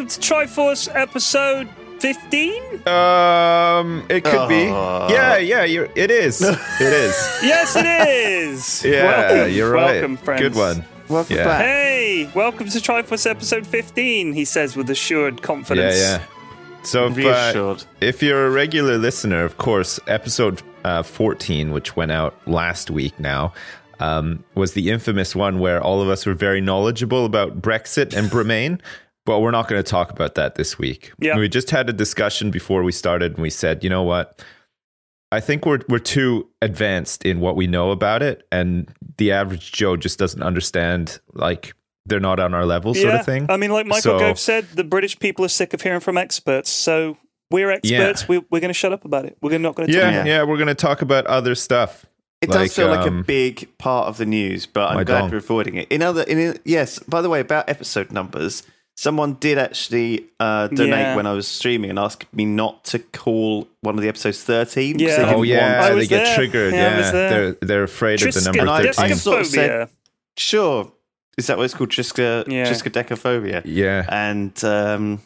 [0.00, 2.88] Welcome to Triforce episode 15.
[2.88, 4.62] Um, it could be.
[4.64, 6.40] Yeah, yeah, you're, it is.
[6.80, 7.14] It is.
[7.42, 8.82] Yes, it is.
[8.90, 9.92] Yeah, welcome, you're right.
[10.00, 10.40] Welcome, friends.
[10.40, 10.84] Good one.
[11.10, 11.44] Welcome Yeah.
[11.44, 11.60] back.
[11.60, 15.98] Hey, welcome to Triforce episode 15, he says with assured confidence.
[15.98, 16.82] Yeah, yeah.
[16.82, 17.84] So if, uh, Reassured.
[18.00, 23.20] if you're a regular listener, of course, episode uh, 14, which went out last week
[23.20, 23.52] now,
[23.98, 28.30] um, was the infamous one where all of us were very knowledgeable about Brexit and
[28.30, 28.80] Bremain.
[29.30, 31.12] But we're not going to talk about that this week.
[31.20, 31.38] Yeah.
[31.38, 34.42] We just had a discussion before we started, and we said, you know what?
[35.30, 39.70] I think we're we're too advanced in what we know about it, and the average
[39.70, 41.20] Joe just doesn't understand.
[41.32, 41.74] Like
[42.06, 43.46] they're not on our level, sort Yeah, of thing.
[43.48, 46.18] I mean, like Michael So- Gove said, the British people are sick of hearing from
[46.18, 46.68] experts.
[46.68, 47.16] So
[47.52, 48.26] we're experts.
[48.26, 49.36] We, we're going to shut up about it.
[49.40, 52.04] We're not going to talk yeah, about yeah, we're going to talk about other stuff.
[52.40, 55.20] It Like, does feel like a um, big part of the news, but I'm glad
[55.20, 55.30] dong.
[55.30, 55.86] we're avoiding it.
[55.92, 56.98] In other, in yes.
[56.98, 58.64] By the way, about episode numbers,
[59.04, 61.16] someone did actually uh, donate Yeah.
[61.16, 64.94] when I was streaming and ask me not to call one of the episodes 13.
[64.98, 65.16] 'cause Yeah.
[65.16, 66.34] they Oh, didn't Oh yeah, I they was get there.
[66.36, 66.74] triggered.
[66.74, 67.30] Yeah, I was Yeah, there.
[67.30, 69.16] they're they're afraid of the number And I- I thirteen.
[69.16, 69.88] sort of said- Discophobia.
[70.36, 70.92] Sure.
[71.38, 71.90] Is that what it's called?
[71.90, 72.66] Triska, Yeah.
[72.70, 73.62] triskaidekaphobia.
[73.64, 75.20] yeah, And um,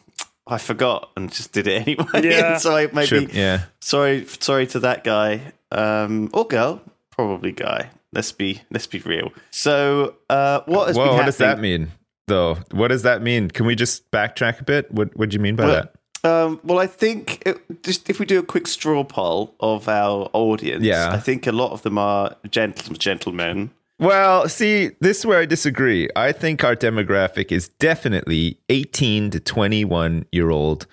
[0.47, 2.21] I forgot and just did it anyway.
[2.23, 2.57] Yeah.
[2.63, 3.57] So I maybe Should- yeah.
[3.81, 6.81] sorry sorry to that guy um, or girl,
[7.11, 7.89] probably guy.
[8.13, 9.33] Let's be let's be real.
[9.51, 11.91] So uh, what has Well, been what does that happening- mean,
[12.27, 12.55] though?
[12.71, 13.49] What does that mean?
[13.49, 14.91] Can we just backtrack a bit?
[14.91, 15.91] What What do you mean by Well, that?
[16.23, 20.27] Um, well, I think it, just if we do a quick straw poll of our
[20.33, 21.09] audience, Yeah.
[21.11, 23.69] I think a lot of them are gentle, gentlemen.
[23.99, 26.09] Well, see, this is where I disagree.
[26.15, 30.87] I think our demographic is definitely 18 to 21 year old,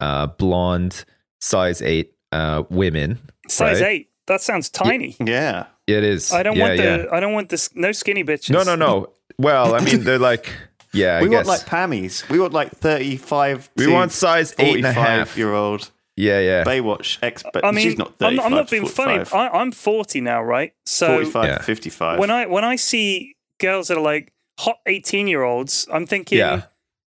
[0.00, 1.04] uh, blonde,
[1.40, 3.18] size eight uh, women.
[3.48, 3.88] Size right?
[3.90, 4.10] eight.
[4.28, 5.14] That sounds tiny.
[5.24, 6.32] Yeah, It is.
[6.32, 6.82] I don't yeah, want the.
[6.84, 7.04] yeah.
[7.12, 7.74] I don't want this.
[7.76, 8.50] No skinny bitches.
[8.50, 9.10] No, no, no.
[9.38, 10.52] Well, I mean, they're like,
[10.92, 11.46] yeah, I we guess.
[11.46, 12.28] want like Pammy's.
[12.28, 13.70] We want like thirty-five.
[13.76, 14.94] we to want size eight and a 45
[15.28, 15.36] half.
[15.38, 16.64] year old Yeah, yeah.
[16.64, 17.64] Baywatch expert.
[17.64, 19.24] I mean, she's not I'm, not, I'm not being funny.
[19.24, 20.72] 45, I, I'm 40 now, right?
[20.84, 21.58] So 45 Yeah.
[21.62, 22.18] 55.
[22.18, 26.38] when I when I see girls that are like hot 18 year olds, I'm thinking
[26.38, 26.62] Yeah.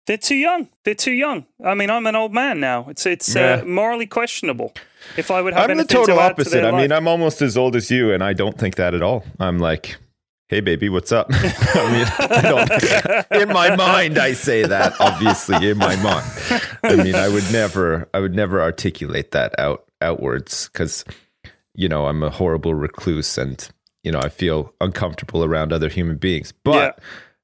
[0.07, 0.69] they're too young.
[0.83, 1.45] They're too young.
[1.63, 2.87] I mean, I'm an old man now.
[2.89, 3.61] It's it's Yeah.
[3.61, 4.73] uh, morally questionable.
[5.17, 6.51] If I would have I'm the total to add to opposite.
[6.51, 6.97] their I mean, life.
[6.97, 9.25] I'm almost as old as you, and I don't think that at all.
[9.37, 9.97] I'm like,
[10.47, 11.27] hey, baby, what's up?
[11.31, 12.41] I mean, I
[13.29, 14.93] don't, in my mind, I say that.
[14.99, 16.25] Obviously, in my mind,
[16.83, 21.05] I mean, I would never, I would never articulate that out outwards because,
[21.73, 23.67] you know, I'm a horrible recluse, and
[24.03, 26.53] you know, I feel uncomfortable around other human beings.
[26.63, 26.99] But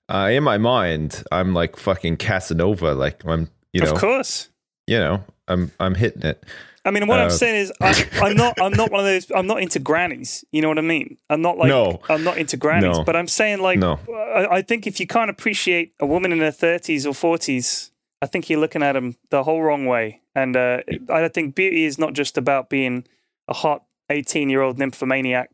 [0.09, 2.93] uh, in my mind, I'm like fucking Casanova.
[2.93, 4.49] Like I'm, you know, of course.
[4.87, 6.43] you know, I'm, I'm hitting it.
[6.85, 9.29] I mean, what I'm Uh, saying is, I, I'm not, I'm not one of those.
[9.35, 10.43] I'm not into grannies.
[10.51, 11.17] You know what I mean?
[11.29, 11.99] I'm not like, No.
[12.09, 12.97] I'm not into grannies.
[12.97, 13.03] No.
[13.03, 13.99] But I'm saying, like, No.
[14.09, 17.91] I, I think if you can't appreciate a woman in her 30s or 40s,
[18.21, 20.21] I think you're looking at them the whole wrong way.
[20.35, 23.05] And uh, I think beauty is not just about being
[23.47, 25.49] a hot 18 year old nymphomaniac.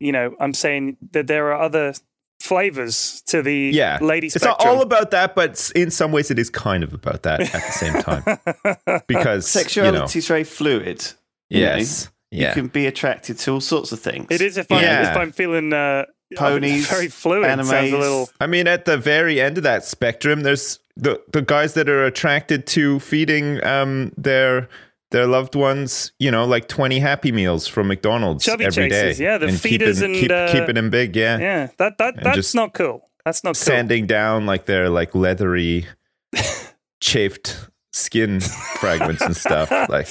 [0.00, 1.94] You know, I'm saying that there are other
[2.40, 4.56] flavors to the yeah lady it's spectrum.
[4.58, 7.50] not all about that but in some ways it is kind of about that at
[7.52, 11.04] the same time because Sexuality you is very fluid.
[11.50, 11.70] you know.
[11.70, 14.26] know, yes You yeah can be attracted to all sorts of things.
[14.30, 15.10] it is if I'm, Yeah.
[15.10, 16.04] if I'm feeling uh,
[16.36, 17.46] Ponies, very fluid.
[17.46, 17.98] Sounds a animes.
[17.98, 18.28] little.
[18.40, 22.04] i mean at the very end of that spectrum there's the the guys that are
[22.04, 24.68] attracted to feeding um their
[25.10, 29.20] their loved ones you know like 20 happy meals from mcdonald's Chubby every day chasers,
[29.20, 32.22] yeah, the and feeders keeping, and, keep, uh, keeping them big yeah, Yeah, that that
[32.22, 33.08] that's not cool.
[33.24, 33.54] That's not cool.
[33.54, 35.86] sanding down like their like leathery
[37.00, 40.08] chafed skin fragments and stuff like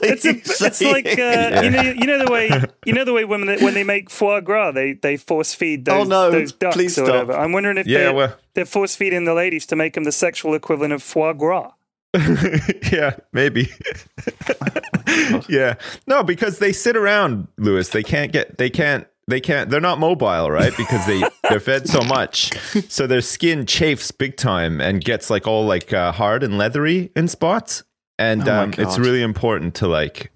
[0.00, 0.30] It's a,
[0.66, 2.50] it's like uh, you know you know the way
[2.86, 5.84] you know the way when they, when they make foie gras they they force feed
[5.84, 7.26] those, Oh, no, those ducks please or stop.
[7.26, 7.32] whatever.
[7.34, 10.12] I'm wondering if Yeah, they're, well- they're force feeding the ladies to make them the
[10.12, 11.72] sexual equivalent of foie gras.
[12.92, 13.70] yeah, maybe.
[15.48, 15.74] yeah.
[16.06, 17.90] No, because they sit around, Lewis.
[17.90, 20.74] They can't get they can't they can't they're not mobile, right?
[20.76, 22.52] Because they they're fed so much.
[22.90, 27.12] So their skin chafes big time and gets like all like uh, hard and leathery
[27.14, 27.84] in spots.
[28.18, 30.32] And Oh um, it's really important to like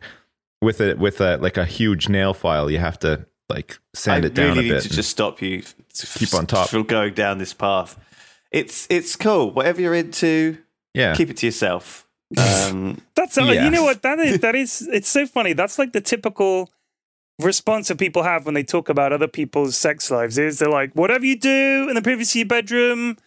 [0.60, 4.28] with a with a like a huge nail file, you have to like sand I
[4.28, 4.82] it down really a need bit.
[4.82, 5.62] to just stop you.
[5.94, 6.68] Keep on top.
[6.68, 7.98] From going down this path.
[8.50, 9.50] It's it's cool.
[9.50, 10.58] Whatever you're into,
[10.94, 11.14] yeah.
[11.14, 12.06] keep it to yourself.
[12.38, 14.38] Um, That's uh, you know what that is.
[14.40, 15.52] That is it's so funny.
[15.52, 16.70] That's like the typical
[17.38, 20.38] response that people have when they talk about other people's sex lives.
[20.38, 23.18] Is they're like, whatever you do in the privacy of your bedroom,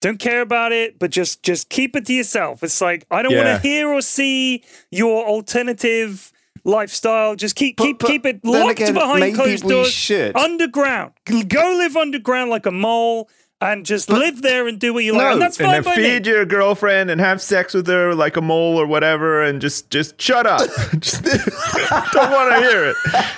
[0.00, 2.62] don't care about it, but just just keep it to yourself.
[2.62, 3.44] It's like I don't Yeah.
[3.52, 6.32] want to hear or see your alternative
[6.64, 7.36] lifestyle.
[7.36, 10.34] Just keep But- keep but keep it locked again, behind closed doors, should.
[10.36, 11.12] underground.
[11.26, 13.28] Go live underground like a mole.
[13.60, 15.94] And just live there and do what you like, and that's and fine then by
[15.94, 16.32] feed me.
[16.32, 20.20] your girlfriend and have sex with her like a mole or whatever, and just just
[20.20, 20.60] shut up.
[21.00, 22.96] Just don't want to hear it.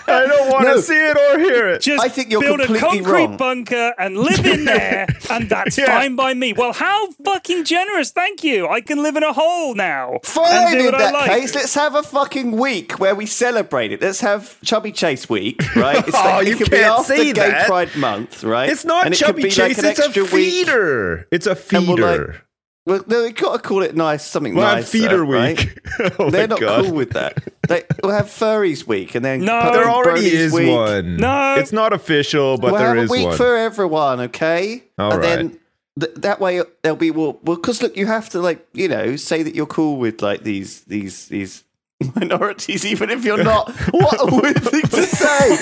[0.09, 0.81] I don't want to No.
[0.81, 1.81] see it or hear it.
[1.83, 3.37] Just I think you're build a concrete wrong.
[3.37, 5.87] bunker and live in there, and that's Yeah.
[5.87, 6.53] fine by me.
[6.55, 8.11] Well, how fucking generous!
[8.11, 8.67] Thank you.
[8.69, 10.13] I can live in a hole now.
[10.15, 11.31] and Fine, do in what I that like.
[11.31, 14.01] case, let's have a fucking week where we celebrate it.
[14.03, 15.99] Let's have Chubby Chase Week, right?
[16.07, 17.67] It's Oh, it you could be can't after say Gay that.
[17.67, 18.69] Pride Month, right?
[18.71, 19.77] It's not And chubby be chase.
[19.83, 20.53] like an it's a extra week.
[20.67, 21.29] feeder.
[21.31, 22.27] It's a And we'll, feeder.
[22.27, 22.43] like,
[22.87, 24.85] Well, no, we got to call it nice, something we'll nice.
[24.85, 25.79] have feeder week.
[26.19, 26.85] oh They're not god.
[26.85, 27.43] cool with that.
[27.69, 29.73] They, we'll have furries week, and then No.
[29.73, 30.71] there already bronies is week.
[30.75, 31.17] one.
[31.17, 31.57] No.
[31.59, 33.37] it's not official, but we'll there have is a week one.
[33.37, 34.85] for everyone, okay?
[34.99, 35.59] All and then
[35.99, 39.17] th- that way there'll be well, well, because look, you have to like you know
[39.17, 41.65] say that you're cool with like these these these
[42.15, 43.71] minorities, even if you're not.
[43.91, 45.57] what a weird thing to say.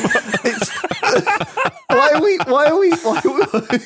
[0.44, 0.70] It's,
[1.88, 2.38] why are we?
[2.46, 2.90] Why are we?
[2.92, 3.30] Why are
[3.70, 3.78] we?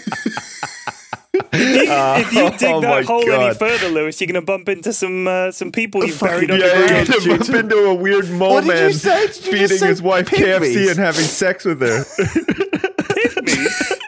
[1.52, 4.92] if you dig Oh that my hole any further, Lewis, you're going to bump into
[4.92, 7.24] some uh, some people you've Fucking- buried yeah, you're underground.
[7.24, 9.26] gonna bump into a weird mole What did you man say?
[9.26, 10.74] Did you feeding say his wife pygmies?
[10.74, 12.04] KFC and having sex with her.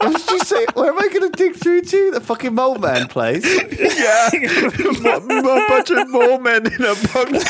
[0.00, 0.66] What did you say?
[0.74, 2.10] Where am I going to dig through to?
[2.10, 3.42] The fucking mole man place.
[3.72, 7.40] yeah, a bunch of mole men in a bunker.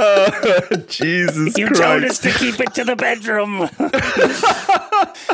[0.00, 1.80] Oh, Jesus You Christ!
[1.82, 3.68] told us to keep it to the bedroom.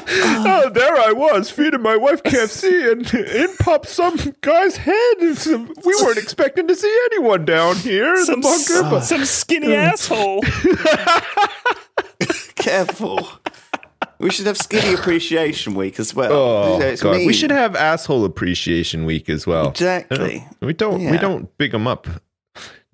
[0.08, 5.16] Oh, there I was feeding my wife KFC, and in popped some guy's head.
[5.18, 10.42] We weren't expecting to see anyone down here some, the bunker, but some skinny asshole.
[12.56, 13.28] Careful.
[14.18, 16.32] We should have Skinny Appreciation Week as well.
[16.32, 19.68] oh You know, it's god, we should have asshole appreciation week as well.
[19.70, 20.46] Exactly.
[20.60, 21.00] We don't.
[21.10, 22.06] We don't big them up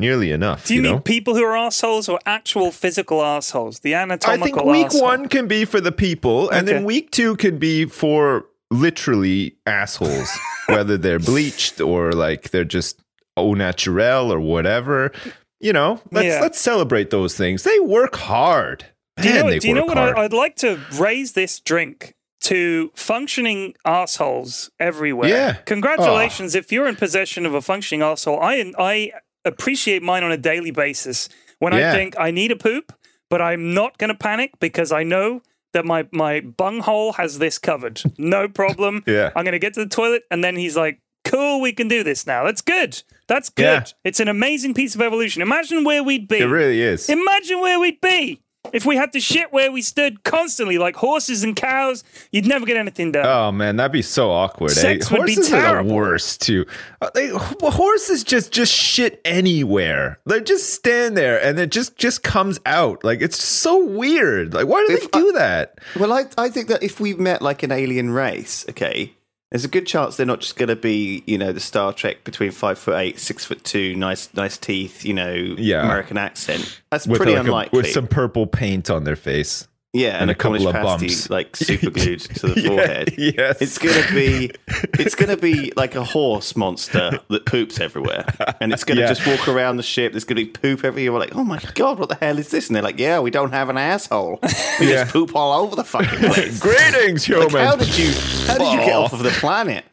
[0.03, 0.67] nearly enough.
[0.67, 0.99] Do you, mean know?
[1.01, 3.79] people who are assholes or actual physical assholes?
[3.81, 4.43] The anatomical.
[4.43, 5.03] I think week arsehole.
[5.03, 6.77] one can be for the people, and Okay.
[6.77, 10.31] then week two can be for literally assholes,
[10.67, 13.01] whether they're bleached or like they're just
[13.37, 15.13] au naturel or whatever.
[15.61, 16.41] You know, let's Yeah.
[16.43, 17.63] let's celebrate those things.
[17.63, 18.85] They work hard.
[19.21, 19.99] Do you know, they do you know what.
[19.99, 25.29] I, I'd like to raise this drink to functioning assholes everywhere?
[25.29, 25.53] Yeah.
[25.65, 26.59] Congratulations ah.
[26.59, 28.41] if you're in possession of a functioning asshole.
[28.41, 29.13] I I
[29.45, 31.91] appreciate mine on a daily basis when Yeah.
[31.91, 32.93] I think I need a poop,
[33.31, 37.59] but I'm not going to panic because I know that my my bunghole has this
[37.59, 38.03] covered.
[38.19, 39.03] No problem.
[39.07, 39.31] Yeah.
[39.35, 42.03] I'm going to get to the toilet and then he's like Cool, we can do
[42.03, 42.43] this now.
[42.45, 43.01] That's good.
[43.29, 43.65] That's good.
[43.65, 43.85] Yeah.
[44.05, 45.41] It's an amazing piece of evolution.
[45.41, 46.39] Imagine where we'd be.
[46.41, 47.09] It really is.
[47.09, 48.42] Imagine where we'd be
[48.73, 52.05] if we had to shit where we stood constantly, like horses and cows.
[52.31, 53.27] You'd never get anything done.
[53.27, 54.71] Oh man, that'd be so awkward.
[54.73, 54.75] eh?
[54.75, 56.65] Sex would be horses are the worst too.
[57.01, 60.19] Uh, They, well, horses just just shit anywhere.
[60.27, 63.03] They just stand there and it just just comes out.
[63.05, 64.55] Like it's so weird.
[64.55, 65.79] Like why do If they do that?
[65.99, 69.13] Well, I, I think that if we met like an alien race, okay,
[69.53, 72.25] there's a good chance they're not just going to be, you know, the Star Trek
[72.25, 75.85] between five foot eight, six foot two, nice, nice teeth, you know, Yeah.
[75.85, 76.81] American accent.
[76.91, 77.77] That's With pretty like a- unlikely.
[77.77, 79.69] with some purple paint on their face.
[79.93, 81.29] Yeah, and a couple of pasty, bumps.
[81.31, 83.15] like super glued to the Yeah, forehead.
[83.19, 83.61] yes.
[83.61, 84.51] It's gonna be,
[84.99, 88.25] it's gonna be like a horse monster that poops everywhere,
[88.61, 89.09] and it's gonna Yeah.
[89.13, 90.13] just walk around the ship.
[90.13, 91.13] There's gonna be poop everywhere.
[91.13, 92.69] We're like, oh my god, what the hell is this?
[92.69, 94.39] And they're like, yeah, we don't have an asshole.
[94.81, 95.03] We Yeah.
[95.03, 96.59] just poop all over the fucking place.
[96.59, 97.67] Greetings, Like, human.
[97.67, 98.13] how did you
[98.47, 99.85] how did you get off of the planet?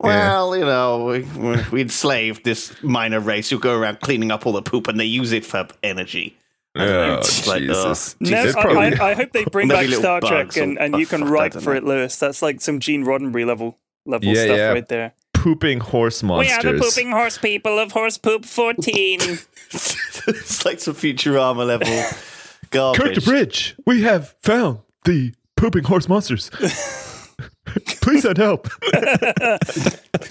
[0.00, 4.46] Well, you know, we, we- we enslaved this minor race who go around cleaning up
[4.46, 6.36] all the poop, and they use it for energy.
[6.84, 7.14] I Oh,
[7.46, 8.16] like, Jesus.
[8.20, 11.06] No, Jesus, I, probably- I, I hope they bring back Star Trek and, and you
[11.06, 11.78] can fuck, write for know.
[11.78, 12.16] it, Lewis.
[12.18, 14.68] That's like some Gene Roddenberry level level Yeah, stuff yeah.
[14.72, 15.12] right there.
[15.34, 16.56] pooping horse monsters.
[16.62, 19.20] We are the pooping horse people of Horse Poop 14.
[19.70, 22.04] it's like some Futurama level
[22.70, 23.16] garbage.
[23.16, 26.50] the Bridge, we have found the pooping horse monsters.
[28.00, 28.68] Please send help.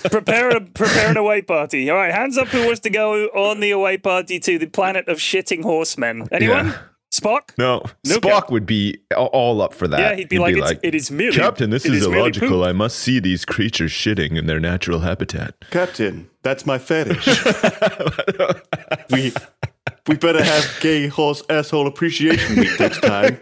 [0.10, 1.90] prepare a prepare an away party.
[1.90, 5.08] All right, hands up who wants to go on the away party to the planet
[5.08, 6.28] of shitting horsemen.
[6.32, 6.68] Anyone?
[6.68, 6.78] Yeah.
[7.12, 7.58] Spock?
[7.58, 10.00] No, No, Spock would be all up for that.
[10.00, 12.66] Yeah, he'd be like, it's, it is merely Captain, this is, merely illogical.
[12.66, 15.56] I must see these creatures shitting in their natural habitat.
[15.72, 17.26] Captain, that's my fetish.
[19.12, 19.32] we
[20.08, 23.40] we better have gay horse asshole appreciation week next time.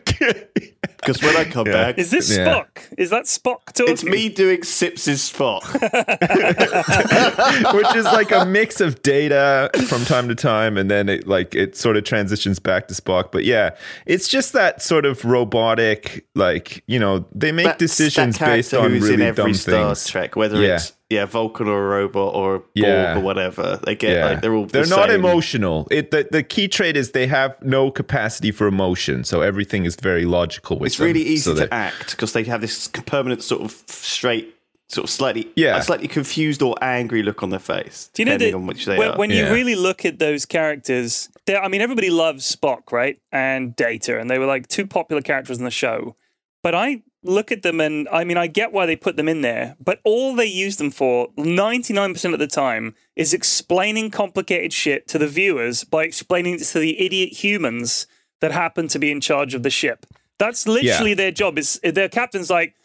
[1.05, 2.45] Because when I come back, Is this Yeah.
[2.63, 2.67] Spock?
[2.97, 3.93] Is that Spock talking?
[3.93, 5.63] it's me doing Sips's Spock.
[7.73, 11.55] which is like a mix of data from time to time and then it like
[11.55, 13.71] it sort of transitions back to spock but yeah
[14.05, 18.73] it's just that sort of robotic like you know they make That- decisions that based
[18.73, 20.75] on who's really in every dumb Star things Trek, whether Yeah.
[20.75, 23.17] it's yeah Vulcan or a robot or a Borg Yeah.
[23.17, 23.79] or whatever.
[23.83, 25.19] They get yeah like they're all they're not same.
[25.19, 29.85] emotional it the, the key trait is they have no capacity for emotion so everything
[29.85, 31.07] is very logical with It's them.
[31.07, 34.55] really easy So to that- act because they have this permanent sort of straight,
[34.89, 35.77] sort of slightly, Yeah.
[35.77, 38.09] a slightly confused or angry look on their face.
[38.13, 39.17] Do you know depending that on which they when, are.
[39.17, 39.51] when you Yeah.
[39.53, 43.19] really look at those characters, I mean, everybody loves Spock, right?
[43.31, 46.15] And Data, and they were like two popular characters in the show.
[46.63, 49.41] But I look at them and I mean, I get why they put them in
[49.41, 55.07] there, but all they use them for 99% of the time is explaining complicated shit
[55.09, 58.07] to the viewers by explaining it to the idiot humans
[58.41, 60.05] that happen to be in charge of the ship.
[60.37, 61.57] That's literally their job.
[61.57, 62.75] Is their captain's like,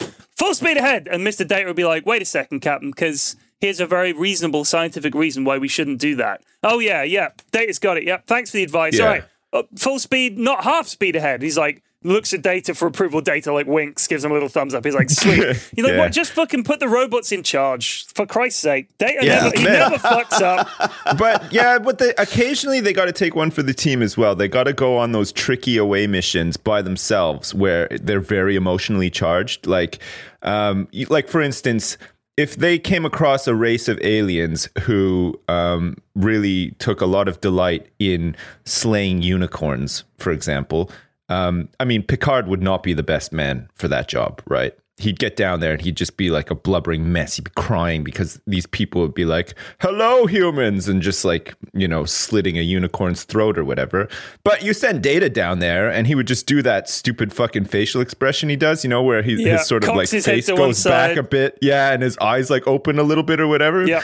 [0.41, 1.07] full speed ahead.
[1.11, 1.47] And Mr.
[1.47, 5.43] Data would be like, wait a second, Captain, because here's a very reasonable scientific reason
[5.43, 6.41] why we shouldn't do that.
[6.63, 7.29] Oh, yeah, yeah.
[7.51, 8.05] Data's got it.
[8.05, 8.25] Yep.
[8.27, 8.97] Thanks for the advice.
[8.97, 9.03] Yeah.
[9.03, 9.23] All right.
[9.53, 11.41] Uh, full speed, not half speed ahead.
[11.41, 13.21] He's like, looks at Data for approval.
[13.21, 14.83] Data like winks, gives him a little thumbs up.
[14.83, 15.43] He's like, sweet.
[15.75, 15.97] He's like, Yeah.
[15.99, 16.11] what?
[16.11, 18.87] Just fucking put the robots in charge, for Christ's sake.
[18.97, 20.67] Data Yeah, never, he never fucks up.
[21.17, 24.35] but yeah, but they, occasionally they got to take one for the team as well.
[24.35, 29.09] They got to go on those tricky away missions by themselves where they're very emotionally
[29.09, 29.67] charged.
[29.67, 29.99] Like,
[30.41, 31.97] um, like for instance,
[32.37, 37.39] if they came across a race of aliens who um, really took a lot of
[37.41, 40.89] delight in slaying unicorns, for example,
[41.31, 44.73] um, I mean, Picard would not be the best man for that job, right?
[44.97, 47.37] He'd get down there and he'd just be like a blubbering mess.
[47.37, 51.87] He'd be crying because these people would be like, hello, humans, and just like, you
[51.87, 54.09] know, slitting a unicorn's throat or whatever.
[54.43, 58.01] But you send Data down there and he would just do that stupid fucking facial
[58.01, 61.15] expression he does, you know, where he, Yeah, his sort of like face goes back
[61.15, 61.57] a bit.
[61.61, 64.03] Yeah, and his eyes like open a little bit or whatever Yeah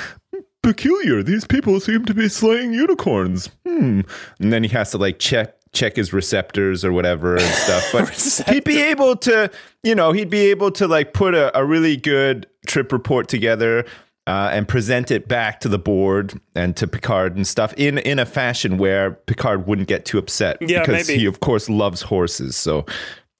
[0.68, 1.24] peculiar.
[1.24, 3.50] These people seem to be slaying unicorns.
[3.66, 4.02] Hmm.
[4.40, 7.90] And then he has to like check check his receptors or whatever and stuff.
[7.92, 8.10] But
[8.54, 9.50] he'd be able to,
[9.84, 13.86] you know, he'd be able to like put a, a really good trip report together.
[14.26, 18.20] Uh, and present it back to the board and to Picard and stuff in in
[18.20, 21.18] a fashion where Picard wouldn't get too upset Yeah, because maybe.
[21.22, 22.58] he of course loves horses.
[22.58, 22.86] So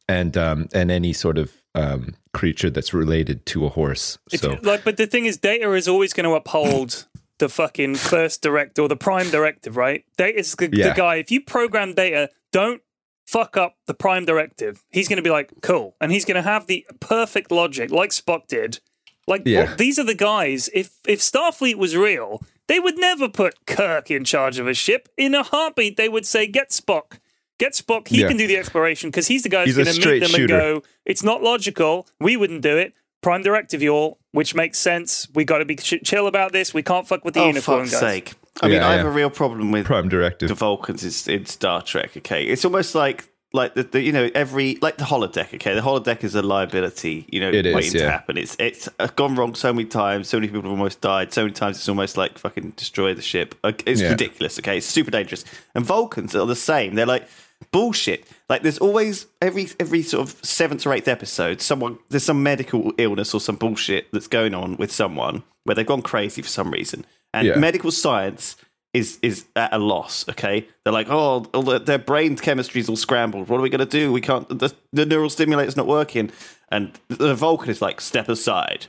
[0.08, 4.18] and um and any sort of um creature that's related to a horse.
[4.32, 7.06] If- so like, but the thing is, Data is always going to uphold
[7.40, 10.04] the fucking first directive or the prime directive, right?
[10.18, 10.90] Data is the, Yeah.
[10.90, 11.16] the guy.
[11.16, 12.82] If you program Data, don't
[13.28, 14.84] fuck up the prime directive.
[14.90, 18.10] He's going to be like, cool, and he's going to have the perfect logic, like
[18.12, 18.80] Spock did.
[19.28, 19.66] Like Yeah.
[19.66, 20.70] well, these are the guys.
[20.74, 25.10] If if Starfleet was real, they would never put Kirk in charge of a ship.
[25.18, 27.20] In a heartbeat, they would say, "Get Spock."
[27.60, 28.08] Get Spock.
[28.08, 28.28] He Yeah.
[28.30, 30.54] can do the exploration because he's the guy who's going to meet them shooter.
[30.60, 32.08] and go, it's not logical.
[32.22, 32.94] We wouldn't do it.
[33.28, 35.28] Prime directive, y'all, which makes sense.
[35.36, 36.74] We got to be ch- chill about this.
[36.74, 38.00] We can't fuck with the oh unicorn fuck's guys.
[38.00, 38.34] sake!
[38.62, 40.48] I mean, Yeah, I have a real problem with prime directive.
[40.48, 42.16] the Vulcans is in Star Trek.
[42.16, 45.54] Okay, it's almost like like the, the you know every like the holodeck.
[45.56, 47.26] Okay, the holodeck is a liability.
[47.30, 48.12] You know, It is, waiting to yeah.
[48.12, 48.38] happen.
[48.38, 50.30] It's it's uh, gone wrong so many times.
[50.30, 51.34] So many people have almost died.
[51.34, 53.56] So many times it's almost like fucking destroy the ship.
[53.66, 54.10] It's Yeah.
[54.12, 54.58] ridiculous.
[54.60, 55.44] Okay, it's super dangerous.
[55.76, 56.96] And Vulcans are the same.
[56.96, 57.28] They're like
[57.72, 58.26] bullshit.
[58.50, 62.94] Like there's always every every sort of seventh or eighth episode, someone there's some medical
[62.98, 66.72] illness or some bullshit that's going on with someone where they've gone crazy for some
[66.72, 67.58] reason, and Yeah.
[67.58, 68.56] medical science
[68.94, 70.28] is is at a loss.
[70.30, 73.50] Okay, they're like, oh, all the, their brain chemistry's all scrambled.
[73.50, 74.12] What are we going to do?
[74.14, 74.48] We can't.
[74.48, 76.32] The, the neural stimulator's not working,
[76.72, 78.88] and the Vulcan is like, step aside.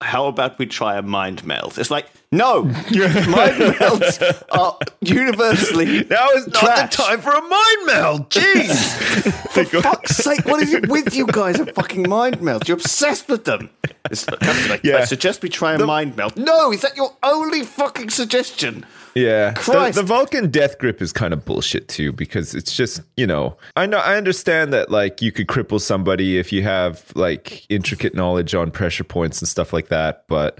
[0.00, 1.76] How about we try a mind meld?
[1.76, 6.04] It's like, no, mind melds are universally.
[6.04, 6.96] Now is not trash.
[6.96, 8.30] the time for a mind meld.
[8.30, 9.32] Jeez.
[9.48, 12.68] For fuck's sake, what is it with you guys and fucking mind melds?
[12.68, 13.70] You're obsessed with them.
[14.08, 14.98] It's, I, Yeah.
[14.98, 16.36] I suggest we try a mind meld.
[16.36, 18.86] No, is that your only fucking suggestion?
[19.24, 23.26] Yeah, the, the Vulcan death grip is kind of bullshit too because it's just you
[23.26, 27.66] know I know I understand that like you could cripple somebody if you have like
[27.68, 30.58] intricate knowledge on pressure points and stuff like that, but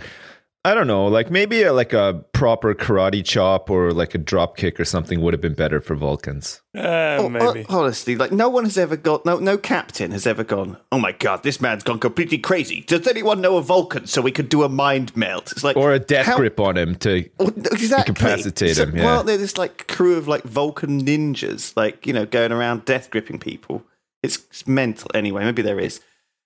[0.70, 4.56] I don't know, like maybe a, like a proper karate chop or like a drop
[4.56, 6.60] kick or something would have been better for Vulcans.
[6.76, 7.64] Uh, Oh, maybe.
[7.64, 10.76] uh, honestly, like no one has ever got no no captain has ever gone.
[10.92, 12.82] Oh my god, this man's gone completely crazy.
[12.82, 15.50] Does anyone know a Vulcan so we could do a mind melt?
[15.52, 18.10] It's like Or a death how- grip on him to Oh, exactly.
[18.12, 19.04] incapacitate So, him, yeah.
[19.04, 23.10] Well, they're this like crew of like Vulcan ninjas, like you know, going around death
[23.10, 23.82] gripping people.
[24.22, 25.10] It's, it's mental.
[25.14, 26.00] Anyway, maybe there is.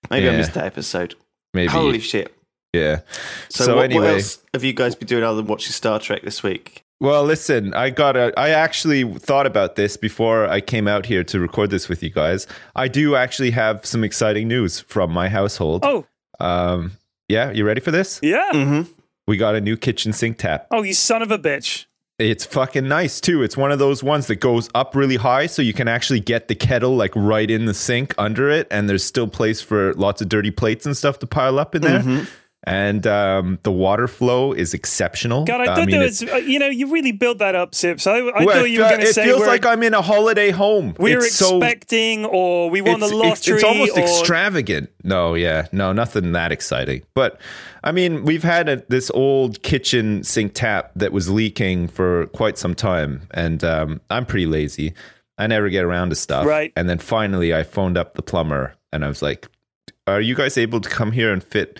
[0.09, 1.15] Maybe I missed that episode.
[1.53, 1.69] maybe.
[1.71, 2.33] Holy shit!
[2.73, 3.01] Yeah.
[3.49, 5.99] So, So, what, anyway, what else have you guys been doing other than watching Star
[5.99, 6.83] Trek this week?
[6.99, 8.33] Well, listen, I got a.
[8.39, 12.09] I actually thought about this before I came out here to record this with you
[12.09, 12.47] guys.
[12.75, 15.83] I do actually have some exciting news from my household.
[15.85, 16.05] Oh,
[16.39, 16.93] Um,
[17.27, 18.19] yeah, you ready for this?
[18.23, 18.49] yeah.
[18.53, 18.91] Mm-hmm.
[19.27, 20.67] We got a new kitchen sink tap.
[20.71, 21.85] Oh, you son of a bitch.
[22.19, 23.41] It's fucking nice too.
[23.41, 26.47] It's one of those ones that goes up really high, so you can actually get
[26.47, 30.21] the kettle like right in the sink under it, and there's still place for lots
[30.21, 31.99] of dirty plates and stuff to pile up in there.
[32.01, 32.23] Mm-hmm.
[32.65, 35.43] And um, the water flow is exceptional.
[35.43, 37.75] God, I thought mean, there it- was, uh, you know, you really built that up,
[37.75, 38.07] Sips.
[38.07, 40.01] I, I Well, thought you were going to say it feels like I'm in a
[40.01, 40.95] holiday home.
[40.97, 43.55] we're It's so- expecting or we won the lottery.
[43.55, 44.89] it's almost or, extravagant.
[45.03, 47.03] No, yeah, no, nothing that exciting.
[47.13, 47.41] But
[47.83, 52.57] I mean, we've had a, this old kitchen sink tap that was leaking for quite
[52.57, 54.93] some time, and um, I'm pretty lazy.
[55.37, 56.45] I never get around to stuff.
[56.45, 56.71] Right.
[56.77, 59.49] And then finally, I phoned up the plumber, and I was like,
[60.07, 61.77] "Are you guys able to come here and fit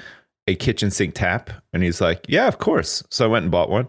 [0.47, 3.69] a kitchen sink tap?" And he's like, "Yeah, of course." So I went and bought
[3.69, 3.87] one.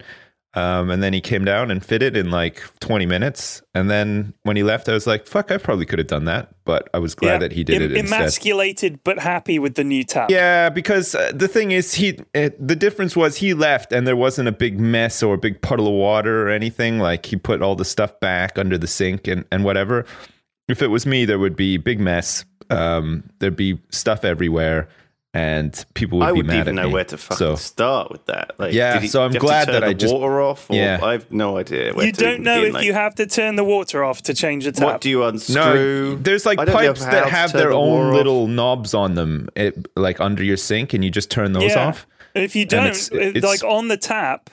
[0.57, 3.61] Um, and then he came down and fitted in like 20 minutes.
[3.75, 6.55] And then when he left, I was like, fuck, I probably could have done that.
[6.65, 8.21] But I was glad Yeah, that he did em- it instead.
[8.21, 10.31] Emasculated but happy with the new tap.
[10.31, 14.15] Yeah, because uh, the thing is, he uh, the difference was he left and there
[14.15, 17.01] wasn't a big mess or a big puddle of water or anything.
[17.01, 20.07] Like he put all the stuff back under the sink and, and whatever.
[20.69, 22.45] If it was me, there would be big mess.
[22.71, 24.87] Um, there'd be stuff everywhere,
[25.35, 26.95] and people would I be wouldn't mad even at know me.
[26.95, 28.53] where to fucking So start with that.
[28.57, 30.15] Like, Yeah, did he, so I'm do have to glad turn that the I just-
[30.15, 30.71] water off.
[30.71, 31.01] Or Yeah.
[31.03, 31.93] I have no idea.
[31.93, 34.23] Where You to don't know begin, if like, you have to turn the water off
[34.23, 34.85] to change the tap.
[34.85, 36.19] What do you no, unscrew?
[36.23, 38.15] there's like I don't know pipes that have their the water own off.
[38.15, 41.89] little knobs on them, it, like under your sink, and you just turn those yeah.
[41.89, 42.07] off.
[42.35, 44.51] If you don't, it's- it's- like on the tap,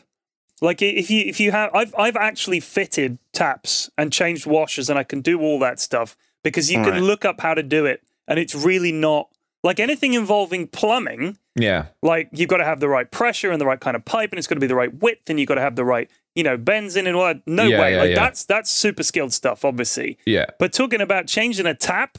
[0.62, 4.98] like if you if you have, I've I've actually fitted taps and changed washers, and
[5.00, 7.02] I can do all that stuff because you can Right.
[7.02, 9.30] look up how to do it, and it's really not
[9.64, 11.38] like anything involving plumbing.
[11.56, 14.32] Yeah, Like you've got to have the right pressure and the right kind of pipe,
[14.32, 16.10] and it's got to be the right width, and you've got to have the right,
[16.34, 17.42] you know, benzene and all that.
[17.46, 18.16] No Yeah, way, yeah, like yeah.
[18.16, 20.18] that's that's super skilled stuff, obviously.
[20.26, 20.46] yeah.
[20.60, 22.18] But talking about changing a tap,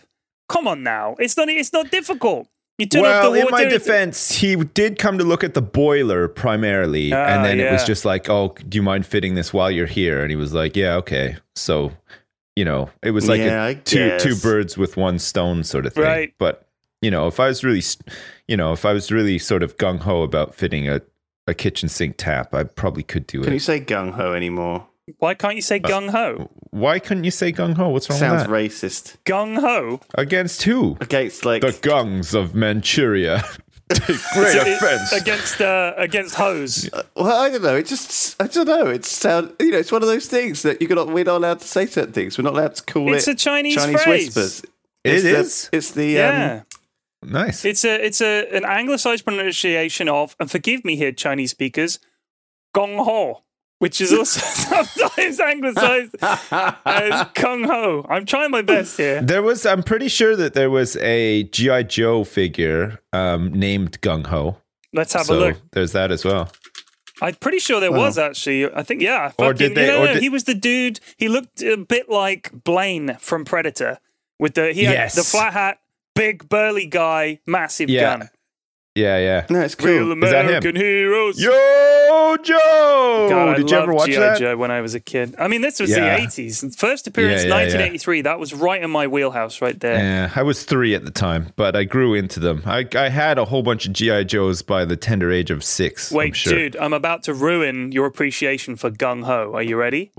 [0.50, 2.46] come on now, it's not it's not difficult.
[2.78, 5.62] You turn well, off the in my defense, he did come to look at the
[5.62, 9.52] boiler primarily, Ah, and then it was just like, "Oh, do you mind fitting this
[9.52, 11.92] while you're here?" And he was like, "Yeah, okay." So,
[12.56, 15.86] you know, it was like Yeah, a I two two birds with one stone sort
[15.86, 16.02] of thing.
[16.04, 16.34] Right.
[16.38, 16.66] But
[17.02, 17.82] you know, if I was really,
[18.48, 21.02] you know, if I was really sort of gung ho about fitting a
[21.48, 23.44] a kitchen sink tap, I probably could do it.
[23.44, 24.86] Can you say gung ho anymore?
[25.18, 26.48] Why can't you say gung ho?
[26.70, 27.88] Why couldn't you say gung ho?
[27.88, 28.54] What's wrong Sounds with that?
[28.54, 29.16] racist.
[29.24, 30.00] Gung ho.
[30.14, 30.96] Against who?
[31.00, 33.42] Against like The gungs of Manchuria.
[34.32, 35.12] Great offense.
[35.12, 36.88] against uh, against hose.
[37.14, 37.76] Well, I don't know.
[37.76, 38.86] It just, I don't know.
[38.86, 41.60] It's sound, you know, it's one of those things that you're not, we're not allowed
[41.60, 42.38] to say certain things.
[42.38, 44.26] We're not allowed to call It's it It's a Chinese Chinese phrase.
[44.36, 44.60] whispers.
[45.04, 45.70] It it's the, is?
[45.72, 46.52] It's the Yeah.
[46.60, 46.66] um,
[47.22, 47.64] nice.
[47.64, 51.98] It's a it's a an anglicized pronunciation of, and forgive me here, Chinese speakers,
[52.74, 53.42] gong ho,
[53.78, 54.40] which is also
[54.84, 58.06] sometimes anglicized as kung ho.
[58.08, 59.22] I'm trying my best here.
[59.22, 64.26] There was, I'm pretty sure that there was a GI Joe figure um, named Gung
[64.26, 64.56] Ho.
[64.92, 65.56] Let's have so a look.
[65.72, 66.50] there's that as well.
[67.20, 68.66] I'm pretty sure there was actually.
[68.72, 69.30] I think yeah.
[69.38, 70.98] Or did they- or did- he was the dude.
[71.16, 73.98] He looked a bit like Blaine from Predator,
[74.40, 75.14] with the he had Yes.
[75.14, 75.78] the flat hat,
[76.14, 78.18] big burly guy, massive Yeah.
[78.18, 78.28] gun.
[78.94, 79.46] Yeah, yeah.
[79.48, 80.22] no, it's Real cool.
[80.22, 80.48] Is that him?
[80.48, 81.40] American heroes.
[81.42, 83.26] Yo, Joe!
[83.30, 84.20] God, I Did you ever watch G.I.
[84.20, 84.38] that?
[84.38, 85.34] Joe when I was a kid.
[85.38, 86.14] I mean, this was Yeah.
[86.14, 86.62] the 80s.
[86.76, 87.62] First appearance, Yeah, yeah, yeah.
[87.64, 88.20] 1983.
[88.20, 89.96] That was right in my wheelhouse right there.
[89.96, 92.64] Yeah, I was three at the time, but I grew into them.
[92.66, 96.10] I, I had a whole bunch of GI Joes by the tender age of 6
[96.12, 96.52] I'm Wait, sure.
[96.52, 99.52] dude, I'm about to ruin your appreciation for Gung Ho.
[99.54, 100.12] Are you ready?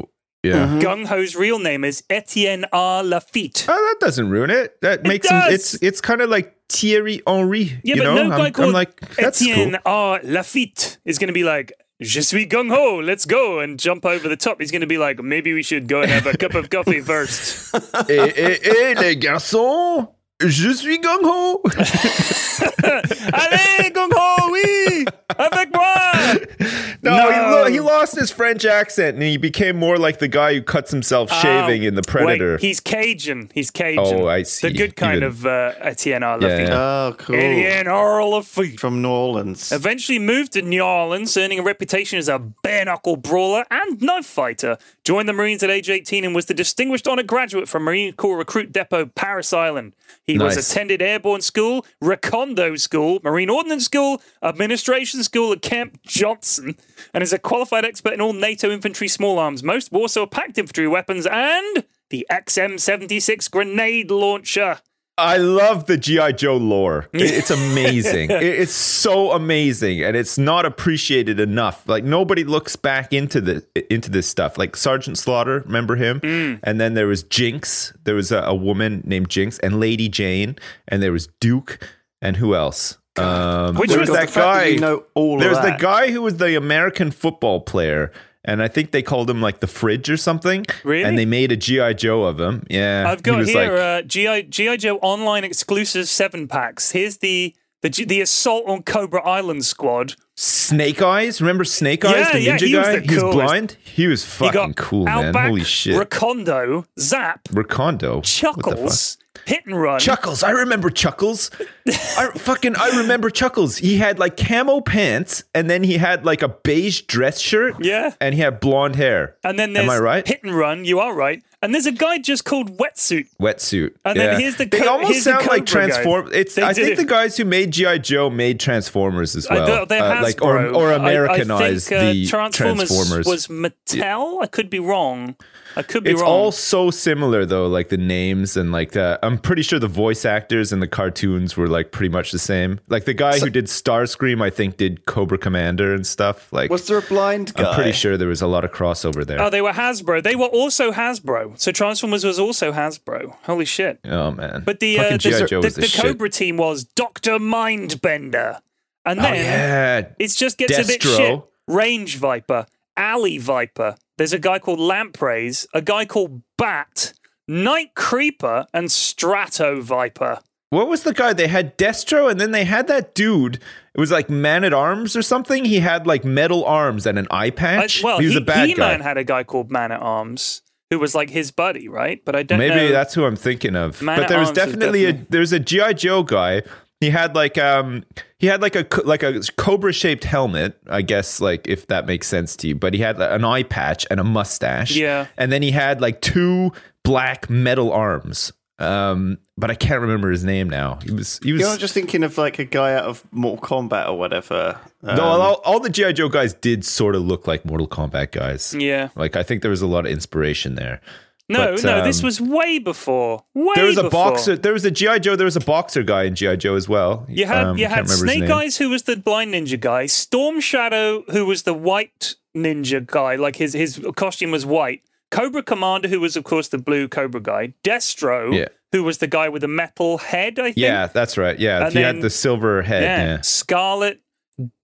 [0.44, 0.66] Yeah.
[0.68, 0.80] Mm-hmm.
[0.80, 3.02] Gung Ho's real name is Etienne R.
[3.02, 3.66] Lafitte.
[3.70, 4.80] Oh, that doesn't ruin it.
[4.82, 5.40] That makes him.
[5.40, 5.54] does.
[5.54, 7.80] It's it's kind of like Thierry Henry.
[7.84, 8.16] Yeah, you but know?
[8.16, 9.80] no I'm, guy I'm called like that's Etienne cool.
[9.86, 10.20] R.
[10.24, 14.28] Lafitte is going to be like, Je suis Gung Ho, let's go, and jump over
[14.28, 14.60] the top.
[14.60, 17.00] He's going to be like, maybe we should go and have a cup of coffee
[17.00, 17.74] first.
[18.10, 20.10] eh, eh, eh, les garçons,
[20.42, 21.62] je suis gung ho.
[22.84, 25.06] Allez, Gung Ho, oui,
[25.38, 25.94] avec moi.
[27.04, 30.54] No, he lo- he lost his French accent and he became more like the guy
[30.54, 32.54] who cuts himself shaving Oh, in The Predator.
[32.54, 33.50] Wait, he's Cajun.
[33.54, 34.22] He's Cajun.
[34.22, 34.70] Oh, I see.
[34.70, 36.68] The good kind Even- of uh, Etienne Yeah, Lafitte.
[36.70, 36.74] yeah.
[36.80, 37.36] Oh, cool.
[37.36, 38.80] Etienne Lafitte.
[38.80, 39.72] From New Orleans.
[39.74, 44.26] Eventually moved to New Orleans, earning a reputation as a bare knuckle brawler and knife
[44.26, 44.78] fighter.
[45.04, 48.38] Joined the Marines at age 18 and was the distinguished honor graduate from Marine Corps
[48.38, 49.92] Recruit Depot, Parris Island.
[50.26, 56.78] He was attended Airborne School, Recondo School, Marine Ordnance School, Administration School at Camp Johnson,
[57.14, 60.88] and is a qualified expert in all NATO infantry small arms, most Warsaw Pact infantry
[60.88, 64.80] weapons, and the XM76 grenade launcher.
[65.18, 67.10] I love the GI Joe lore.
[67.14, 68.32] It's amazing.
[68.32, 71.84] It's so amazing, and it's not appreciated enough.
[71.90, 74.58] Like nobody looks back into the into this stuff.
[74.58, 76.22] Like Sergeant Slaughter, remember him?
[76.22, 76.60] Mm.
[76.64, 77.92] And then there was Jinx.
[78.06, 80.56] There was a, a woman named Jinx, and Lady Jane,
[80.88, 81.86] and there was Duke,
[82.22, 82.98] and who else?
[83.18, 84.66] Um, Which was that guy.
[84.66, 88.12] you know all of there was the guy who was the American football player.
[88.46, 90.66] And I think they called him like the fridge or something.
[90.84, 91.06] Really?
[91.06, 92.66] And they made a GI Joe of him.
[92.70, 96.92] Yeah, I've He got was here like- uh, GI GI Joe online exclusive seven packs.
[96.92, 100.16] Here's the the the assault on Cobra Island squad.
[100.36, 101.42] Snake Eyes.
[101.42, 103.00] Remember Snake Eyes, Yeah, the yeah, ninja he was guy?
[103.00, 103.78] he was blind.
[103.84, 105.28] He was fucking cool, man.
[105.28, 105.96] Outback, Holy shit.
[105.96, 108.16] Recondo, Zap, Recondo.
[108.16, 108.56] What the fuck?
[108.58, 110.00] Chuckles, Hit and Run.
[110.00, 110.42] Chuckles.
[110.44, 111.52] I remember Chuckles.
[111.88, 113.78] I fucking I remember Chuckles.
[113.78, 117.84] He had like camo pants and then he had like a beige dress shirt.
[117.84, 118.14] Yeah.
[118.22, 119.36] And he had blonde hair.
[119.44, 120.28] and then there's Am I right?
[120.28, 120.86] Hit and Run.
[120.86, 121.44] You are right.
[121.62, 123.28] And there's a guy just called Wetsuit.
[123.42, 123.96] Wetsuit.
[124.04, 125.66] And then here's the They co- almost here's the sound like.
[125.66, 126.30] Transform.
[126.34, 126.56] It's.
[126.56, 129.66] They I think the guys who made GI Joe made Transformers as well.
[129.66, 130.76] don't- they're uh, Uh, like or Hasbro.
[130.76, 133.26] or I- Americanized I, think, uh, the Transformers, Transformers.
[133.26, 134.42] was Mattel.
[134.42, 135.36] I could be wrong.
[135.76, 136.30] I could be It's wrong.
[136.30, 139.18] It's all so similar though, like the names and like the.
[139.24, 142.80] I'm pretty sure the voice actors and the cartoons were like pretty much the same.
[142.90, 146.54] Like the guy who did Starscream, I think, did Cobra Commander and stuff.
[146.54, 147.64] Like, Was there a blind guy?
[147.70, 149.42] I'm pretty sure there was a lot of crossover there.
[149.42, 150.22] Oh, they were Hasbro.
[150.22, 151.60] They were also Hasbro.
[151.60, 153.36] So Transformers was also Hasbro.
[153.46, 154.00] Holy shit.
[154.06, 154.62] oh man!
[154.64, 156.02] But the uh, Fucking the, the, the, the shit.
[156.04, 158.60] Cobra team was Doctor Mindbender,
[159.06, 161.42] and Oh then yeah, it just gets a bit shit.
[161.68, 162.66] Range Viper,
[162.98, 163.96] Alley Viper.
[164.18, 167.14] There's a guy called Lampreys, a guy called Bat,
[167.48, 170.40] Night Creeper, and Strato Viper.
[170.70, 171.34] What was the guy?
[171.34, 173.56] They had Destro, and then they had that dude.
[173.94, 175.66] It was like Man at Arms or something.
[175.66, 178.02] He had like metal arms and an eye I- patch.
[178.04, 179.04] well, he was he, a bad He-Man guy.
[179.04, 182.24] had a guy called Man at Arms who was like his buddy, right?
[182.26, 182.92] But I don't Maybe know.
[182.92, 184.02] that's who I'm thinking of.
[184.02, 186.64] Man but there was is definitely, a definitely- there's a GI Joe guy.
[187.04, 188.06] He had like um
[188.40, 192.28] he had like a like a cobra shaped helmet, I guess like if that makes
[192.28, 192.76] sense to you.
[192.76, 194.96] But he had an eye patch and a mustache.
[194.96, 195.28] Yeah.
[195.38, 196.72] and then he had like two
[197.04, 198.54] black metal arms.
[198.80, 201.00] Um, but I can't remember his name now.
[201.04, 201.62] He was he was.
[201.62, 204.80] You're just thinking of like a guy out of Mortal Kombat or whatever.
[205.04, 208.32] Um, no, all, all the GI Joe guys did sort of look like Mortal Kombat
[208.32, 208.74] guys.
[208.74, 209.10] Yeah.
[209.16, 211.02] Like I think there was a lot of inspiration there.
[211.50, 213.44] No, But, no, this um, was way before.
[213.54, 214.32] Way There was a before.
[214.32, 214.56] boxer.
[214.56, 215.36] There was a GI Joe.
[215.36, 217.26] There was a boxer guy in GI Joe as well.
[217.28, 218.50] You had Um, you had Snake.
[218.50, 223.36] Eyes, who was the blind ninja guy, Storm Shadow, who was the white ninja guy,
[223.36, 225.02] like his his costume was white.
[225.32, 227.74] Cobra Commander, who was of course the blue Cobra guy.
[227.84, 228.68] Destro, Yeah.
[228.94, 230.60] who was the guy with the metal head.
[230.60, 230.78] I think.
[230.78, 231.60] Yeah, that's right.
[231.60, 233.04] Yeah, And he then- had the silver head.
[233.04, 233.26] Yeah.
[233.26, 234.22] Yeah, Scarlett,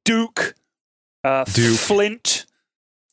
[0.04, 0.56] Duke,
[1.24, 1.78] uh, Duke.
[1.80, 2.46] Flint.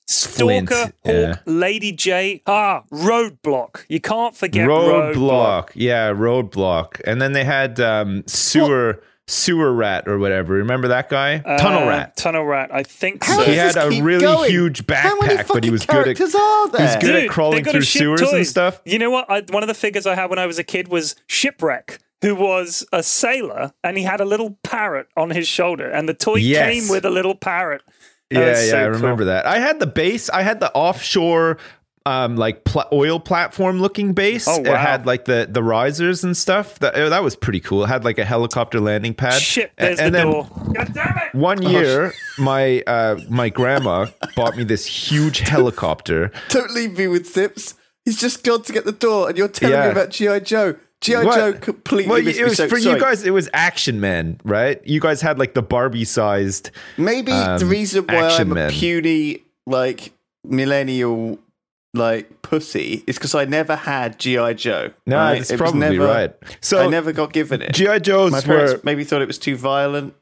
[0.08, 1.26] Flint, Stalker, yeah.
[1.34, 3.84] Hawk, Lady Jaye, ah, Roadblock.
[3.88, 5.14] You can't forget Roadblock.
[5.14, 5.68] roadblock.
[5.74, 7.00] Yeah, roadblock.
[7.04, 10.54] And then they had um, sewer sewer rat or whatever.
[10.54, 11.38] Remember that guy?
[11.58, 12.16] Tunnel Uh, rat.
[12.16, 12.70] Tunnel Rat.
[12.72, 13.42] I think so.
[13.42, 14.50] He had a really going?
[14.50, 16.80] huge backpack, but he was good at- characters are there?
[16.80, 18.80] he was good at crawling they gotta through ship sewers and stuff.
[18.84, 19.28] You know what?
[19.28, 22.36] I, one of the figures I had when I was a kid was Shipwreck, who
[22.36, 26.36] was a sailor and he had a little parrot on his shoulder, and the toy
[26.36, 26.70] Yes.
[26.72, 27.82] came with a little parrot.
[28.30, 28.90] That Yeah, yeah, so I cool.
[28.92, 29.46] remember that.
[29.46, 30.28] I had the base.
[30.30, 31.58] I had the offshore,
[32.04, 34.46] um, like pl- oil platform looking base.
[34.48, 36.78] Oh, It had like the the risers and stuff.
[36.80, 37.84] That uh, that was pretty cool.
[37.84, 39.40] It had like a helicopter landing pad.
[39.40, 40.48] Shit, there's and the then door.
[40.74, 41.34] God damn it!
[41.34, 46.30] One year, my uh, my grandma bought me this huge helicopter.
[46.48, 47.74] Don't leave me with Sips.
[48.04, 49.86] He's just gone to get the door, and you're telling Yeah.
[49.86, 50.76] me about GI Joe.
[51.06, 51.34] GI What?
[51.36, 52.48] Joe completely Well, missed it me.
[52.48, 52.94] was So- for sorry.
[52.96, 53.24] you guys.
[53.24, 54.80] It was Action Man, right?
[54.86, 56.70] You guys had like the Barbie sized.
[56.98, 58.68] Maybe um, the reason why Action I'm Men.
[58.70, 60.12] a puny, like
[60.44, 61.38] millennial,
[61.94, 64.90] like pussy is because I never had GI Joe.
[65.06, 65.38] No, right?
[65.38, 66.34] that's It probably never- right.
[66.60, 67.72] So I never got given it.
[67.74, 70.14] GI Joes My parents were maybe thought it was too violent,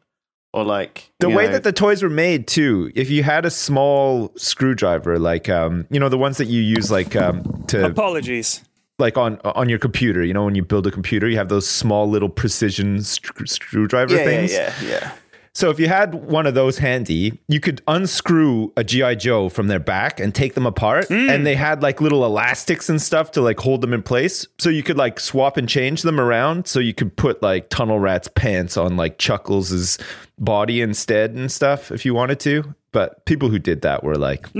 [0.53, 2.91] or like the way know- that the toys were made too.
[2.95, 6.91] If you had a small screwdriver, like um, you know, the ones that you use
[6.91, 8.63] like um to Apologies.
[8.99, 10.25] Like on on your computer.
[10.25, 14.17] You know, when you build a computer, you have those small little precision sc- screwdriver
[14.17, 14.53] yeah, things.
[14.53, 15.13] yeah, yeah, yeah.
[15.57, 19.69] So if you had one of those handy, you could unscrew a GI Joe from
[19.69, 21.31] their back and take them apart, hmm.
[21.31, 24.49] and they had like little elastics and stuff to like hold them in place.
[24.59, 26.67] So you could like swap and change them around.
[26.67, 29.97] So you could put like Tunnel Rat's pants on like Chuckles's
[30.41, 32.75] body instead and stuff if you wanted to.
[32.91, 34.53] But people who did that were like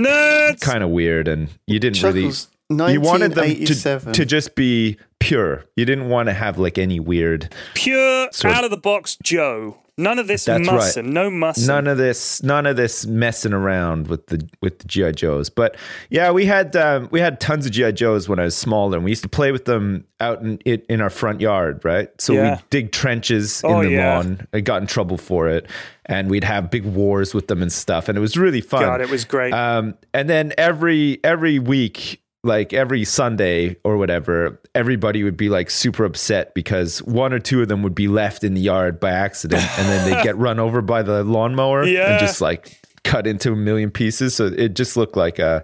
[0.61, 2.54] kind of weird, and you didn't Chuckles, really.
[2.69, 4.13] You wanted them to, 1987.
[4.13, 5.65] to just be pure.
[5.75, 9.77] You didn't want to have like any weird Pure Sort out of the box Joe.
[9.97, 10.95] None of this That's mussin.
[11.03, 11.05] right.
[11.05, 11.67] No mussin.
[11.67, 15.77] none of this none of this messing around with the with the gi joes but
[16.09, 19.05] yeah we had um, we had tons of gi joes when i was smaller and
[19.05, 22.33] we used to play with them out in it in our front yard right so
[22.33, 22.55] Yeah.
[22.55, 24.15] we'd dig trenches Oh, in the yeah.
[24.17, 25.65] lawn i got in trouble for it
[26.07, 28.99] and we'd have big wars with them and stuff and it was really fun God,
[28.99, 29.53] it was great.
[29.53, 35.69] um, and then every every week, like every Sunday or whatever, everybody would be like
[35.69, 39.11] super upset because one or two of them would be left in the yard by
[39.11, 42.11] accident, and then they'd get run over by the lawnmower Yeah.
[42.11, 44.35] and just like cut into a million pieces.
[44.35, 45.63] So it just looked like a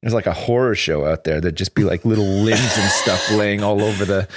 [0.00, 1.40] it was like a horror show out there.
[1.40, 4.28] There'd just be like little limbs and stuff laying all over the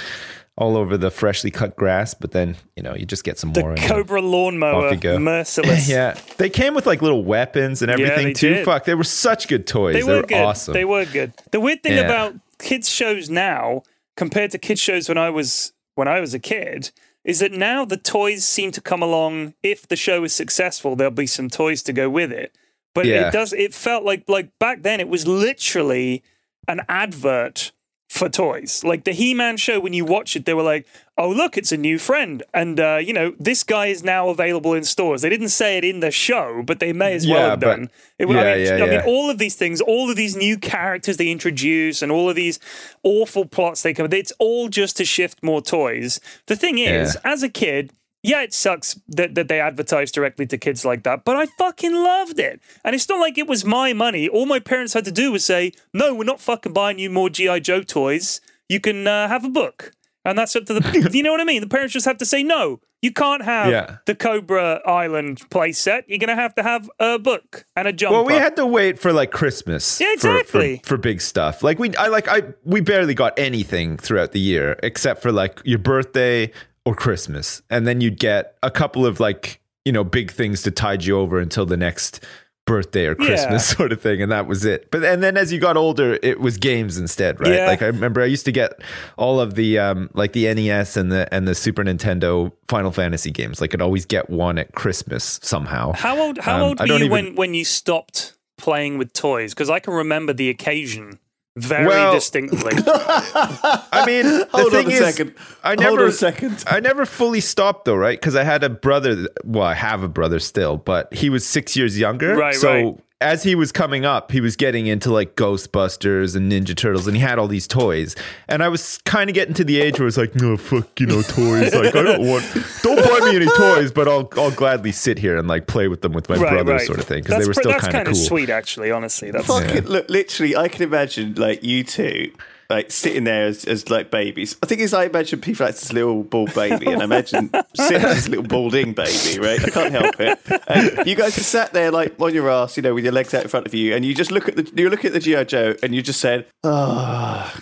[0.56, 2.14] all over the freshly cut grass.
[2.14, 3.70] But then you know you just get some the more.
[3.72, 5.18] and Cobra lawnmower, you go.
[5.18, 5.88] merciless.
[5.90, 8.54] yeah, they came with like little weapons and everything they too.
[8.54, 8.64] did.
[8.64, 9.94] Fuck, they were such good toys.
[9.94, 10.40] They They, were were, good.
[10.42, 10.74] awesome.
[10.74, 11.32] They were good.
[11.50, 12.00] The weird thing Yeah.
[12.04, 13.82] about kids shows now
[14.16, 16.90] compared to kids shows when I was when I was a kid
[17.24, 19.54] is that now the toys seem to come along.
[19.62, 22.54] If the show is successful, there'll be some toys to go with it.
[22.94, 23.28] But Yeah.
[23.28, 23.52] it does.
[23.52, 26.22] It felt like like back then it was literally
[26.68, 27.72] an advert
[28.12, 28.84] for toys.
[28.84, 31.78] Like the He-Man show, when you watch it, they were like, "Oh, look, it's a
[31.78, 35.22] new friend," and uh, you know, this guy is now available in stores.
[35.22, 37.88] They didn't say it in the show, but they may as well Yeah, have done.
[38.18, 41.16] It, I, mean, yeah, I mean, all of these things, all of these new characters
[41.16, 42.60] they introduce, and all of these
[43.02, 44.12] awful plots they come.
[44.12, 46.20] It's all just to shift more toys.
[46.48, 47.92] The thing is, as a kid.
[48.22, 51.92] Yeah, it sucks that, that they advertise directly to kids like that, but I fucking
[51.92, 52.60] loved it.
[52.84, 54.28] And it's not like it was my money.
[54.28, 57.28] All my parents had to do was say, no, we're not fucking buying you more
[57.30, 57.58] G.I.
[57.58, 58.40] Joe toys.
[58.68, 59.92] You can uh, have a book.
[60.24, 61.10] And that's up to the.
[61.12, 61.62] you know what I mean?
[61.62, 63.96] The parents just have to say, no, you can't have Yeah.
[64.06, 66.04] the Cobra Island playset.
[66.06, 68.18] You're going to have to have a book and a jumper.
[68.18, 70.00] well, we had to wait for like Christmas.
[70.00, 70.76] Yeah, for- exactly.
[70.84, 71.64] For, for, big stuff.
[71.64, 75.60] Like we, I like I we barely got anything throughout the year except for like
[75.64, 76.52] your birthday
[76.84, 80.70] or Christmas, and then you'd get a couple of like you know big things to
[80.70, 82.24] tide you over until the next
[82.64, 83.76] birthday or Christmas Yeah.
[83.76, 84.90] sort of thing, and that was it.
[84.92, 87.54] But and then as you got older, it was games instead, right?
[87.54, 87.66] Yeah.
[87.66, 88.80] Like I remember I used to get
[89.16, 93.30] all of the um like the NES and the and the Super Nintendo Final Fantasy
[93.32, 93.60] games.
[93.60, 95.92] Like I'd always get one at Christmas somehow.
[95.92, 96.38] How old?
[96.38, 99.52] How Um, old were you even- when when you stopped playing with toys?
[99.54, 101.18] Because I can remember the occasion
[101.56, 102.72] very Well- distinctly.
[102.86, 105.34] I mean, the Hold on thing a is, second.
[105.62, 106.64] I Hold never, on a second.
[106.66, 108.18] I never fully stopped though, right?
[108.18, 109.28] Because I had a brother.
[109.44, 112.34] Well, I have a brother still, but he was six years younger.
[112.36, 112.98] Right, so right.
[113.22, 117.16] As he was coming up, he was getting into like Ghostbusters and Ninja Turtles, and
[117.16, 118.16] he had all these toys.
[118.48, 121.06] And I was kind of getting to the age where it's like, no, fuck, you
[121.06, 121.74] know, toys.
[121.74, 122.44] Like, I don't want,
[122.82, 126.02] don't buy me any toys, but I'll, I'll gladly sit here and like play with
[126.02, 126.86] them with my right, brother, right.
[126.86, 128.22] sort of thing, because That's they were still kind of cool.
[128.22, 128.90] sweet, actually.
[128.90, 132.32] Honestly, that's Fucking look, literally, I can imagine like you two.
[132.72, 134.56] Like sitting there as, as like babies.
[134.62, 138.02] I think it's I imagine people like this little bald baby, and I imagine sitting
[138.02, 139.62] as this little balding baby, right?
[139.62, 140.38] I can't help it.
[140.68, 143.34] And you guys are sat there like on your ass, you know, with your legs
[143.34, 145.20] out in front of you, and you just look at the you look at the
[145.20, 147.54] GI Joe, and you just said, "Ah,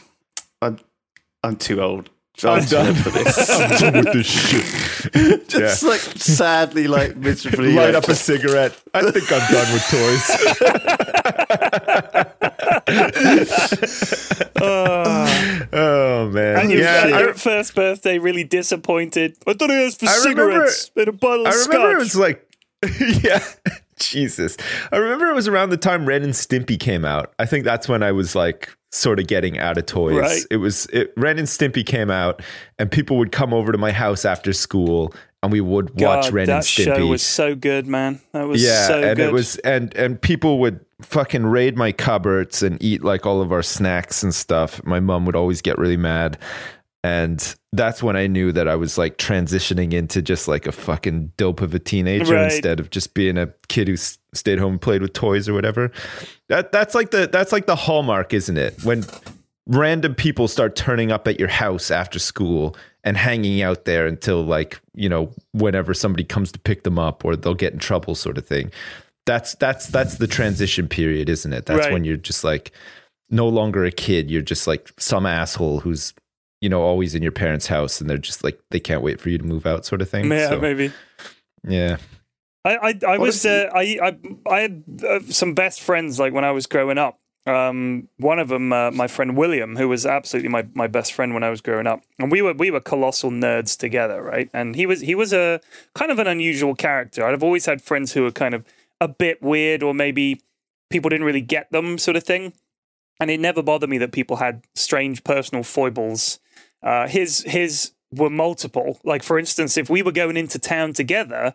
[0.63, 0.79] I'm
[1.43, 2.09] I'm too old.
[2.45, 5.49] I'm done for this." I'm done with this shit.
[5.49, 8.81] just like sadly, like miserably, Light like, up a cigarette.
[8.95, 10.31] I think I'm done with toys.
[15.73, 16.61] oh man!
[16.61, 19.37] And yeah, I, your first birthday, really disappointed.
[19.47, 21.99] I thought it was for I remember- cigarettes and a bottle of I remember it
[21.99, 22.47] was like,
[23.23, 23.45] yeah,
[23.99, 24.57] Jesus.
[24.93, 27.33] I remember it was around the time Ren and Stimpy came out.
[27.39, 30.17] I think that's when I was like sort of getting out of toys.
[30.17, 30.43] Right.
[30.51, 32.43] It was it, Ren and Stimpy came out,
[32.79, 36.33] and people would come over to my house after school, and we would watch God,
[36.33, 36.85] Ren that and Stimpy.
[36.87, 38.21] That show was so good, man.
[38.33, 39.29] That was yeah, so and good.
[39.29, 43.53] it was and and people would fucking raid my cupboards and eat like all of
[43.53, 44.85] our snacks and stuff.
[44.85, 46.39] My mom would always get really mad.
[47.03, 51.33] And that's when I knew that I was like transitioning into just like a fucking
[51.39, 52.53] dope of a teenager Right.
[52.53, 55.55] instead of just being a kid who s- stayed home and played with toys or
[55.55, 55.91] whatever.
[56.49, 58.85] That that's like the that's like the hallmark, isn't it?
[58.85, 59.07] When
[59.67, 64.43] random people start turning up at your house after school and hanging out there until
[64.45, 68.15] like you know whenever somebody comes to pick them up or they'll get in trouble
[68.15, 68.71] sort of thing
[69.27, 71.93] that's that's that's the transition period isn't it that's Right.
[71.93, 72.73] when you're just like
[73.31, 76.13] no longer a kid you're just like some asshole who's
[76.61, 79.29] you know always in your parents house and they're just like they can't wait for
[79.31, 80.91] you to move out sort of thing yeah, So, maybe.
[81.67, 81.97] yeah
[82.65, 84.19] I I, I was uh, I, I
[84.51, 87.20] I had uh, some best friends like when I was growing up.
[87.47, 91.33] Um, one of them, uh, my friend William, who was absolutely my, my best friend
[91.33, 94.51] when I was growing up, and we were we were colossal nerds together, right?
[94.53, 95.61] And he was he was a
[95.95, 97.25] kind of an unusual character.
[97.25, 98.65] I've always had friends who were kind of
[99.01, 100.43] a bit weird, or maybe
[100.91, 102.53] people didn't really get them, sort of thing.
[103.19, 106.41] And it never bothered me that people had strange personal foibles.
[106.83, 109.01] Uh, his his were multiple.
[109.03, 111.55] Like for instance, if we were going into town together,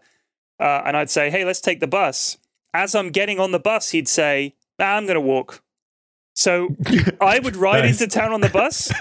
[0.59, 2.37] uh, and I'd say, "Hey, let's take the bus."
[2.73, 5.63] As I'm getting on the bus, he'd say, nah, "I'm going to walk."
[6.35, 6.75] So
[7.21, 8.01] I would ride Nice.
[8.01, 8.91] into town on the bus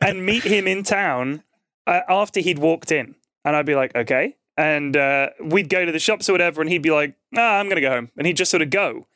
[0.00, 1.42] and meet him in town
[1.86, 5.90] uh, after he'd walked in, and I'd be like, "Okay." And uh, we'd go to
[5.90, 8.26] the shops or whatever, and he'd be like, "Ah, I'm going to go home," and
[8.26, 9.06] he'd just sort of go.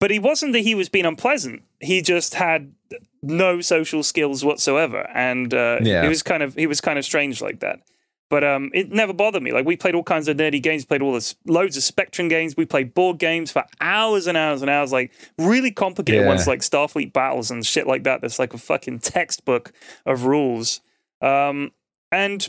[0.00, 1.62] But he wasn't that he was being unpleasant.
[1.78, 2.74] He just had
[3.22, 6.02] no social skills whatsoever, and uh, Yeah.
[6.02, 7.78] he was kind of he was kind of strange like that.
[8.32, 9.52] But um, it never bothered me.
[9.52, 12.56] Like we played all kinds of nerdy games, played all this loads of Spectrum games.
[12.56, 16.28] We played board games for hours and hours and hours, like really complicated Yeah.
[16.28, 18.22] ones like Starfleet battles and shit like that.
[18.22, 19.72] That's like a fucking textbook
[20.06, 20.80] of rules.
[21.20, 21.72] Um,
[22.10, 22.48] and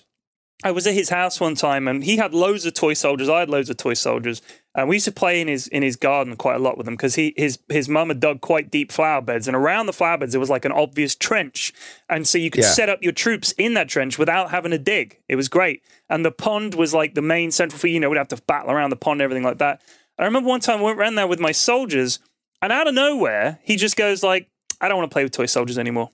[0.63, 3.28] I was at his house one time, and he had loads of toy soldiers.
[3.28, 4.42] I had loads of toy soldiers,
[4.74, 6.96] and we used to play in his in his garden quite a lot with them
[6.96, 10.18] because he his his mum had dug quite deep flower beds, and around the flower
[10.18, 11.74] beds there was like an obvious trench,
[12.10, 12.70] and so you could Yeah.
[12.70, 15.18] set up your troops in that trench without having to dig.
[15.28, 18.18] It was great, and the pond was like the main central for you know we'd
[18.18, 19.82] have to battle around the pond and everything like that.
[20.18, 22.20] I remember one time I went around there with my soldiers,
[22.62, 24.48] and out of nowhere he just goes like,
[24.80, 26.12] "I don't want to play with toy soldiers anymore."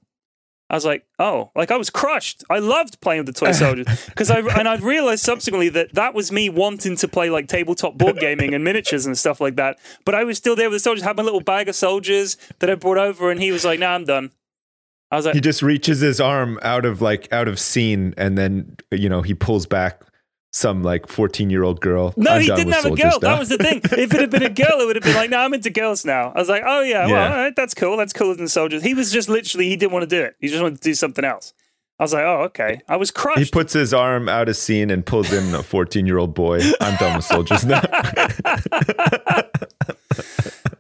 [0.69, 2.43] I was like, oh, like I was crushed.
[2.49, 6.13] I loved playing with the toy soldiers because I and I realized subsequently that that
[6.13, 9.79] was me wanting to play like tabletop board gaming and miniatures and stuff like that.
[10.05, 12.69] But I was still there with the soldiers, had my little bag of soldiers that
[12.69, 14.31] I brought over, and he was like, "No, I'm done."
[15.11, 18.37] I was like, He just reaches his arm out of like out of scene, and
[18.37, 20.03] then you know he pulls back
[20.51, 22.13] some like fourteen year old girl.
[22.17, 23.11] No, I'm he didn't have a girl.
[23.11, 23.17] now.
[23.19, 23.81] That was the thing.
[23.83, 26.05] If it had been a girl, it would have been like, no, I'm into girls
[26.05, 26.31] now.
[26.35, 27.97] I was like, oh yeah, well, all right, that's cool.
[27.97, 28.81] That's cooler than soldiers.
[28.83, 30.35] He was just literally, he didn't want to do it.
[30.39, 31.53] He just wanted to do something else.
[31.99, 32.79] I was like, oh, okay.
[32.87, 33.39] I was crushed.
[33.39, 36.61] he puts his arm out of scene and pulls in a fourteen year old boy.
[36.79, 37.81] I'm done with soldiers now.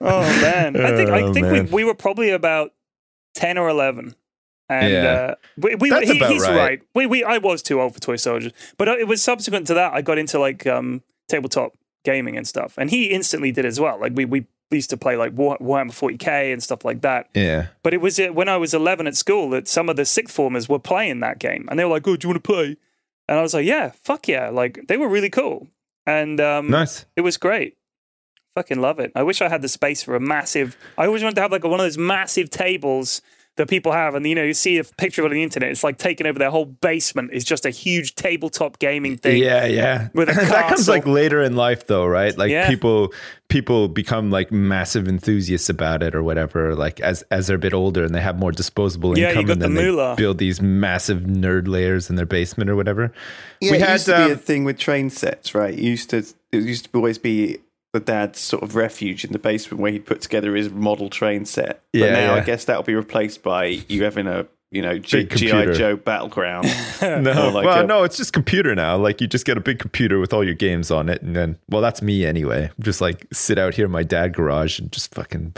[0.01, 2.71] oh man, I think I Oh, think we, we were probably about
[3.35, 4.15] ten or eleven.
[4.69, 5.03] And Yeah.
[5.03, 6.55] uh, we, we, That's he, he's right.
[6.55, 6.81] right.
[6.93, 9.73] We, we, I was too old for toy soldiers, but uh, it was subsequent to
[9.73, 11.73] that I got into like um, tabletop
[12.05, 13.99] gaming and stuff, and he instantly did as well.
[13.99, 17.27] Like we we used to play like War, Warhammer 40k and stuff like that.
[17.33, 20.05] yeah, But it was uh, when I was 11 at school that some of the
[20.05, 22.47] sixth formers were playing that game, and they were like, "Oh, do you want to
[22.47, 22.77] play?"
[23.27, 25.67] And I was like, "Yeah, fuck yeah!" Like they were really cool,
[26.05, 27.05] and um, nice.
[27.15, 27.75] it was great.
[28.55, 29.11] Fucking love it.
[29.15, 30.77] I wish I had the space for a massive.
[30.97, 33.21] I always wanted to have like one of those massive tables
[33.59, 35.69] that people have, and you know, you see a picture of it on the internet.
[35.69, 37.29] It's like taking over their whole basement.
[37.31, 39.37] It's just a huge tabletop gaming thing.
[39.43, 40.07] Yeah, yeah.
[40.15, 42.35] With a that comes like later in life, though, right?
[42.37, 42.67] Like Yeah.
[42.67, 43.13] people,
[43.49, 46.73] people become like massive enthusiasts about it, or whatever.
[46.75, 49.45] Like as as they're a bit older and they have more disposable Yeah, you income,
[49.45, 50.15] got and the then they moolah.
[50.15, 53.11] build these massive nerd layers in their basement or whatever.
[53.61, 55.73] Yeah, we it had used to be a um, thing with train sets, right?
[55.73, 56.17] It used to
[56.51, 57.59] it used to always be
[57.93, 61.45] the dad's sort of refuge in the basement where he'd put together his model train
[61.45, 61.81] set.
[61.91, 65.25] But Yeah, now I guess that'll be replaced by you having a you know G-
[65.25, 65.73] GI.
[65.73, 66.67] Joe battleground.
[67.01, 68.97] no, like well, a- no, it's just computer now.
[68.97, 71.57] Like you just get a big computer with all your games on it, and then,
[71.69, 72.69] well, that's me anyway.
[72.79, 75.55] Just like sit out here in my dad garage and just fucking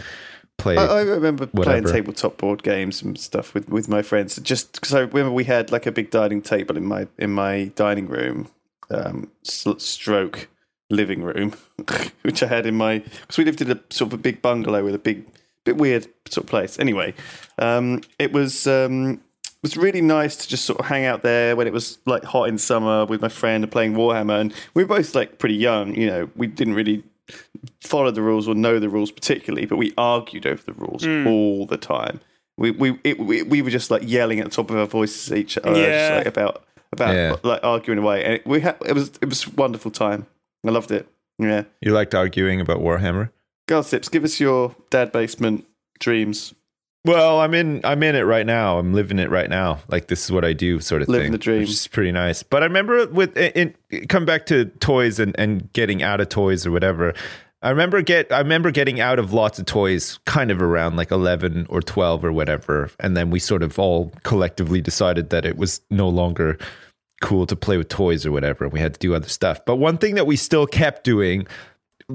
[0.58, 0.78] play.
[0.78, 4.38] I, I remember playing tabletop board games and stuff with, with my friends.
[4.42, 7.66] Just because I remember we had like a big dining table in my in my
[7.76, 8.48] dining room,
[8.90, 10.48] um, stroke
[10.92, 11.54] living room,
[12.22, 14.84] which I had in my because we lived in a sort of a big bungalow
[14.84, 15.26] with a big
[15.64, 16.78] bit weird sort of place.
[16.80, 17.14] Anyway,
[17.58, 18.68] um, it was.
[18.68, 22.00] Um, it was really nice to just sort of hang out there when it was
[22.08, 24.42] like hot in summer with my friend and playing Warhammer.
[24.42, 27.04] And we were both like pretty young, you know, we didn't really
[27.82, 31.68] follow the rules or know the rules particularly, but we argued over the rules all
[31.68, 32.20] the time.
[32.58, 35.32] We we, it, we we were just like yelling at the top of our voices
[35.32, 37.36] at each other just, like, about about Yeah.
[37.44, 40.26] like arguing away, and it, we had it was it was a wonderful time.
[40.66, 41.08] I loved it.
[41.40, 43.32] Yeah, you liked arguing about Warhammer?
[43.68, 45.66] Go Sips, give us your dad basement
[46.00, 46.54] dreams.
[47.04, 47.82] Well, I'm in.
[47.84, 48.78] I'm in it right now.
[48.78, 49.80] I'm living it right now.
[49.88, 51.32] Like this is what I do, sort of Living thing.
[51.32, 51.60] the dream.
[51.62, 52.44] which is pretty nice.
[52.44, 56.30] But I remember with in, in come back to toys and and getting out of
[56.30, 57.14] toys or whatever.
[57.64, 61.12] I remember get I remember getting out of lots of toys kind of around like
[61.12, 65.58] 11 or 12 or whatever and then we sort of all collectively decided that it
[65.58, 66.58] was no longer
[67.22, 69.64] cool to play with toys or whatever and we had to do other stuff.
[69.66, 71.48] But one thing that we still kept doing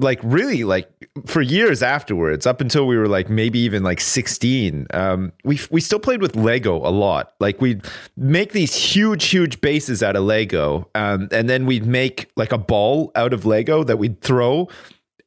[0.01, 0.89] like really like
[1.25, 5.81] for years afterwards, up until we were like maybe even like 16, um, we we
[5.81, 7.33] still played with Lego a lot.
[7.39, 7.85] Like we'd
[8.15, 12.57] make these huge, huge bases out of Lego, um, and then we'd make like a
[12.57, 14.67] ball out of Lego that we'd throw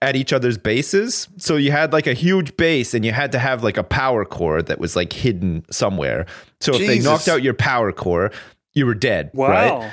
[0.02, 1.28] at each other's bases.
[1.36, 4.24] So you had like a huge base and you had to have like a power
[4.24, 6.24] core that was like hidden somewhere.
[6.60, 8.30] So if they knocked out your power core,
[8.80, 9.30] you were dead.
[9.50, 9.92] Right?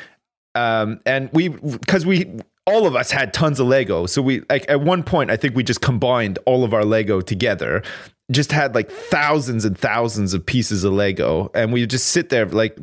[0.56, 4.66] Um, and we because we all of us had tons of Lego, so we like
[4.68, 7.84] at one point I think we just combined all of our Lego together,
[8.32, 12.30] just had like thousands and thousands of pieces of Lego, and we would just sit
[12.30, 12.76] there like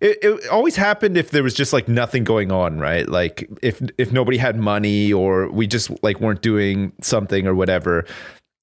[0.00, 3.08] it, it always happened if there was just like nothing going on, right?
[3.08, 8.04] Like if if nobody had money or we just like weren't doing something or whatever,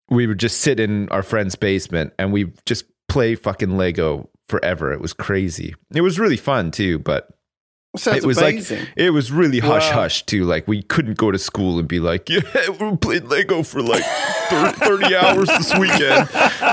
[0.10, 4.91] we would just sit in our friend's basement and we just play fucking Lego forever.
[4.91, 5.76] It was crazy.
[5.93, 7.30] It was really fun too, but
[7.98, 8.80] Sounds it was amazing.
[8.82, 10.02] like it was really hush Wow.
[10.02, 10.44] hush too.
[10.46, 12.42] Like we couldn't go to school and be like, yeah,
[12.80, 16.30] we played Lego for like 30, 30 hours this weekend,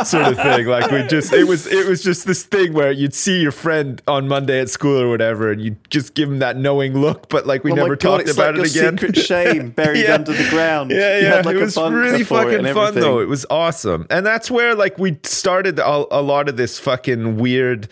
[0.06, 0.66] sort of thing.
[0.66, 4.02] Like we just it was it was just this thing where you'd see your friend
[4.06, 7.46] on Monday at school or whatever, and you just give him that knowing look, but
[7.46, 8.98] like we Oh never God, talked about like it again.
[8.98, 10.16] Secret shame buried Yeah.
[10.16, 10.90] under the ground.
[10.90, 13.20] Yeah, yeah, like, it was really fucking fun though.
[13.20, 17.38] It was awesome, and that's where like we started a, a lot of this fucking
[17.38, 17.88] weird,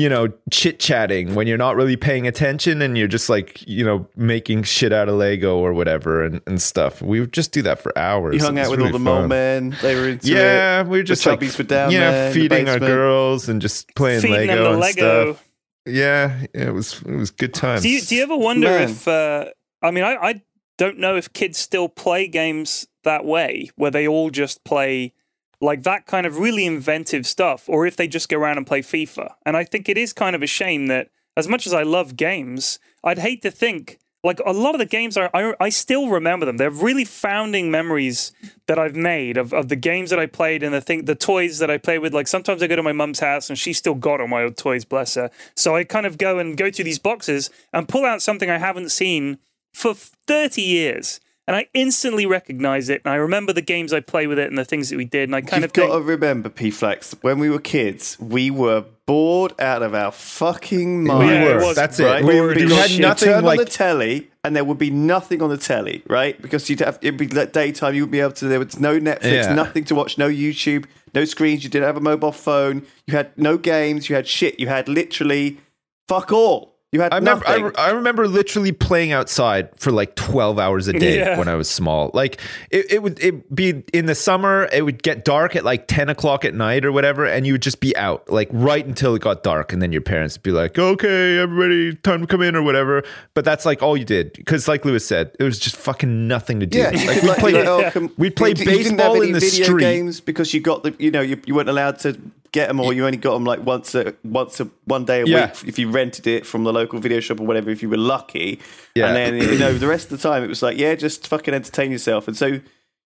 [0.00, 3.84] you know, chit chatting when you're not really paying attention and you're just like you
[3.84, 7.02] know making shit out of Lego or whatever and, and stuff.
[7.02, 8.34] We would just do that for hours.
[8.36, 9.14] You hung out with really all the fun.
[9.20, 9.76] mole men.
[9.82, 10.86] They were into Yeah, it.
[10.86, 12.26] we were just the like chubbies were down yeah, there.
[12.28, 15.32] in the feeding our girls and just playing Feeding Lego the and Lego.
[15.34, 15.46] stuff.
[15.86, 17.82] Yeah, it was it was good times.
[17.82, 18.88] Do you, do you ever wonder Man.
[18.88, 19.06] if?
[19.06, 19.46] Uh,
[19.82, 20.42] I mean, I, I
[20.78, 25.12] don't know if kids still play games that way, where they all just play
[25.60, 28.80] like that kind of really inventive stuff, or if they just go around and play
[28.80, 29.34] FIFA.
[29.44, 32.16] And I think it is kind of a shame that, as much as I love
[32.16, 36.08] games, I'd hate to think like a lot of the games are I, I still
[36.08, 36.58] remember them.
[36.58, 38.32] They're really founding memories
[38.66, 41.58] that I've made of, of the games that I played and the thing the toys
[41.58, 42.12] that I play with.
[42.12, 44.56] Like sometimes I go to my mum's house and she's still got all my old
[44.56, 45.30] toys, bless her.
[45.54, 48.58] So I kind of go and go through these boxes and pull out something I
[48.58, 49.38] haven't seen
[49.72, 51.20] for 30 years.
[51.46, 54.56] And I instantly recognize it, and I remember the games I play with it and
[54.56, 56.70] the things that we did, and I kind You've of think, got to remember, P
[56.70, 61.32] Flax, when we were kids, we were bored out of our fucking we minds.
[61.32, 61.60] Yeah, it were.
[61.66, 62.20] was That's right?
[62.22, 62.24] it.
[62.26, 64.90] We, boring we as had nothing turn like on the telly, and there would be
[64.90, 66.40] nothing on the telly, right?
[66.40, 67.96] Because you'd have it'd be like daytime.
[67.96, 68.46] You would be able to.
[68.46, 69.54] There was no Netflix, Yeah.
[69.54, 70.84] nothing to watch, no YouTube,
[71.14, 71.64] no screens.
[71.64, 72.86] You didn't have a mobile phone.
[73.08, 74.08] You had no games.
[74.08, 74.60] You had shit.
[74.60, 75.58] You had literally
[76.06, 76.76] fuck all.
[76.92, 80.88] You had I remember, I, re- I remember literally playing outside for like 12 hours
[80.88, 81.38] a day Yeah.
[81.38, 82.10] when I was small.
[82.14, 85.86] Like it, it would it be in the summer, it would get dark at like
[85.86, 89.14] 10 o'clock at night or whatever, and you would just be out like right until
[89.14, 89.72] it got dark.
[89.72, 93.04] And then your parents would be like, okay, everybody, time to come in or whatever.
[93.34, 94.32] But that's like all you did.
[94.32, 96.78] Because, like Lewis said, it was just fucking nothing to do.
[96.78, 99.32] Yeah, like, we played, you know, com- we'd play you didn't have baseball any in
[99.34, 99.80] the video street.
[99.84, 102.20] games because you got the you know you, you weren't allowed to
[102.52, 105.26] get them or you only got them like once a once a one day a
[105.26, 105.46] Yeah.
[105.46, 107.96] week if you rented it from the local video shop or whatever if you were
[107.96, 108.60] lucky.
[108.94, 109.08] Yeah.
[109.08, 111.54] And then you know the rest of the time it was like yeah just fucking
[111.54, 112.60] entertain yourself and so you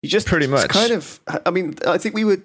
[0.05, 0.69] just Pretty much.
[0.69, 2.39] kind of I mean I think we were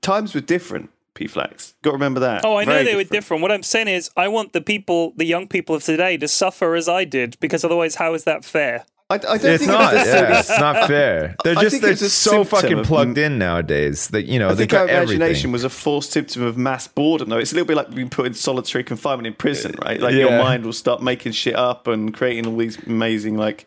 [0.00, 0.90] times were different.
[1.14, 2.44] P Flax, got to remember that.
[2.44, 3.40] Oh, I know Very they were different.
[3.40, 6.74] What I'm saying is, I want the people, the young people of today, to suffer
[6.74, 8.84] as I did, because otherwise, how is that fair?
[9.10, 9.94] I, I don't It's think not.
[9.94, 11.36] it's Yeah, it's not fair.
[11.44, 14.54] They're just they're it's so symptom fucking of- plugged in nowadays that you know I
[14.54, 15.52] they think our got everything.
[15.52, 17.36] was a false symptom of mass boredom, though.
[17.38, 20.00] It's a little bit like being put in solitary confinement in prison, right?
[20.00, 23.66] Like your mind will start making shit up and creating all these amazing like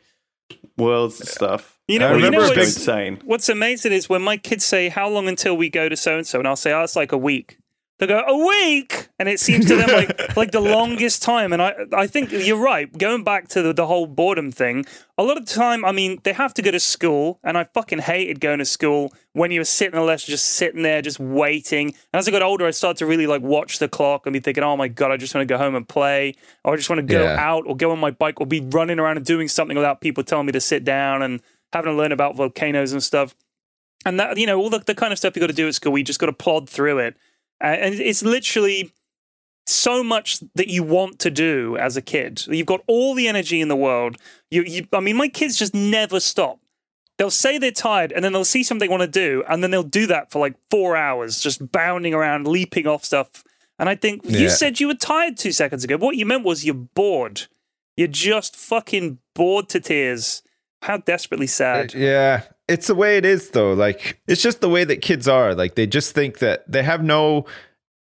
[0.77, 1.77] worlds and stuff.
[1.87, 3.21] You know, I you know remember a what's, big- insane.
[3.23, 6.25] what's amazing is when my kids say, "How long until we go to so and
[6.25, 7.57] so?" and I'll say, "Oh, it's like a week."
[7.99, 11.51] They go a week, and it seems to them like like the longest time.
[11.51, 12.95] And I I think you're right.
[12.95, 14.85] Going back to the, the whole boredom thing,
[15.17, 17.63] a lot of the time, I mean, they have to go to school, and I
[17.63, 21.01] fucking hated going to school when you were sitting in the lesson, just sitting there,
[21.01, 21.87] just waiting.
[21.87, 24.39] And as I got older, I started to really like watch the clock and be
[24.41, 26.91] thinking, "Oh my god, I just want to go home and play, or I just
[26.91, 27.35] want to go Yeah.
[27.39, 30.23] out or go on my bike or be running around and doing something without people
[30.23, 31.41] telling me to sit down and
[31.73, 33.33] having to learn about volcanoes and stuff."
[34.05, 35.73] and that you know all the, the kind of stuff you got to do at
[35.73, 37.17] school we just got to plod through it
[37.61, 38.91] Uh, and it's literally
[39.67, 42.45] so much that you want to do as a kid.
[42.47, 44.17] You've got all the energy in the world.
[44.49, 46.59] You, you i mean my kids just never stop.
[47.17, 49.71] They'll say they're tired and then they'll see something they want to do and then
[49.71, 53.43] they'll do that for like four hours just bounding around leaping off stuff.
[53.79, 55.97] And i think you said you were tired two seconds ago.
[55.97, 57.43] What you meant was you're bored.
[57.95, 60.43] You're just fucking bored to tears.
[60.83, 61.93] How desperately sad.
[61.93, 63.73] Yeah, it's the way it is though.
[63.73, 65.55] Like it's just the way that kids are.
[65.55, 67.45] Like they just think that they have no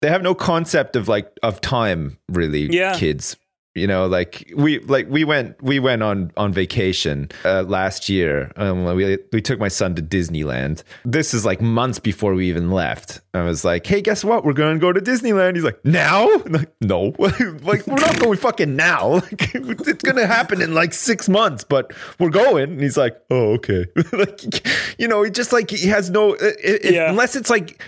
[0.02, 2.94] they have no concept of like of time really Yeah.
[2.98, 3.36] kids.
[3.76, 8.50] You know, like we like we went we went on on vacation uh, last year.
[8.56, 10.82] Um, we we took my son to Disneyland.
[11.04, 13.20] This is like months before we even left.
[13.34, 14.44] I was like, "Hey, guess what?
[14.46, 18.18] We're going to go to Disneyland." He's like, "Now?" I'm like, no, like we're not
[18.18, 19.20] going fucking now.
[19.66, 22.70] Like, it's gonna happen in like six months, but we're going.
[22.72, 24.66] And he's like, "Oh, okay." like,
[24.98, 27.10] you know, he just like he has no it, it- Yeah.
[27.10, 27.82] unless it's like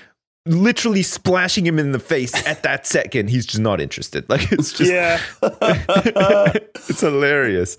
[0.48, 4.72] literally splashing him in the face at that second he's just not interested like it's
[4.72, 5.20] just yeah.
[6.88, 7.76] it's hilarious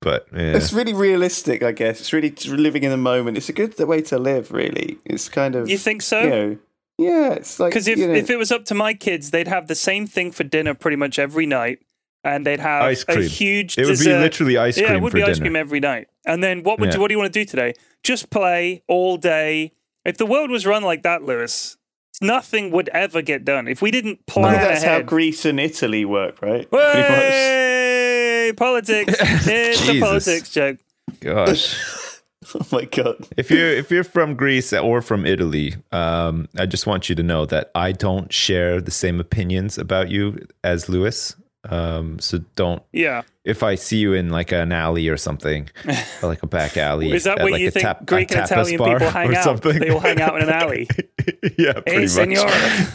[0.00, 0.52] but yeah.
[0.54, 1.98] It's really realistic, I guess.
[1.98, 3.38] It's really living in the moment.
[3.38, 4.98] It's a good way to live, really.
[5.06, 6.20] It's kind of You think so?
[6.20, 6.58] You know,
[6.98, 9.48] yeah, it's like Because if, you know, if it was up to my kids, they'd
[9.48, 11.78] have the same thing for dinner pretty much every night,
[12.22, 13.28] and they'd have Ice a cream.
[13.30, 13.78] huge.
[13.78, 14.88] It would be literally ice cream.
[14.88, 15.46] Yeah, it would for be ice dinner.
[15.46, 16.08] cream every night.
[16.26, 16.96] And then what would Yeah.
[16.96, 17.72] you, what do you want to do today?
[18.02, 19.72] Just play all day.
[20.04, 21.78] If the world was run like that, Lewis,
[22.22, 23.68] nothing would ever get done.
[23.68, 25.02] If we didn't I plan think that's how.
[25.02, 26.68] Greece and Italy work, right?
[26.70, 27.08] Pretty much.
[27.10, 29.14] Hey, politics!
[29.20, 30.78] It's a politics joke.
[31.20, 31.76] gosh
[32.54, 33.16] Oh my god.
[33.38, 37.22] if you're if you're from greece or from italy um i just want you to
[37.22, 41.36] know that i don't share the same opinions about you as lewis
[41.70, 45.68] um so don't Yeah, if i see you in like an alley or something
[46.22, 48.44] or like a back alley is that at, where like you think tap- Greek and
[48.44, 49.44] Italian people hang out?
[49.44, 49.78] something.
[49.78, 50.88] They all hang out in an alley.
[51.58, 52.48] yeah pretty Hey, much senor.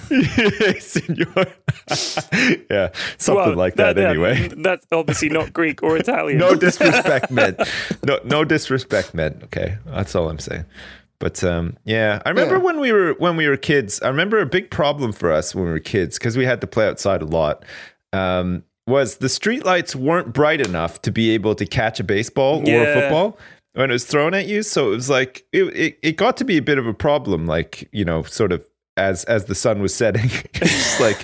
[0.09, 1.45] hey, senor.
[2.70, 4.49] yeah, something Well, like that, anyway.
[4.55, 6.38] That's obviously not Greek or Italian.
[6.39, 7.59] No disrespect meant.
[8.03, 9.43] No, no disrespect meant.
[9.45, 10.65] Okay, that's all I'm saying.
[11.20, 12.61] But um, yeah, I remember Yeah.
[12.63, 14.01] when we were when we were kids.
[14.01, 16.67] I remember a big problem for us when we were kids because we had to
[16.67, 17.65] play outside a lot.
[18.14, 22.84] Um, was the streetlights weren't bright enough to be able to catch a baseball or
[22.84, 23.38] a football
[23.74, 24.64] when it was thrown at you.
[24.64, 27.45] So it was like it, it, it got to be a bit of a problem.
[27.45, 28.66] Like you know, sort of
[28.97, 31.24] as as the sun was setting, it's like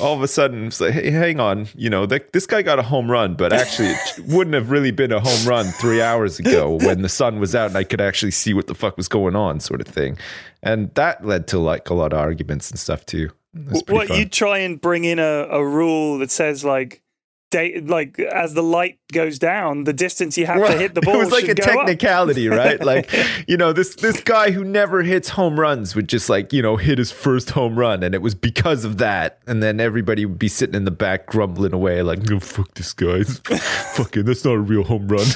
[0.00, 2.78] all of a sudden it's like, hey, hang on, you know, th- this guy got
[2.78, 6.38] a home run, but actually it wouldn't have really been a home run three hours
[6.38, 9.08] ago when the sun was out and I could actually see what the fuck was
[9.08, 10.16] going on, sort of thing.
[10.62, 13.30] And that led to like a lot of arguments and stuff too.
[13.54, 17.02] Was what you try and bring in a, a rule that says like
[17.50, 21.00] date like as the light goes down the distance you have Well, to hit the
[21.02, 22.78] ball It was like a technicality, right?
[22.78, 23.10] Like,
[23.48, 26.76] you know, this this guy who never hits home runs would just like, you know,
[26.76, 29.38] hit his first home run, and it was because of that.
[29.46, 32.92] And then everybody would be sitting in the back grumbling away, like, "No, fuck this
[32.92, 33.22] guy,
[33.94, 35.26] fucking, that's not a real home run."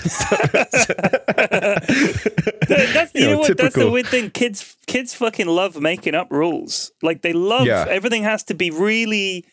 [2.68, 6.14] that's you, You know, know, what that's the weird thing kids kids fucking love making
[6.14, 7.86] up rules like they love Yeah.
[7.88, 9.44] everything has to be really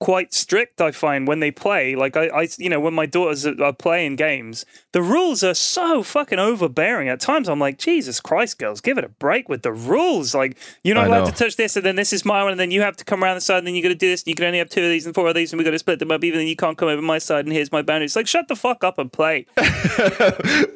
[0.00, 3.46] quite strict i find when they play like I, I you know when my daughters
[3.46, 8.20] are are playing games the rules are so fucking overbearing at times i'm like jesus
[8.20, 11.30] christ girls give it a break with the rules like you're not I allowed know.
[11.30, 13.24] to touch this and then this is my one and then you have to come
[13.24, 14.68] around the side and then you got to do this and you can only have
[14.68, 16.38] two of these and four of these and we got to split them up even
[16.38, 18.84] then you can't come over my side and here's my boundaries like shut the fuck
[18.84, 19.46] up and play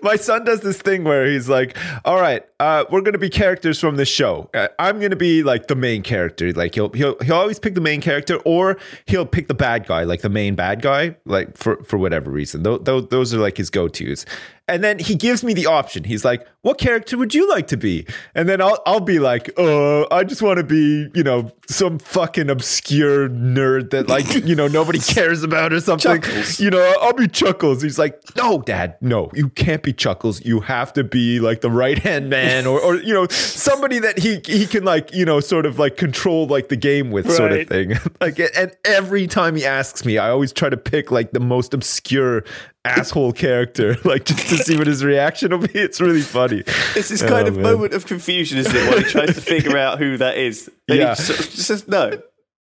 [0.03, 3.79] My son does this thing where he's like, "All right, uh, we're gonna be characters
[3.79, 4.51] from this show.
[4.53, 6.53] Uh, I'm gonna be like the main character.
[6.53, 8.79] Like he'll he'll he'll always pick the main character, or
[9.13, 12.63] he'll pick the bad guy, like the main bad guy, like for for whatever reason.
[12.63, 14.25] Those those, those are like his go tos.
[14.73, 16.03] And then he gives me the option.
[16.03, 19.51] He's like, "What character would you like to be?" And then I'll I'll be like,
[19.59, 24.55] "Uh, I just want to be, you know, some fucking obscure nerd that like, you
[24.55, 26.23] know, nobody cares about or something.
[26.23, 26.59] Chuckles.
[26.59, 30.43] You know, I'll be Chuckles." He's like, "No, Dad, no, you can't be Chuckles.
[30.43, 34.19] You have to be like the right hand man, or or you know, somebody that
[34.19, 37.53] he he can like, you know, sort of like control like the game with, sort
[37.53, 37.93] of thing.
[38.23, 41.75] like, and every time he asks me, I always try to pick like the most
[41.75, 42.43] obscure."
[42.85, 46.65] Asshole character like just to see what his reaction will be it's really funny
[46.97, 47.63] It's this kind Oh, of man.
[47.63, 48.89] moment of confusion, isn't it?
[48.89, 50.71] While he tries to figure out who that is.
[50.89, 51.15] Then Yeah.
[51.15, 52.21] he just, just says, no.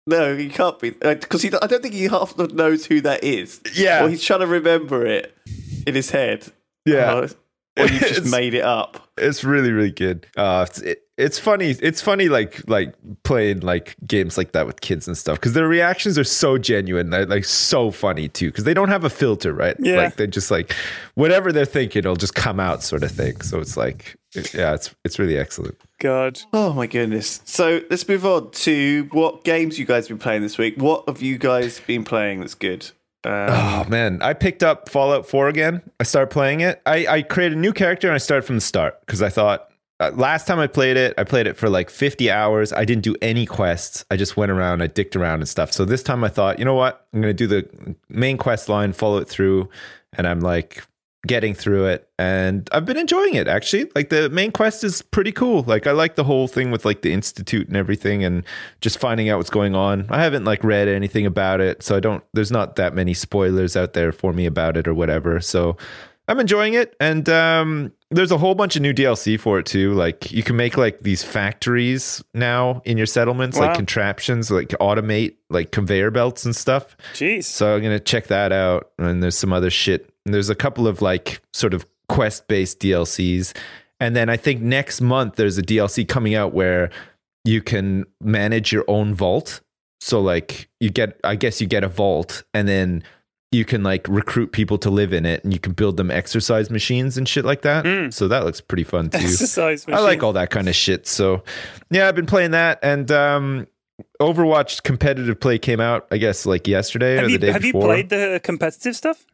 [0.06, 0.89] No, he can't be.
[0.89, 3.62] Because he, I don't think he half knows who that is.
[3.74, 4.04] Yeah.
[4.04, 5.34] Or he's trying to remember it
[5.88, 6.45] in his head.
[6.86, 7.14] Yeah.
[7.20, 7.24] Or,
[7.78, 9.08] or you've just made it up.
[9.18, 13.95] it's really really good uh it's, it, it's funny it's funny like like playing like
[14.07, 17.45] games like that with kids and stuff because their reactions are so genuine they're like
[17.45, 19.97] so funny too because they don't have a filter right Yeah.
[19.97, 20.74] like they're just like
[21.14, 24.16] whatever they're thinking it'll just come out sort of thing so it's like
[24.55, 27.41] yeah it's it's really excellent god Oh my goodness.
[27.45, 30.76] So let's move on to what games you guys been playing this week.
[30.82, 32.89] What have you guys been playing that's good?
[33.24, 35.82] Um, Oh man, I picked up Fallout 4 again.
[35.99, 36.82] I started playing it.
[36.86, 39.70] I, I created a new character and I started from the start because I thought
[40.00, 42.74] uh, last time I played it, I played it for like 50 hours.
[42.74, 44.06] I didn't do any quests.
[44.12, 45.72] I just went around, I dicked around and stuff.
[45.72, 47.08] So this time I thought, you know what?
[47.14, 49.70] I'm going to do the main quest line, follow it through.
[50.14, 50.84] And I'm like
[51.26, 53.89] getting through it, and I've been enjoying it actually.
[53.96, 55.64] Like the main quest is pretty cool.
[55.64, 58.44] Like I like the whole thing with like the institute and everything, and
[58.82, 60.06] just finding out what's going on.
[60.10, 62.24] I haven't like read anything about it, so I don't.
[62.34, 65.39] There's not that many spoilers out there for me about it or whatever.
[65.39, 65.78] So
[66.28, 69.93] I'm enjoying it, and um, there's a whole bunch of new DLC for it too.
[69.93, 73.68] Like you can make like these factories now in your settlements, Wow.
[73.68, 76.95] like contraptions, like automate like conveyor belts and stuff.
[77.14, 77.43] Jeez.
[77.45, 78.91] So I'm gonna check that out.
[78.97, 80.09] And there's some other shit.
[80.26, 83.55] And there's a couple of like sort of quest based DLCs.
[83.99, 86.89] And then I think next month there's a DLC coming out where
[87.45, 89.61] you can manage your own vault.
[90.01, 93.03] So like you get I guess you get a vault and then
[93.54, 96.70] you can like recruit people to live in it and you can build them exercise
[96.70, 97.86] machines and shit like that.
[97.86, 98.14] Mm.
[98.14, 99.20] So that looks pretty fun too.
[99.20, 101.08] Exercise I like all that kind of shit.
[101.08, 101.43] So
[101.89, 103.68] yeah, I've been playing that and um
[104.20, 107.74] Overwatch competitive play came out, I guess, like yesterday or the you day have you
[107.74, 109.26] played the competitive stuff?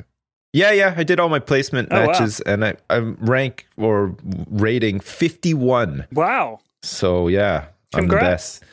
[0.51, 2.05] Yeah, yeah, I did all my placement Oh, wow.
[2.07, 4.15] matches, and I, I'm rank or
[4.49, 6.07] rating 51.
[6.11, 6.59] Wow.
[6.81, 8.59] So yeah, I'm the Congrats.
[8.59, 8.63] best.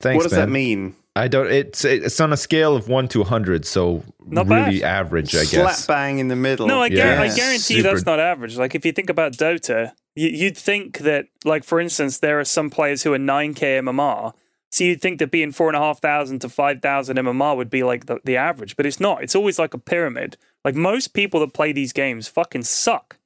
[0.00, 0.48] Thanks, what does man.
[0.48, 0.96] that mean?
[1.16, 1.50] I don't.
[1.50, 5.06] It's it's on a scale of one to 100, so Not really bad.
[5.06, 5.86] average, I Slap guess.
[5.86, 6.66] bang in the middle.
[6.66, 7.16] No, I, Yeah.
[7.16, 7.82] guar- I guarantee Super.
[7.94, 8.56] that's not average.
[8.56, 12.44] Like if you think about Dota, you, you'd think that, like for instance, there are
[12.44, 14.32] some players who are 9k MMR.
[14.70, 17.70] So you'd think that being four and a half thousand to five thousand MMR would
[17.70, 19.22] be like the, the average, but it's not.
[19.22, 20.36] It's always like a pyramid.
[20.64, 23.18] Like most people that play these games fucking suck.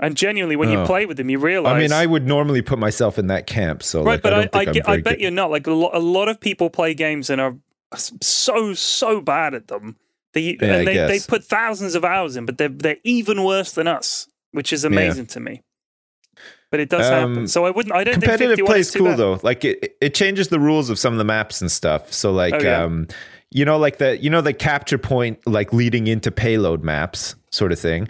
[0.00, 0.86] And genuinely, when you Oh.
[0.86, 1.72] play with them, you realize.
[1.74, 4.36] I mean, I would normally put myself in that camp, so right, like, but I
[4.36, 5.20] I, don't I, think I, ge- am I bet good.
[5.20, 5.50] you're not.
[5.50, 7.54] Like a lot, a lot of people play games and are
[7.96, 9.96] so so bad at them.
[10.32, 13.72] They, Yeah, and they, they put thousands of hours in, but they're they're even worse
[13.72, 15.62] than us, which is amazing to me.
[16.72, 17.38] But it does happen.
[17.38, 17.94] Um, So I wouldn't.
[17.94, 19.18] I don't think competitive 51 play is is too cool bad.
[19.18, 19.40] though.
[19.44, 22.12] Like it, it changes the rules of some of the maps and stuff.
[22.12, 22.82] So like, Oh, yeah.
[22.82, 23.06] um,
[23.52, 27.70] you know, like the you know the capture point, like leading into payload maps, sort
[27.70, 28.08] of thing.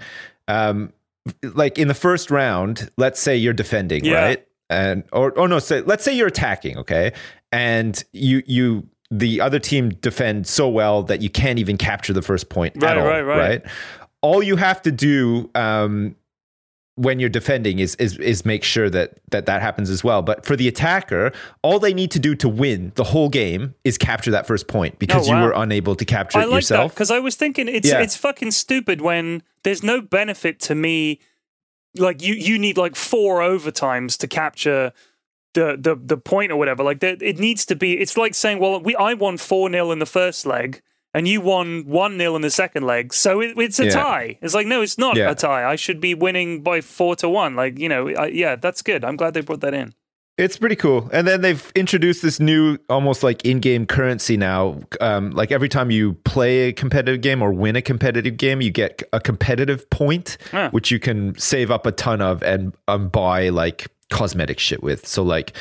[0.48, 0.94] Um,
[1.42, 4.22] like in the first round, let's say you're defending, Yeah.
[4.24, 4.46] right?
[4.70, 7.12] And or oh no, say let's say you're attacking, okay,
[7.52, 12.22] and you you the other team defend so well that you can't even capture the
[12.22, 13.62] first point Right, at all, right, right.
[14.22, 16.16] All you have to do um,
[16.96, 20.22] when you're defending is is is make sure that that that happens as well.
[20.22, 21.32] But for the attacker,
[21.62, 24.98] all they need to do to win the whole game is capture that first point
[25.00, 25.40] because Oh, wow.
[25.40, 26.94] you were unable to capture I it like yourself.
[26.94, 28.00] because I was thinking it's Yeah.
[28.00, 31.18] it's fucking stupid when there's no benefit to me.
[31.96, 34.92] Like you, you need like four overtimes to capture
[35.54, 36.82] the the the point or whatever.
[36.84, 37.94] Like there, it needs to be.
[37.98, 40.80] It's like saying, well, we I won four 0 in the first leg.
[41.14, 43.90] And you won one 0 in the second leg, so it, it's a Yeah.
[43.90, 44.38] tie.
[44.42, 45.30] It's like no, it's not Yeah.
[45.30, 45.64] a tie.
[45.70, 47.54] I should be winning by four to one.
[47.54, 49.04] Like you know, I, yeah, that's good.
[49.04, 49.94] I'm glad they brought that in.
[50.36, 51.08] It's pretty cool.
[51.12, 54.80] And then they've introduced this new, almost like in-game currency now.
[55.00, 58.72] Um, like every time you play a competitive game or win a competitive game, you
[58.72, 60.36] get a competitive point,
[60.72, 65.06] which you can save up a ton of and um, buy like cosmetic shit with.
[65.06, 65.52] So like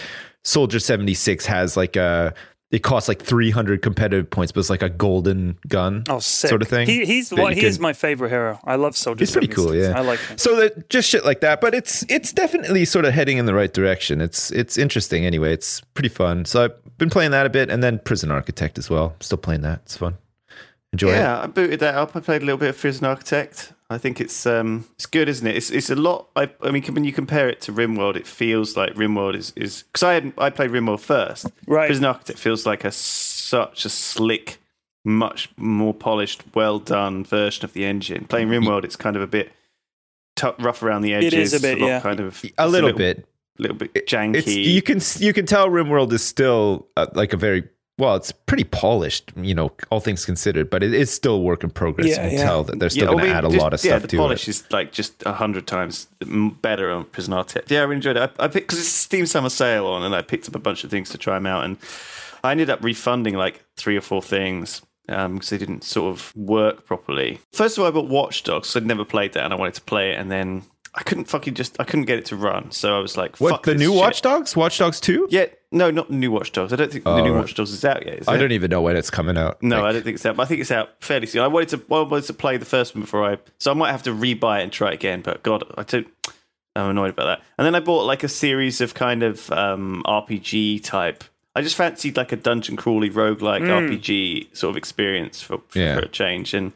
[0.43, 2.33] Soldier seventy six has like a.
[2.73, 6.49] It costs like 300 competitive points, but it's like a golden gun Oh, sick.
[6.49, 6.87] sort of thing.
[6.87, 8.59] He, he's that what you he is my favorite hero.
[8.63, 9.19] I love Soldier.
[9.19, 9.93] He's pretty cool, yeah.
[9.95, 10.39] I like him.
[10.39, 13.53] So that just shit like that, but it's it's definitely sort of heading in the
[13.53, 14.21] right direction.
[14.21, 15.53] It's it's interesting anyway.
[15.53, 16.45] It's pretty fun.
[16.45, 19.15] So I've been playing that a bit, and then Prison Architect as well.
[19.19, 19.81] Still playing that.
[19.85, 20.17] It's fun.
[20.93, 21.17] Enjoy it.
[21.17, 22.15] Yeah, I booted that up.
[22.15, 23.71] I played a little bit of Prison Architect.
[23.93, 25.55] I think it's um it's good, isn't it?
[25.55, 26.27] It's it's a lot.
[26.35, 29.83] I I mean, when you compare it to RimWorld, it feels like RimWorld is is
[29.83, 31.47] because I had I played RimWorld first.
[31.67, 31.87] Right.
[31.87, 34.57] Prison Architect feels like a such a slick,
[35.05, 38.25] much more polished, well done version of the engine.
[38.25, 39.51] Playing RimWorld, it's kind of a bit
[40.35, 41.53] t- rough around the edges.
[41.53, 41.99] is a bit, lot yeah.
[41.99, 43.25] kind of A little little, bit.
[43.59, 44.35] little bit janky.
[44.37, 48.15] It's you can you can tell RimWorld is still uh, like a very well.
[48.15, 51.69] It's pretty polished, you know, all things considered, but it is still a work in
[51.69, 52.07] progress.
[52.07, 52.43] Yeah, you can yeah.
[52.45, 54.17] tell that they're still Yeah, going to add a just- lot of yeah, stuff the
[54.17, 56.07] polish is like just a hundred times
[56.61, 57.69] better on Prison Architect.
[57.71, 58.31] Yeah, I really enjoyed it.
[58.39, 60.83] I, I picked because it's Steam Summer Sale on, and I picked up a bunch
[60.83, 61.77] of things to try them out, and
[62.43, 66.33] I ended up refunding like three or four things um, because they didn't sort of
[66.35, 67.39] work properly.
[67.51, 68.69] First of all, I bought Watch Dogs.
[68.69, 70.63] 'cause I'd never played that, and I wanted to play it, and then
[70.95, 73.49] I couldn't fucking just I couldn't get it to run, so I was like, What
[73.51, 73.99] Fuck the this new shit.
[73.99, 74.55] Watch Dogs?
[74.55, 75.27] Watch Dogs Two?
[75.31, 76.71] Yeah, no, not new Watch Dogs.
[76.71, 77.39] I don't think the Oh, new right.
[77.41, 78.19] Watch Dogs is out yet.
[78.19, 78.37] Is I it?
[78.37, 79.61] don't even know when it's coming out.
[79.61, 80.35] No, Like, I don't think it's out.
[80.37, 81.41] But I think it's out fairly soon.
[81.41, 83.91] I wanted to, I wanted to play the first one before I, so I might
[83.91, 85.21] have to rebuy it and try it again.
[85.21, 86.07] But God, I don't.
[86.75, 87.41] I'm annoyed about that.
[87.57, 91.23] And then I bought like a series of kind of um, RPG type.
[91.55, 95.95] I just fancied like a dungeon crawly roguelike RPG sort of experience for, for, Yeah.
[95.99, 96.55] for a change.
[96.55, 96.71] And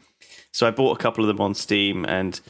[0.52, 2.40] so I bought a couple of them on Steam and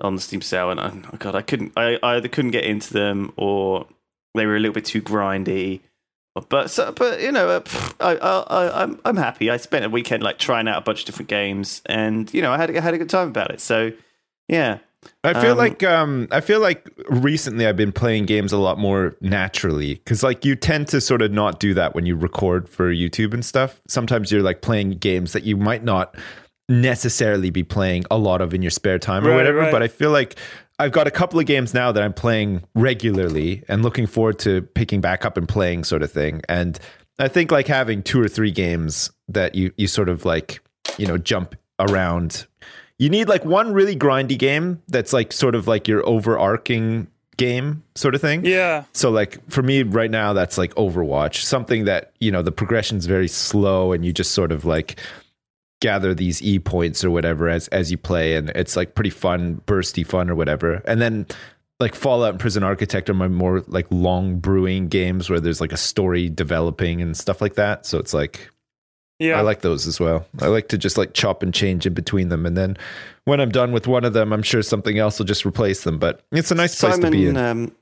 [0.00, 0.70] on the Steam sale.
[0.70, 1.72] And I, oh God, I couldn't.
[1.76, 3.86] I, I either couldn't get into them or
[4.36, 5.80] they were a little bit too grindy.
[6.50, 7.60] But so, but you know, uh,
[7.98, 9.50] I, I, I, I'm I'm happy.
[9.50, 12.52] I spent a weekend like trying out a bunch of different games, and you know,
[12.52, 13.60] I had I had a good time about it.
[13.60, 13.90] So
[14.46, 14.78] yeah,
[15.24, 18.78] I feel Um, like um I feel like recently I've been playing games a lot
[18.78, 22.68] more naturally cuz like you tend to sort of not do that when you record
[22.68, 23.80] for YouTube and stuff.
[23.88, 26.14] Sometimes you're like playing games that you might not
[26.68, 29.72] necessarily be playing a lot of in your spare time or Right, whatever, right.
[29.72, 30.34] but I feel like
[30.78, 34.62] I've got a couple of games now that I'm playing regularly and looking forward to
[34.62, 36.42] picking back up and playing sort of thing.
[36.48, 36.78] And
[37.18, 40.60] I think like having two or three games that you you sort of like,
[40.98, 42.46] you know, jump around
[42.98, 47.82] you need like one really grindy game that's like sort of like your overarching game
[47.94, 48.44] sort of thing.
[48.44, 48.84] Yeah.
[48.92, 53.04] So like for me right now that's like Overwatch, something that, you know, the progression's
[53.04, 54.98] very slow and you just sort of like
[55.80, 59.60] gather these E points or whatever as as you play and it's like pretty fun,
[59.66, 60.82] bursty fun or whatever.
[60.86, 61.26] And then
[61.78, 65.72] like Fallout and Prison Architect are my more like long brewing games where there's like
[65.72, 67.84] a story developing and stuff like that.
[67.84, 68.50] So it's like
[69.18, 69.38] Yeah.
[69.38, 70.26] I like those as well.
[70.40, 72.76] I like to just like chop and change in between them, and then
[73.24, 75.98] when I'm done with one of them, I'm sure something else will just replace them.
[75.98, 77.36] But it's a nice place to be in.
[77.36, 77.72] Um,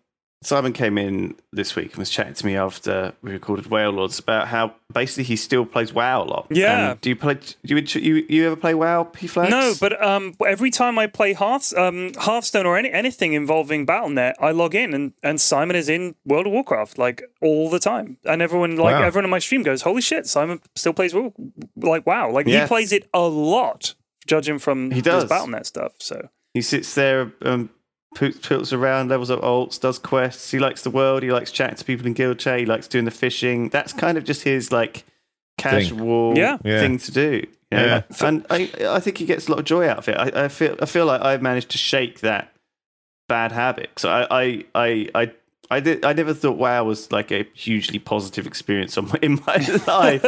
[0.45, 4.19] Simon came in this week and was chatting to me after we recorded Whale Lords
[4.19, 6.47] about how basically he still plays WoW a lot.
[6.51, 6.91] Yeah.
[6.93, 7.35] Um, do you play?
[7.35, 9.51] Do you, you you ever play WoW, P Flax?
[9.51, 14.35] No, but um, every time I play Hearth, um, Hearthstone or any, anything involving BattleNet,
[14.41, 18.19] I log in and, and Simon is in World of Warcraft like all the time,
[18.25, 19.03] and everyone like Wow.
[19.03, 21.33] everyone on my stream goes, "Holy shit, Simon still plays WoW."
[21.77, 22.63] like wow, like Yeah.
[22.63, 23.95] he plays it a lot,
[24.27, 25.25] judging from He his does.
[25.31, 25.93] BattleNet stuff.
[26.01, 27.71] So he sits there, um,
[28.15, 30.51] poots, poots around, levels up alts, does quests.
[30.51, 31.23] He likes the world.
[31.23, 32.61] He likes chatting to people in guild chat.
[32.61, 33.69] He likes doing the fishing.
[33.69, 35.05] That's kind of just his like
[35.59, 36.59] casual Yeah.
[36.65, 36.81] Yeah.
[36.81, 37.47] thing to do.
[37.71, 37.85] you know?
[37.87, 38.03] Yeah.
[38.27, 40.17] and I, I think he gets a lot of joy out of it.
[40.17, 42.53] I, I feel, I feel like I've managed to shake that
[43.29, 43.91] bad habit.
[43.97, 45.33] So I, I, I, I,
[45.71, 46.05] I did.
[46.05, 49.57] I never thought WoW was like a hugely positive experience on my, in my
[49.87, 50.25] life.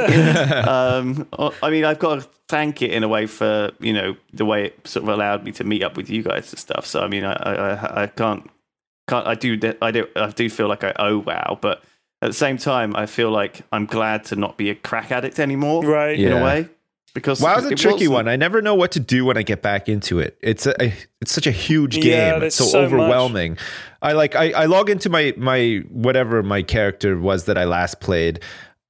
[0.66, 1.26] um,
[1.62, 4.66] I mean, I've got to thank it in a way for you know the way
[4.66, 6.86] it sort of allowed me to meet up with you guys and stuff.
[6.86, 8.48] So I mean, I, I, I- I can't,
[9.08, 9.26] can't.
[9.26, 9.58] I do.
[9.82, 10.06] I do.
[10.16, 11.82] I do feel like I owe WoW, but
[12.22, 15.38] at the same time, I feel like I'm glad to not be a crack addict
[15.38, 15.84] anymore.
[15.84, 16.40] right, In Yeah.
[16.40, 16.68] a way.
[17.16, 18.28] Because WoW's a it tricky wasn't- one.
[18.28, 20.36] I never know what to do when I get back into it.
[20.42, 20.92] It's a,
[21.22, 22.04] it's such a huge game.
[22.12, 22.92] Yeah, it's so, so much.
[22.92, 23.56] overwhelming.
[24.02, 28.00] I like I, I log into my my whatever my character was that I last
[28.00, 28.40] played,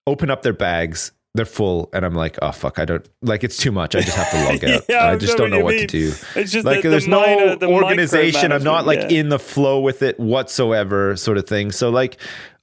[0.09, 3.57] open up their bags, they're full, and I'm like, oh fuck, I don't like it's
[3.59, 3.95] too much.
[3.95, 4.83] I just have to log out.
[4.89, 6.13] Yeah, I just don't know you what to do.
[6.35, 8.51] It's just like the- the there's minor- no the organization.
[8.51, 11.71] I'm not like micromanagement, in the flow with it whatsoever, sort of thing.
[11.71, 12.19] So like.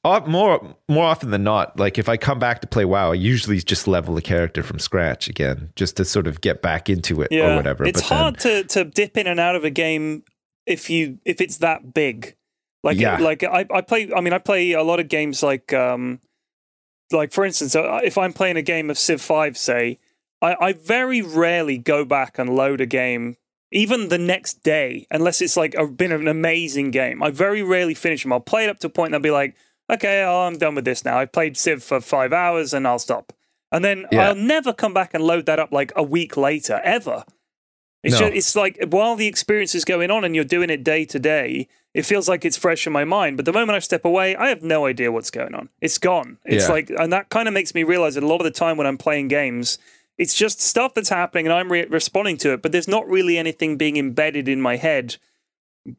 [0.05, 3.15] Uh, more more often than not, like if I come back to play WoW, I
[3.15, 7.21] usually just level the character from scratch again, just to sort of get back into
[7.21, 7.85] it or whatever.
[7.85, 10.23] It's But then- hard to to dip in and out of a game
[10.65, 12.35] if you if it's that big.
[12.83, 13.17] Like Yeah.
[13.17, 16.19] like I, I play I mean I play a lot of games like um
[17.13, 19.99] like for instance uh, if I'm playing a game of Civ 5 say
[20.41, 23.37] I, I very rarely go back and load a game
[23.71, 27.23] even the next day unless it's like a, been an amazing game.
[27.23, 28.33] I very rarely finish them.
[28.33, 29.55] I'll play it up to a point and I'll be like
[29.89, 31.17] okay oh, I'm done with this now.
[31.17, 33.33] I've played Civ for 5 hours and I'll stop.
[33.71, 34.29] And then Yeah.
[34.29, 37.25] I'll never come back and load that up like a week later ever.
[38.03, 38.19] It's No.
[38.27, 41.19] just, it's like while the experience is going on and you're doing it day to
[41.19, 43.37] day, it feels like it's fresh in my mind.
[43.37, 45.69] But the moment I step away, I have no idea what's going on.
[45.79, 46.37] It's gone.
[46.45, 46.73] It's Yeah.
[46.73, 48.87] like, and that kind of makes me realize that a lot of the time when
[48.87, 49.77] I'm playing games,
[50.17, 53.37] it's just stuff that's happening and I'm re- responding to it, but there's not really
[53.37, 55.17] anything being embedded in my head.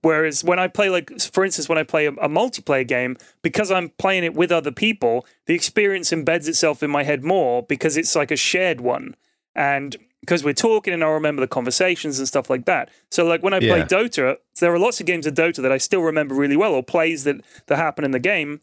[0.00, 3.70] Whereas when I play, like, for instance, when I play a, a multiplayer game, because
[3.70, 7.96] I'm playing it with other people, the experience embeds itself in my head more because
[7.96, 9.14] it's like a shared one.
[9.54, 12.90] And because we're talking and I remember the conversations and stuff like that.
[13.10, 15.76] So, like, when I play Dota, there are lots of games of Dota that I
[15.76, 18.62] still remember really well or plays that, that happen in the game.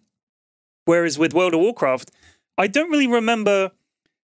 [0.85, 2.09] Whereas with World of Warcraft,
[2.57, 3.71] I don't really remember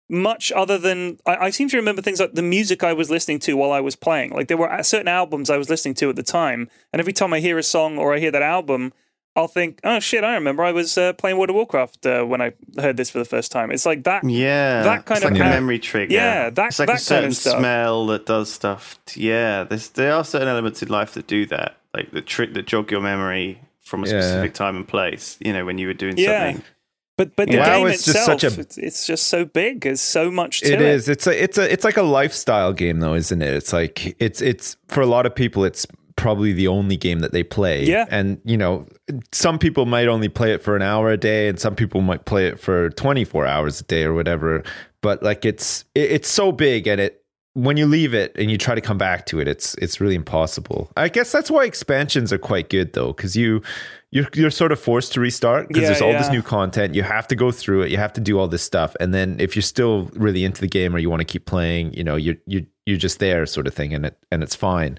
[0.08, 3.38] much other than I, I seem to remember things like the music I was listening
[3.40, 4.30] to while I was playing.
[4.32, 7.32] Like there were certain albums I was listening to at the time, and every time
[7.32, 8.92] I hear a song or I hear that album,
[9.34, 12.42] I'll think, "Oh shit, I remember I was uh, playing World of Warcraft uh, when
[12.42, 14.28] I heard this for the first time." It's like that.
[14.28, 16.12] Yeah, That kind it's of like a memory trigger.
[16.12, 17.58] Yeah, that- it's like that a kind certain of stuff.
[17.58, 18.98] smell that does stuff.
[19.06, 22.52] To, yeah, there's there are certain elements in life that do that, like the trick
[22.52, 24.20] that jog your memory from a Yeah.
[24.20, 25.38] specific time and place.
[25.40, 26.52] You know, when you were doing Yeah.
[26.52, 26.64] something.
[27.18, 27.66] But but the Yeah.
[27.74, 29.82] game WoW is just itself, such a- it's, it's just so big.
[29.82, 30.82] There's so much to It it.
[30.82, 31.08] is.
[31.08, 31.42] It's a.
[31.42, 31.70] It's a.
[31.70, 33.52] It's like a lifestyle game, though, isn't it?
[33.54, 34.40] It's like it's.
[34.40, 35.64] It's for a lot of people.
[35.64, 35.86] It's
[36.16, 37.84] probably the only game that they play.
[37.84, 38.06] Yeah.
[38.10, 38.86] And you know,
[39.32, 42.24] some people might only play it for an hour a day, and some people might
[42.24, 44.62] play it for twenty four hours a day or whatever.
[45.02, 47.18] But like, it's it, it's so big, and it
[47.54, 50.14] when you leave it and you try to come back to it, it's it's really
[50.14, 50.90] impossible.
[50.96, 53.60] I guess that's why expansions are quite good, though, because you
[54.12, 56.94] you're you're sort of forced to restart because Yeah, there's all this new content.
[56.94, 57.90] You have to go through it.
[57.90, 60.68] You have to do all this stuff, and then if you're still really into the
[60.68, 63.66] game or you want to keep playing, you know, you you you're just there, sort
[63.66, 64.98] of thing, and it and it's fine.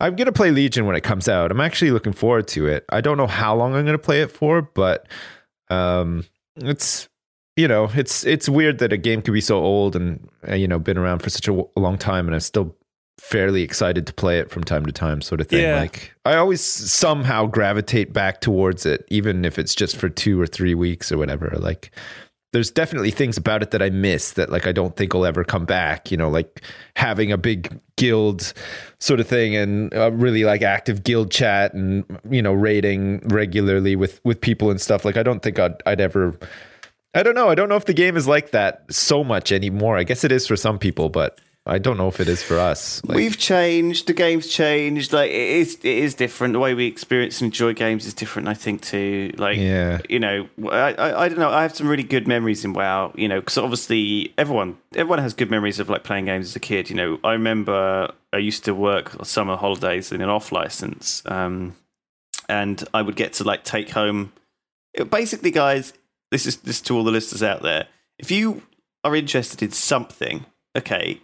[0.00, 1.52] I'm gonna play Legion when it comes out.
[1.52, 2.84] I'm actually looking forward to it.
[2.90, 5.06] I don't know how long I'm gonna play it for, but
[5.70, 6.24] um,
[6.56, 7.08] it's
[7.54, 10.66] you know, it's it's weird that a game could be so old and uh, you
[10.66, 12.76] know been around for such a, w- a long time, and I'm still
[13.18, 15.62] fairly excited to play it from time to time, sort of thing.
[15.62, 15.80] Yeah.
[15.80, 20.46] Like I always somehow gravitate back towards it, even if it's just for two or
[20.46, 21.54] three weeks or whatever.
[21.58, 21.90] Like
[22.52, 25.44] there's definitely things about it that I miss that like I don't think will ever
[25.44, 26.10] come back.
[26.10, 26.62] You know, like
[26.96, 28.54] having a big guild
[29.00, 33.96] sort of thing and a really like active guild chat and you know raiding regularly
[33.96, 35.04] with with people and stuff.
[35.04, 36.38] Like I don't think I'd I'd ever.
[37.14, 37.48] I don't know.
[37.48, 39.96] I don't know if the game is like that so much anymore.
[39.96, 42.58] I guess it is for some people, but I don't know if it is for
[42.58, 43.04] us.
[43.04, 44.06] Like, We've changed.
[44.06, 45.12] The game's changed.
[45.12, 46.54] Like it is, it is different.
[46.54, 48.48] The way we experience and enjoy games is different.
[48.48, 49.32] I think too.
[49.36, 50.00] Like, Yeah.
[50.08, 51.50] you know, I, I, I don't know.
[51.50, 53.12] I have some really good memories in WoW.
[53.14, 56.60] You know, because obviously everyone, everyone has good memories of like playing games as a
[56.60, 56.88] kid.
[56.90, 61.74] You know, I remember I used to work summer holidays in an off license, um,
[62.48, 64.32] and I would get to like take home.
[65.10, 65.92] Basically, guys,
[66.30, 67.86] this is this to all the listeners out there.
[68.18, 68.62] If you
[69.04, 70.44] are interested in something,
[70.76, 71.20] okay,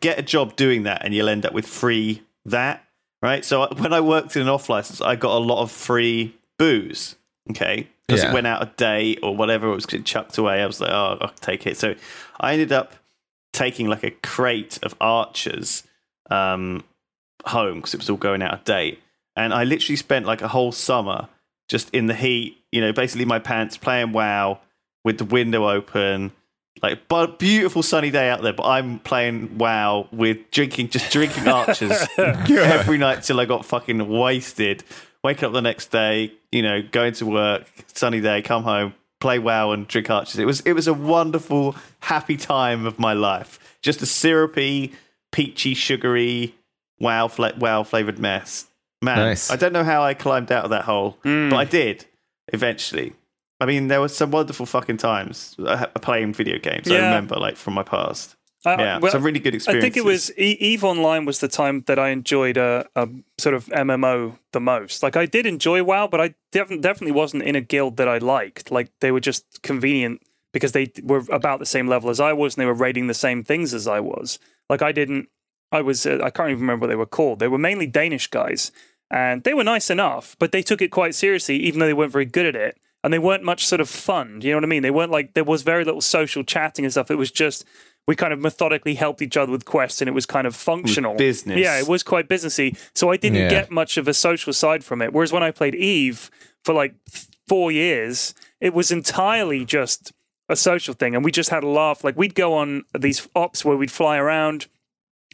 [0.00, 2.82] get a job doing that and you'll end up with free that
[3.22, 3.44] right?
[3.44, 7.16] So when i worked in an off license i got a lot of free booze
[7.50, 7.88] okay?
[8.06, 8.30] Because Yeah.
[8.30, 10.62] it went out a day or whatever it was getting chucked away.
[10.62, 11.76] I was like oh i'll take it.
[11.76, 11.94] So
[12.40, 12.94] i ended up
[13.52, 15.82] taking like a crate of archers
[16.30, 16.84] um
[17.46, 19.00] home because it was all going out of date.
[19.36, 21.28] And i literally spent like a whole summer
[21.68, 24.60] just in the heat you know basically my pants playing wow
[25.04, 26.32] with the window open
[26.82, 31.48] like but beautiful sunny day out there but i'm playing wow with drinking just drinking
[31.48, 34.84] archers every night till i got fucking wasted.
[35.24, 39.38] Waking up the next day you know going to work sunny day come home play
[39.38, 40.38] wow and drink archers.
[40.38, 43.78] It was it was a wonderful happy time of my life.
[43.82, 44.92] Just a syrupy
[45.32, 46.54] peachy sugary
[47.00, 48.66] wow fla- wow flavored mess.
[49.02, 49.50] Man Nice.
[49.50, 51.52] i don't know how i climbed out of that hole but mm.
[51.52, 52.06] i did
[52.48, 53.12] eventually
[53.60, 56.90] I mean, there were some wonderful fucking times uh, playing video games.
[56.90, 58.36] I remember, like from my past.
[58.64, 59.82] I- yeah, well, some really good experience.
[59.82, 63.54] I think it was Eve Online was the time that I enjoyed a, a sort
[63.54, 65.02] of MMO the most.
[65.04, 68.18] Like I did enjoy WoW, but I def- definitely wasn't in a guild that I
[68.18, 68.70] liked.
[68.72, 70.20] Like they were just convenient
[70.52, 73.14] because they were about the same level as I was, and they were raiding the
[73.14, 74.38] same things as I was.
[74.68, 75.28] Like I didn't.
[75.70, 76.04] I was.
[76.04, 77.38] Uh, I can't even remember what they were called.
[77.38, 78.72] They were mainly Danish guys,
[79.12, 82.12] and they were nice enough, but they took it quite seriously, even though they weren't
[82.12, 82.78] very good at it.
[83.04, 84.40] And they weren't much sort of fun.
[84.40, 84.82] You know what I mean?
[84.82, 87.10] They weren't like there was very little social chatting and stuff.
[87.10, 87.64] It was just
[88.08, 91.14] we kind of methodically helped each other with quests, and it was kind of functional
[91.14, 91.58] business.
[91.58, 92.76] Yeah, it was quite businessy.
[92.94, 93.48] So I didn't Yeah.
[93.48, 95.12] get much of a social side from it.
[95.12, 96.30] Whereas when I played Eve
[96.64, 96.94] for like
[97.48, 100.12] four years, it was entirely just
[100.48, 102.02] a social thing, and we just had a laugh.
[102.04, 104.66] Like we'd go on these ops where we'd fly around,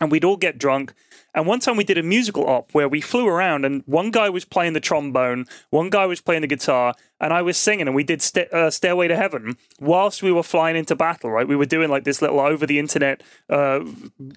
[0.03, 0.93] and we'd all get drunk.
[1.33, 4.29] And one time we did a musical op where we flew around, and one guy
[4.29, 7.95] was playing the trombone, one guy was playing the guitar, and I was singing, and
[7.95, 11.31] we did sta- uh, "Stairway to Heaven" whilst we were flying into battle.
[11.31, 13.81] Right, we were doing like this little over the internet, uh,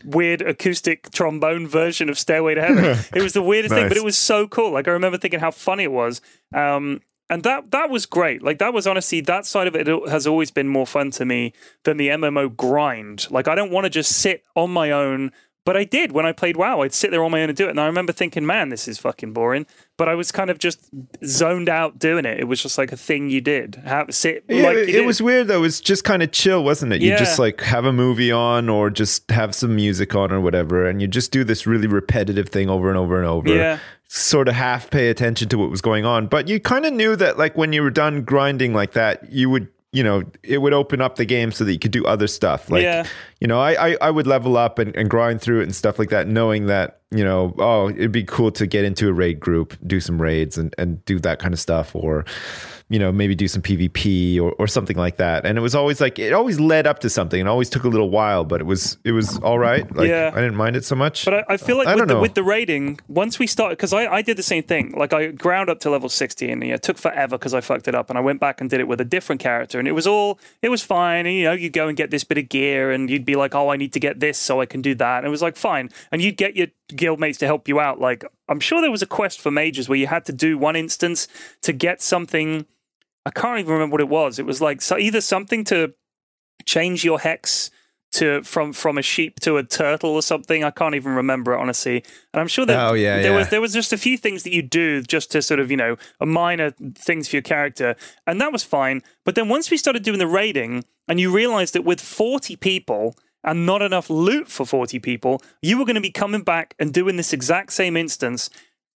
[0.05, 4.03] weird acoustic trombone version of "Stairway to Heaven." it was the weirdest thing, but it
[4.03, 4.71] was so cool.
[4.71, 6.21] Like I remember thinking how funny it was.
[6.53, 8.43] Um, and that that was great.
[8.43, 11.53] Like that was honestly that side of it has always been more fun to me
[11.83, 13.29] than the MMO grind.
[13.31, 15.31] Like I don't want to just sit on my own,
[15.65, 16.81] but I did when I played WoW.
[16.81, 18.87] I'd sit there on my own and do it, and I remember thinking, "Man, this
[18.87, 19.65] is fucking boring."
[19.97, 20.89] But I was kind of just
[21.25, 22.39] zoned out doing it.
[22.39, 23.75] It was just like a thing you did.
[23.83, 24.43] Have sit.
[24.47, 25.57] Yeah, like it, was weird though.
[25.57, 27.01] It was just kind of chill, wasn't it?
[27.01, 30.87] You just like have a movie on or just have some music on or whatever,
[30.87, 33.49] and you just do this really repetitive thing over and over and over.
[33.49, 33.79] Yeah.
[34.07, 37.15] Sort of half pay attention to what was going on, but you kind of knew
[37.15, 39.67] that like when you were done grinding like that, you would.
[39.95, 42.69] You know, it would open up the game so that you could do other stuff.
[42.69, 43.05] Like, Yeah.
[43.39, 45.97] you know, I, I, I would level up and, and grind through it and stuff
[45.97, 49.39] like that, knowing that, you know, oh, it'd be cool to get into a raid
[49.39, 51.95] group, do some raids and, and do that kind of stuff.
[51.95, 52.25] Or,
[52.87, 55.43] you know, maybe do some PvP or, or something like that.
[55.43, 57.39] And it was always like it always led up to something.
[57.39, 59.83] It always took a little while, but it was it was all right.
[59.95, 60.29] Like Yeah.
[60.31, 61.25] I didn't mind it so much.
[61.25, 62.21] But I, I feel like I with the, know.
[62.21, 64.93] with the raiding, once we started, because I, I did the same thing.
[64.95, 67.95] Like I ground up to level 60 and it took forever because I fucked it
[67.95, 68.09] up.
[68.11, 69.79] And I went back and did it with a different character.
[69.79, 71.25] And it was all, it was fine.
[71.25, 73.55] And, you know, you go and get this bit of gear and you'd be like,
[73.55, 75.19] oh, I need to get this so I can do that.
[75.19, 75.89] And it was like, fine.
[76.11, 77.99] And you'd get your guildmates to help you out.
[77.99, 80.75] Like, I'm sure there was a quest for mages where you had to do one
[80.75, 81.27] instance
[81.63, 82.67] to get something.
[83.25, 84.39] I can't even remember what it was.
[84.39, 85.93] It was like so either something to
[86.65, 87.71] change your hex
[88.13, 90.63] to from from a sheep to a turtle or something.
[90.63, 92.03] I can't even remember it honestly.
[92.33, 93.37] And I'm sure that Oh, yeah, there yeah.
[93.37, 95.77] was there was just a few things that you do just to sort of you
[95.77, 97.95] know a minor things for your character,
[98.25, 99.01] and that was fine.
[99.25, 103.15] But then once we started doing the raiding, and you realized that with 40 people
[103.43, 106.93] and not enough loot for 40 people, you were going to be coming back and
[106.93, 108.49] doing this exact same instance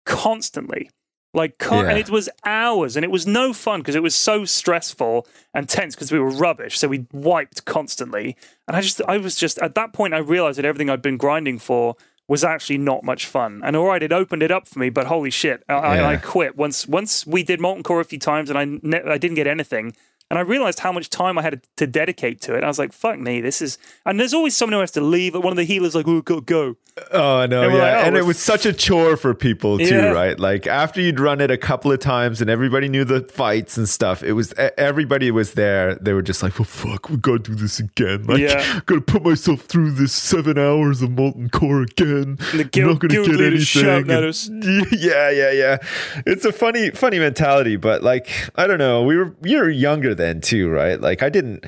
[0.06, 0.90] constantly.
[1.34, 1.88] Like, Yeah.
[1.90, 5.68] and it was hours, and it was no fun because it was so stressful and
[5.68, 6.78] tense because we were rubbish.
[6.78, 10.58] So we wiped constantly, and I just, I was just at that point, I realized
[10.58, 11.96] that everything I'd been grinding for
[12.28, 13.60] was actually not much fun.
[13.64, 16.16] And all right, it opened it up for me, but holy shit, I, I, I
[16.16, 16.86] quit once.
[16.86, 19.94] Once we did molten core a few times, and I, ne- I didn't get anything.
[20.30, 22.62] And I realized how much time I had to dedicate to it.
[22.62, 25.34] I was like, "Fuck me, this is." And there's always someone who has to leave.
[25.34, 26.76] One of the healers like, "Oh, go, go."
[27.12, 29.84] Oh no, And yeah, like, oh, and it was such a chore for people too,
[29.84, 30.06] Yeah.
[30.10, 30.38] right?
[30.38, 33.88] Like after you'd run it a couple of times and everybody knew the fights and
[33.88, 35.94] stuff, it was everybody was there.
[35.94, 38.24] They were just like, "Well, fuck, we gotta do this again.
[38.24, 38.80] Like, Yeah.
[38.86, 42.36] gotta put myself through this seven hours of molten core again.
[42.52, 45.76] And the I'm not gonna guild get anything." And- Yeah, yeah, yeah.
[46.26, 49.02] It's a funny, funny mentality, but like, I don't know.
[49.04, 51.00] We were you were younger then too, right?
[51.00, 51.64] Like, I didn't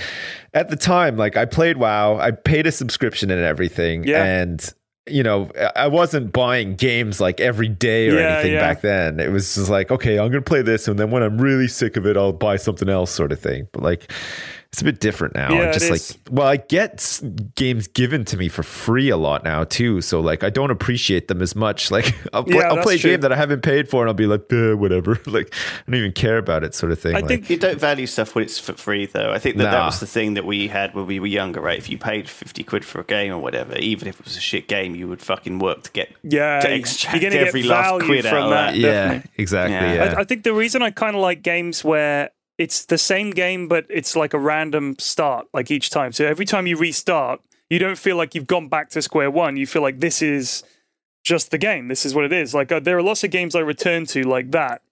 [0.53, 1.17] at the time.
[1.17, 2.19] Like, I played WoW.
[2.19, 4.23] I paid a subscription and everything, Yeah.
[4.23, 4.63] and
[5.07, 8.61] you know, I wasn't buying games like every day or Yeah, anything yeah.
[8.61, 9.19] back then.
[9.19, 11.97] It was just like, okay, I'm gonna play this, and then when I'm really sick
[11.97, 13.67] of it, I'll buy something else, sort of thing.
[13.73, 14.13] But like,
[14.73, 15.53] it's a bit different now.
[15.53, 16.17] Yeah, I'm it just is.
[16.17, 17.21] like, well, I get
[17.57, 20.01] games given to me for free a lot now too.
[20.01, 21.91] So like, I don't appreciate them as much.
[22.01, 23.11] Like, I'll, play, Yeah, I'll play a true.
[23.11, 25.19] game that I haven't paid for, and I'll be like, "Eh, whatever.
[25.27, 27.17] Like, I don't even care about it, sort of thing.
[27.17, 29.33] I Like, think You don't value stuff when it's for free, though.
[29.33, 31.77] I think that that was the thing that we had when we were younger, right?
[31.79, 34.41] If you paid fifty quid for a game or whatever, even if it was a
[34.41, 37.89] shit game, you would fucking work to get Yeah, to you're extract get every last
[37.91, 38.71] value quid out of that.
[38.73, 38.77] that.
[38.79, 39.31] yeah, definitely.
[39.37, 39.75] exactly.
[39.75, 39.95] Yeah.
[39.95, 42.31] Yeah, I, I think the reason I kind of like games where
[42.61, 46.13] it's the same game, but it's like a random start, like each time.
[46.13, 47.41] So every time you restart,
[47.71, 49.57] you don't feel like you've gone back to square one.
[49.57, 50.63] You feel like this is
[51.25, 51.89] just the game.
[51.89, 52.55] This is what it is.
[52.55, 54.83] Like uh, there are lots of games I return to like that.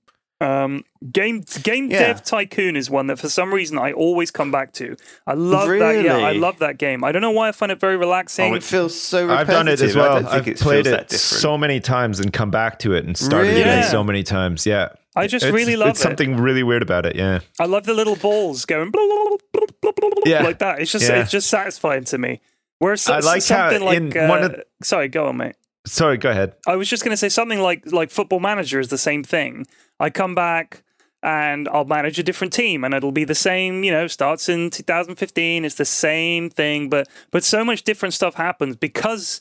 [0.40, 1.98] Um, game Game Yeah.
[1.98, 4.94] Dev Tycoon is one that for some reason I always come back to.
[5.26, 6.04] I love that.
[6.04, 7.02] Yeah, I love that game.
[7.02, 8.52] I don't know why I find it very relaxing.
[8.52, 9.28] Oh, it feels so.
[9.30, 9.96] I've done it as repetitive.
[9.98, 10.28] I well.
[10.36, 13.60] I've it played it so many times and come back to it and started Really?
[13.62, 13.88] again Yeah.
[13.90, 14.64] so many times.
[14.64, 14.90] Yeah.
[15.16, 16.02] I just It's- really love it's it.
[16.04, 17.16] something really weird about it.
[17.16, 17.40] Yeah.
[17.58, 20.42] I love the little balls going blah, blah, blah, blah, blah, blah, Yeah.
[20.44, 20.78] like that.
[20.80, 21.22] It's just Yeah.
[21.22, 22.40] it's just satisfying to me.
[22.78, 25.56] Whereas so, I like how something like in uh, one of- sorry, go on, mate.
[25.88, 26.54] Sorry, go ahead.
[26.66, 29.66] I was just going to say something like like Football Manager is the same thing.
[29.98, 30.82] I come back
[31.22, 33.82] and I'll manage a different team, and it'll be the same.
[33.84, 35.64] You know, starts in 2015.
[35.64, 39.40] It's the same thing, but but so much different stuff happens because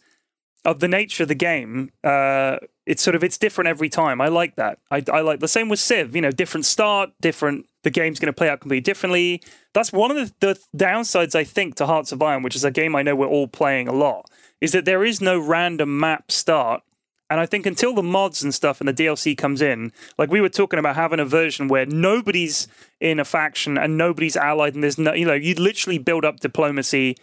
[0.65, 1.91] of the nature of the game.
[2.03, 4.19] Uh, it's sort of it's different every time.
[4.21, 4.79] I like that.
[4.91, 6.15] I, I like the same with Civ.
[6.15, 7.67] You know, different start, different.
[7.83, 9.41] The game's going to play out completely differently.
[9.73, 12.71] That's one of the, the downsides I think to Hearts of Iron, which is a
[12.71, 14.29] game I know we're all playing a lot,
[14.61, 16.83] is that there is no random map start.
[17.29, 20.39] And I think until the mods and stuff and the DLC comes in, like we
[20.39, 22.67] were talking about having a version where nobody's
[23.01, 26.39] in a faction and nobody's allied, and there's no, you know, you literally build up
[26.39, 27.17] diplomacy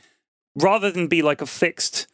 [0.57, 2.07] rather than be like a fixed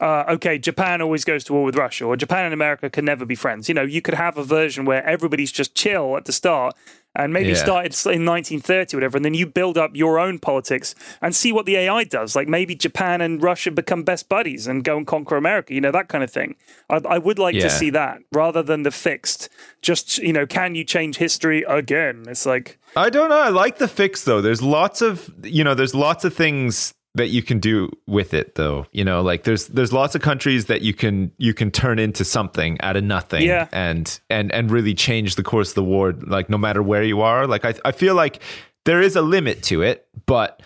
[0.00, 3.24] uh, okay, Japan always goes to war with Russia, or Japan and America can never
[3.24, 3.68] be friends.
[3.68, 6.76] You know, you could have a version where everybody's just chill at the start,
[7.16, 7.54] and maybe Yeah.
[7.56, 11.50] started in 1930 or whatever, and then you build up your own politics and see
[11.50, 12.36] what the AI does.
[12.36, 15.74] Like maybe Japan and Russia become best buddies and go and conquer America.
[15.74, 16.54] You know, that kind of thing.
[16.88, 17.62] I, I would like Yeah.
[17.62, 19.48] to see that rather than the fixed.
[19.82, 22.24] Just you know, can you change history again?
[22.28, 23.38] It's like I don't know.
[23.38, 24.40] I like the fix though.
[24.40, 28.54] There's lots of you know, there's lots of things that you can do with it
[28.56, 28.86] though.
[28.92, 32.24] You know, like there's there's lots of countries that you can you can turn into
[32.24, 33.68] something out of nothing Yeah.
[33.72, 37.20] and and and really change the course of the war like no matter where you
[37.20, 37.46] are.
[37.46, 38.42] Like I I feel like
[38.84, 40.62] there is a limit to it, but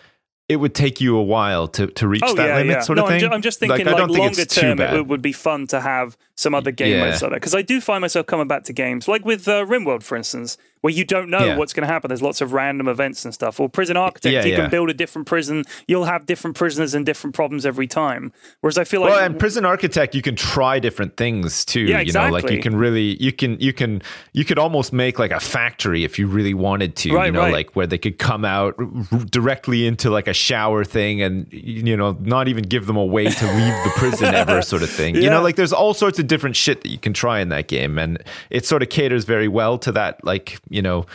[0.49, 2.81] it would take you a while to, to reach Oh that yeah, limit, yeah.
[2.81, 3.15] sort no, of thing.
[3.17, 5.81] I'm, ju- I'm just thinking I like, think longer term, it would, be fun to
[5.81, 7.05] have some other game Yeah.
[7.07, 7.37] modes like that.
[7.37, 10.59] Because I do find myself coming back to games like with uh, RimWorld, for instance,
[10.83, 11.57] where you don't know Yeah.
[11.57, 12.09] what's going to happen.
[12.09, 13.61] There's lots of random events and stuff.
[13.61, 15.65] Or Prison Architect, you can build a different prison.
[15.87, 18.33] You'll have different prisoners and different problems every time.
[18.61, 21.83] Whereas I feel like well, and prison architect, you can try different things too.
[21.83, 25.21] Yeah, You know, like you can really, you can, you can, you could almost make
[25.21, 27.15] like a factory if you really wanted to.
[27.15, 27.53] Right, you know, right.
[27.53, 28.87] like where they could come out r-
[29.31, 33.25] directly into like a shower thing, and you know, not even give them a way
[33.25, 35.17] to leave the prison ever, sort of thing.
[35.17, 37.69] You know, like there's all sorts of different shit that you can try in that
[37.69, 41.07] game, and it sort of caters very well to that, like you know.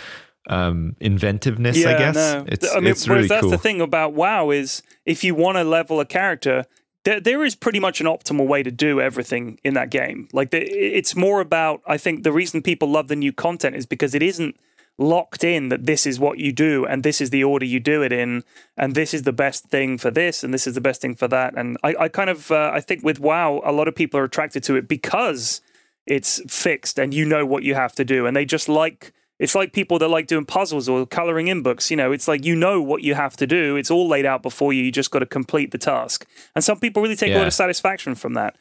[0.50, 2.16] Um, inventiveness, yeah, I guess.
[2.16, 2.46] No.
[2.48, 3.50] It's, I mean, it's whereas really that's cool.
[3.50, 6.64] the thing about WoW is if you want to level a character,
[7.04, 10.30] there, there is pretty much an optimal way to do everything in that game.
[10.32, 13.86] Like the, it's more about, I think, the reason people love the new content is
[13.86, 14.58] because it isn't
[14.98, 18.02] locked in that this is what you do and this is the order you do
[18.02, 18.44] it in
[18.76, 21.28] and this is the best thing for this and this is the best thing for
[21.28, 21.54] that.
[21.56, 24.24] And i, I kind of uh, i think with wow a lot of people are
[24.24, 25.62] attracted to it because
[26.08, 28.26] it's fixed and you know what you have to do.
[28.26, 31.92] And they just like it's like people that like doing puzzles or coloring in books
[31.92, 33.76] you know it's like you know what you have to do.
[33.76, 34.84] It's all laid out before you.
[34.84, 36.26] You just got to complete the task.
[36.56, 38.56] And some people really take a lot of satisfaction from that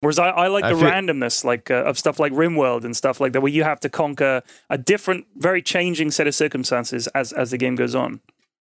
[0.00, 2.94] Whereas I, I like I the feel- randomness, like uh, of stuff like RimWorld and
[2.96, 7.06] stuff like that, where you have to conquer a different, very changing set of circumstances
[7.08, 8.20] as as the game goes on.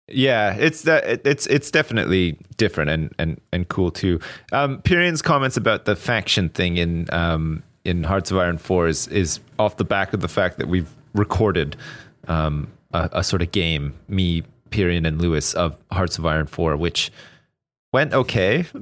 [0.08, 4.20] Yeah, it's that it- it's it's definitely different and and and cool too.
[4.52, 9.08] Um, Pyrion's comments about the faction thing in um, in Hearts of Iron Four is
[9.08, 11.76] is off the back of the fact that we've recorded
[12.28, 16.76] um, a, a sort of game, me, Pyrian, and Lewis of Hearts of Iron Four,
[16.76, 17.10] which
[17.96, 18.66] went okay.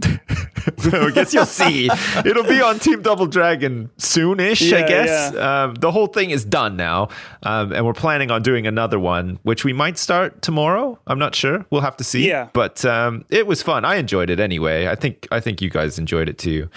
[0.93, 1.89] I guess you'll see.
[2.25, 5.37] It'll be on Team Double Dragon soonish, I Yeah, guess.
[5.37, 7.09] Um, the whole thing is done now,
[7.43, 10.99] um, and we're planning on doing another one, which we might start tomorrow.
[11.07, 11.65] I'm not sure.
[11.71, 12.27] We'll have to see.
[12.29, 12.49] Yeah.
[12.53, 13.85] but um, it was fun.
[13.85, 14.89] I enjoyed it anyway.
[14.89, 16.69] I think I think you guys enjoyed it too.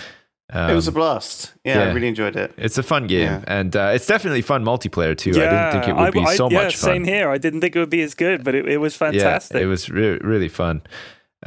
[0.50, 1.54] Um, it was a blast.
[1.66, 2.54] Yeah, I really enjoyed it.
[2.58, 3.44] it's a fun game, Yeah.
[3.48, 5.32] and uh, it's definitely fun multiplayer too.
[5.32, 6.90] I didn't think it would be I- so yeah, much fun.
[6.90, 7.30] Same here.
[7.30, 9.56] I didn't think it would be as good, but it, it was fantastic.
[9.58, 10.84] Yeah, it was re- really fun.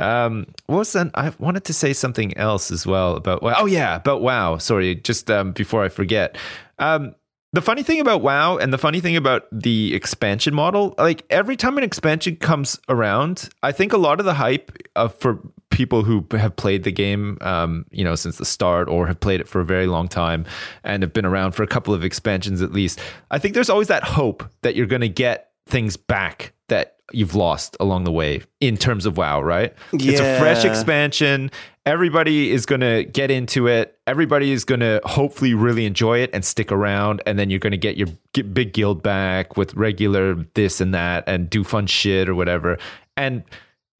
[0.00, 1.10] Um, what was that?
[1.14, 3.40] I wanted to say something else as well about.
[3.42, 4.56] Oh yeah, about WoW.
[4.58, 6.36] Sorry, just um, before I forget.
[6.78, 7.14] Um,
[7.52, 11.56] the funny thing about WoW and the funny thing about the expansion model, like every
[11.56, 15.40] time an expansion comes around, I think a lot of the hype uh, for
[15.70, 19.40] people who have played the game, um, you know, since the start or have played
[19.40, 20.44] it for a very long time
[20.84, 23.00] and have been around for a couple of expansions at least,
[23.32, 27.34] I think there's always that hope that you're going to get things back that you've
[27.34, 29.74] lost along the way in terms of WoW, right?
[29.92, 31.50] It's a fresh expansion.
[31.86, 33.98] Everybody is going to get into it.
[34.06, 37.22] Everybody is going to hopefully really enjoy it and stick around.
[37.26, 41.24] And then you're going to get your big guild back with regular this and that
[41.26, 42.78] and do fun shit or whatever.
[43.16, 43.42] And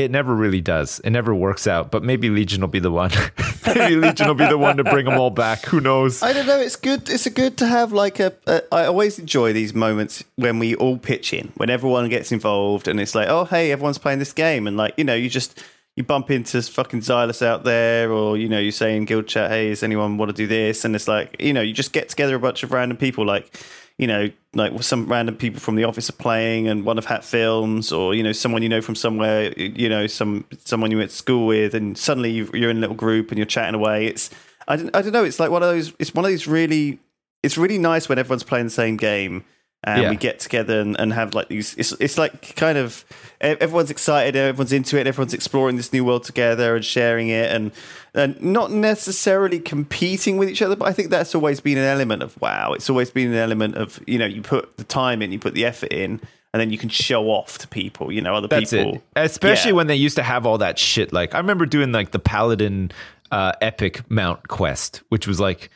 [0.05, 1.01] it never really does.
[1.01, 1.91] It never works out.
[1.91, 3.11] But maybe Legion will be the one.
[3.67, 5.65] maybe Legion will be the one to bring them all back.
[5.67, 6.23] Who knows?
[6.23, 6.59] I don't know.
[6.59, 7.09] It's good.
[7.09, 8.63] It's good to have like a, a.
[8.73, 12.99] I always enjoy these moments when we all pitch in, when everyone gets involved, and
[13.01, 15.63] it's like, oh hey, everyone's playing this game, and like you know, you just
[15.97, 19.51] you bump into fucking Xylus out there, or you know, you say in guild chat,
[19.51, 20.85] hey, does anyone want to do this?
[20.85, 23.53] And it's like, you know, you just get together a bunch of random people, like
[24.01, 27.23] you know, like some random people from the office are playing, and one of Hat
[27.23, 31.11] Films, or you know, someone you know from somewhere, you know, some someone you went
[31.11, 34.07] to school with, and suddenly you- you're in a little group and you're chatting away.
[34.07, 34.31] It's
[34.67, 35.25] I don't, I don't know.
[35.25, 35.93] It's like one of those.
[35.99, 36.99] It's one of these really.
[37.43, 39.45] It's really nice when everyone's playing the same game
[39.85, 40.11] and Yeah.
[40.11, 41.75] we get together and, and have like these.
[41.77, 43.05] It's it's like kind of
[43.41, 47.73] everyone's excited, everyone's into it, everyone's exploring this new world together and sharing it, and
[48.15, 50.77] and not necessarily competing with each other.
[50.77, 52.73] But I think that's always been an element of WoW.
[52.75, 55.55] It's always been an element of you know you put the time in, you put
[55.55, 56.21] the effort in.
[56.53, 58.97] And then you can show off to people, you know, other That's people.
[58.97, 59.03] it.
[59.15, 59.77] Especially Yeah.
[59.77, 61.13] when they used to have all that shit.
[61.13, 62.91] Like I remember doing like the Paladin
[63.31, 65.71] uh, Epic Mount quest, which was like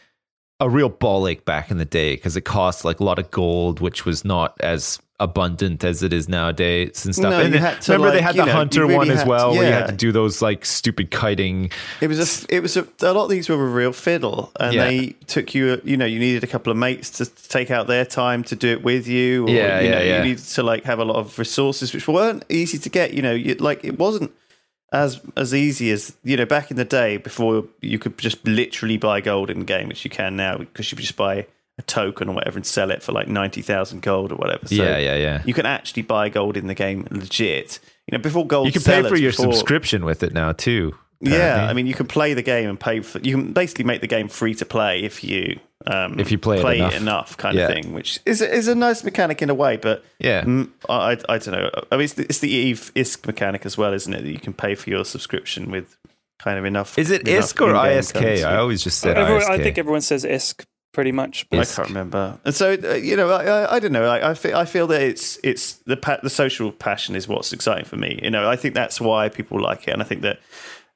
[0.65, 3.31] a real ball ache back in the day because it cost like a lot of
[3.31, 7.31] gold, which was not as abundant as it is nowadays and stuff.
[7.31, 9.11] No, and then- had to, remember they like, had you the know, hunter really one
[9.11, 11.71] as had- well, where you had to do those like stupid kiting.
[12.01, 14.75] It was a, it was a, a lot of these were a real fiddle, and
[14.75, 14.85] Yeah.
[14.87, 15.81] they took you.
[15.85, 18.69] You know, you needed a couple of mates to take out their time to do
[18.73, 19.45] it with you.
[19.47, 20.17] Or, Yeah, you yeah, know, yeah.
[20.19, 23.15] You needed to like have a lot of resources, which weren't easy to get.
[23.15, 24.33] You know, you, like it wasn't
[24.95, 28.97] as as easy as you know back in the day before you could just literally
[28.97, 31.47] buy gold in the game, which you can now because you just buy
[31.79, 34.67] a token or whatever and sell it for like ninety thousand gold or whatever.
[34.69, 35.43] So Yeah, yeah, yeah.
[35.45, 37.81] You can actually buy gold in the game legit.
[38.07, 40.95] You know, before gold, You can pay for your before- subscription with it now too.
[41.25, 41.67] Yeah.
[41.69, 43.19] I mean, you can play the game and pay for.
[43.21, 46.59] You can basically make the game free to play if you um, If you play
[46.59, 46.95] it enough.
[46.97, 47.69] enough, kind Yeah.
[47.69, 47.93] of thing.
[47.93, 50.43] Which is is a nice mechanic in a way, but Yeah.
[50.43, 51.71] mm, I, I I don't know.
[51.93, 54.23] I mean, it's the, it's the Eve ISK mechanic as well, isn't it?
[54.23, 55.97] That you can pay for your subscription with
[56.39, 56.99] kind of enough.
[56.99, 58.15] Is it enough ISK or ISK?
[58.21, 58.45] currency.
[58.45, 59.51] I always just said Everyone- ISK.
[59.51, 61.49] I think everyone says ISK pretty much.
[61.51, 62.39] but- I can't remember.
[62.45, 64.05] And so uh, you know, I, I, I don't know.
[64.07, 67.53] I, I feel I feel that it's it's the pa- the social passion is what's
[67.53, 68.21] exciting for me.
[68.23, 70.39] You know, I think that's why people like it, and I think that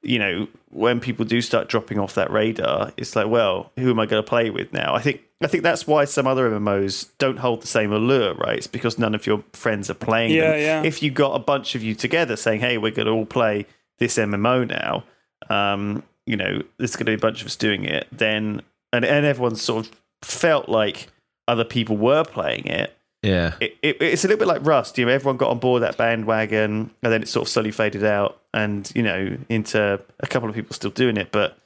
[0.01, 3.99] you know when people do start dropping off that radar, it's like, well, who am
[3.99, 4.93] I going to play with now?
[4.95, 8.57] I think I think that's why some other MMOs don't hold the same allure, right?
[8.57, 10.59] It's because none of your friends are playing Yeah, them.
[10.61, 10.83] yeah.
[10.83, 13.65] If you got a bunch of you together saying, hey, we're going to all play
[13.99, 15.03] this MMO now,
[15.49, 18.61] um, you know, there's going to be a bunch of us doing it, then
[18.93, 21.07] and and everyone sort of felt like
[21.47, 22.95] other people were playing it.
[23.21, 23.55] Yeah.
[23.59, 24.01] It, it.
[24.01, 24.97] It's a little bit like Rust.
[24.97, 28.03] You know, everyone got on board that bandwagon, and then it sort of slowly faded
[28.03, 31.57] out, and you know, into a couple of people still doing it, but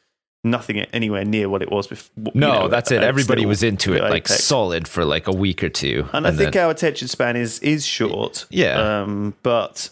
[0.43, 2.31] nothing anywhere near what it was before.
[2.34, 3.03] No, that's it.
[3.03, 6.07] Everybody was into it like solid for like a week or two.
[6.13, 8.45] And, and I think then, our attention span is is short.
[8.49, 9.01] Yeah.
[9.01, 9.89] Um, but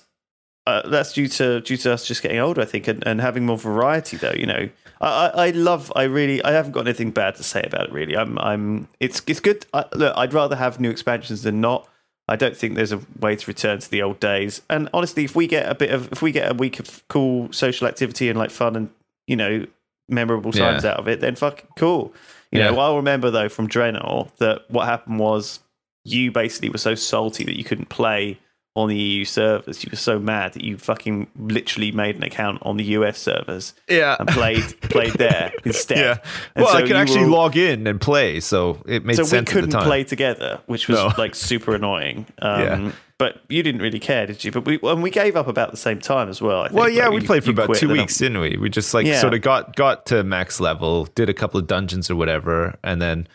[0.68, 3.46] uh, that's due to due to us just getting older, I think, and, and having
[3.46, 4.18] more variety.
[4.18, 4.70] Though, you know,
[5.02, 5.92] I, I love.
[5.96, 6.44] I really.
[6.44, 7.92] I haven't got anything bad to say about it.
[7.92, 8.38] Really, I'm.
[8.38, 8.88] I'm.
[9.00, 9.22] It's.
[9.28, 9.66] It's good.
[9.74, 11.88] I, look, I'd rather have new expansions than not.
[12.28, 14.62] I don't think there's a way to return to the old days.
[14.70, 17.52] And honestly, if we get a bit of, if we get a week of cool
[17.52, 18.90] social activity and like fun and
[19.28, 19.66] you know
[20.08, 20.92] memorable times yeah.
[20.92, 22.14] out of it, then fucking cool.
[22.52, 22.70] You yeah.
[22.70, 25.62] know, I'll remember though from Draenor that what happened was
[26.04, 28.40] you basically were so salty that you couldn't play
[28.76, 29.84] on the EU servers.
[29.84, 33.74] You were so mad that you fucking literally made an account on the US servers.
[33.90, 34.16] Yeah.
[34.20, 35.98] And played played there instead.
[35.98, 36.18] Yeah.
[36.56, 39.50] And well, so I could actually log in and play, so it made so sense.
[39.50, 41.12] So we couldn't play together, which was no.
[41.18, 42.26] like super annoying.
[42.40, 42.92] Um, yeah.
[43.18, 44.52] But you didn't really care, did you?
[44.52, 46.68] But we and we gave up about the same time as well.
[46.72, 48.58] Well, yeah, like, we you, played for about two weeks, didn't we?
[48.58, 49.20] We just like yeah.
[49.20, 53.00] sort of got got to max level, did a couple of dungeons or whatever, and
[53.00, 53.28] then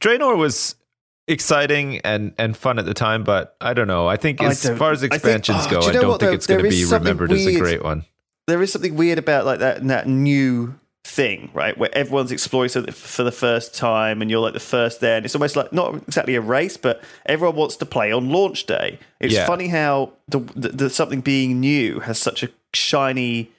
[0.00, 0.76] Draenor was
[1.26, 4.06] exciting and and fun at the time, but I don't know.
[4.08, 6.46] I think as I far as expansions think, oh, go, do I don't think it's
[6.46, 8.04] going to be remembered weird, as a great one.
[8.46, 10.74] There is something weird about like that that new
[11.04, 11.76] thing, right?
[11.76, 15.16] Where everyone's exploring for the first time and you're like the first there.
[15.16, 18.64] And it's almost like not exactly a race, but everyone wants to play on launch
[18.64, 18.98] day.
[19.20, 19.46] It's yeah.
[19.46, 23.50] funny how the, the, the, something being new has such a shiny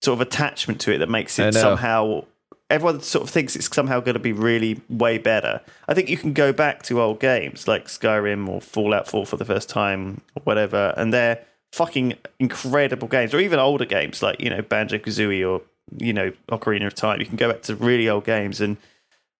[0.00, 2.24] sort of attachment to it that makes it somehow
[2.72, 5.60] everyone sort of thinks it's somehow going to be really way better.
[5.88, 9.36] I think you can go back to old games like Skyrim or Fallout 4 for
[9.36, 14.40] the first time or whatever, and they're fucking incredible games, or even older games like
[14.40, 15.62] you know Banjo Kazooie or
[15.98, 17.20] you know Ocarina of Time.
[17.20, 18.78] You can go back to really old games and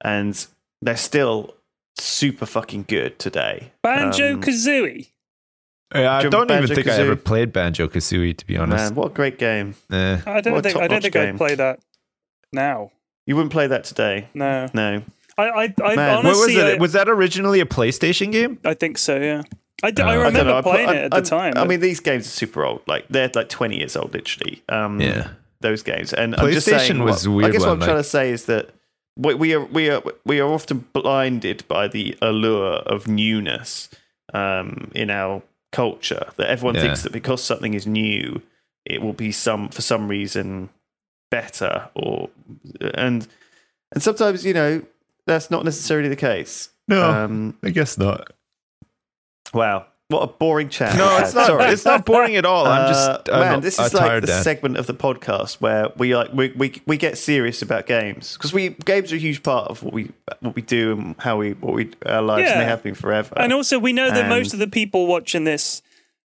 [0.05, 0.47] and
[0.83, 1.55] they're still
[1.97, 3.73] super fucking good today.
[3.83, 5.09] Banjo um, Kazooie.
[5.95, 8.85] Yeah, I don't even think I ever played Banjo Kazooie to be honest.
[8.85, 9.75] Man, what a great game!
[9.91, 10.21] Eh.
[10.27, 11.81] I don't think I don't think I'd play that
[12.53, 12.91] now.
[13.27, 14.29] You wouldn't play that today.
[14.35, 15.03] No, no.
[15.39, 16.65] I, I, I honestly, what was it?
[16.65, 18.59] I, was that originally a PlayStation game?
[18.65, 19.19] I think so.
[19.19, 19.43] Yeah.
[19.83, 21.55] I remember I playing I, it at the time.
[21.57, 22.83] I mean, these games are super old.
[22.87, 24.63] Like they're like twenty years old, literally.
[24.69, 25.31] Um, yeah.
[25.61, 27.51] Those games, and PlayStation I'm just saying, was what, weird.
[27.51, 28.71] I guess what I'm like, trying to say is that
[29.17, 33.89] we, we are we are we are often blinded by the allure of newness
[34.35, 36.27] um, in our culture.
[36.37, 36.83] That everyone yeah.
[36.83, 38.43] thinks that because something is new,
[38.85, 40.69] it will be some for some reason
[41.33, 42.29] better, or
[42.95, 43.27] and
[43.91, 44.83] and sometimes, you know,
[45.27, 46.69] that's not necessarily the case.
[46.87, 48.31] No, um, I guess not.
[49.55, 49.87] Wow.
[50.09, 50.95] What a boring chat.
[50.99, 51.47] No, it's not.
[51.47, 51.73] Sorry.
[51.73, 52.67] It's not boring at all.
[52.67, 53.61] I'm just uh, man.
[53.63, 57.17] This is like the segment of the podcast where we like we we, we get
[57.17, 60.11] serious about games because we games are a huge part of what we
[60.41, 62.53] what we do and how we what we our lives yeah.
[62.53, 63.33] and they have been forever.
[63.39, 65.81] And also, we know that and, most of the people watching this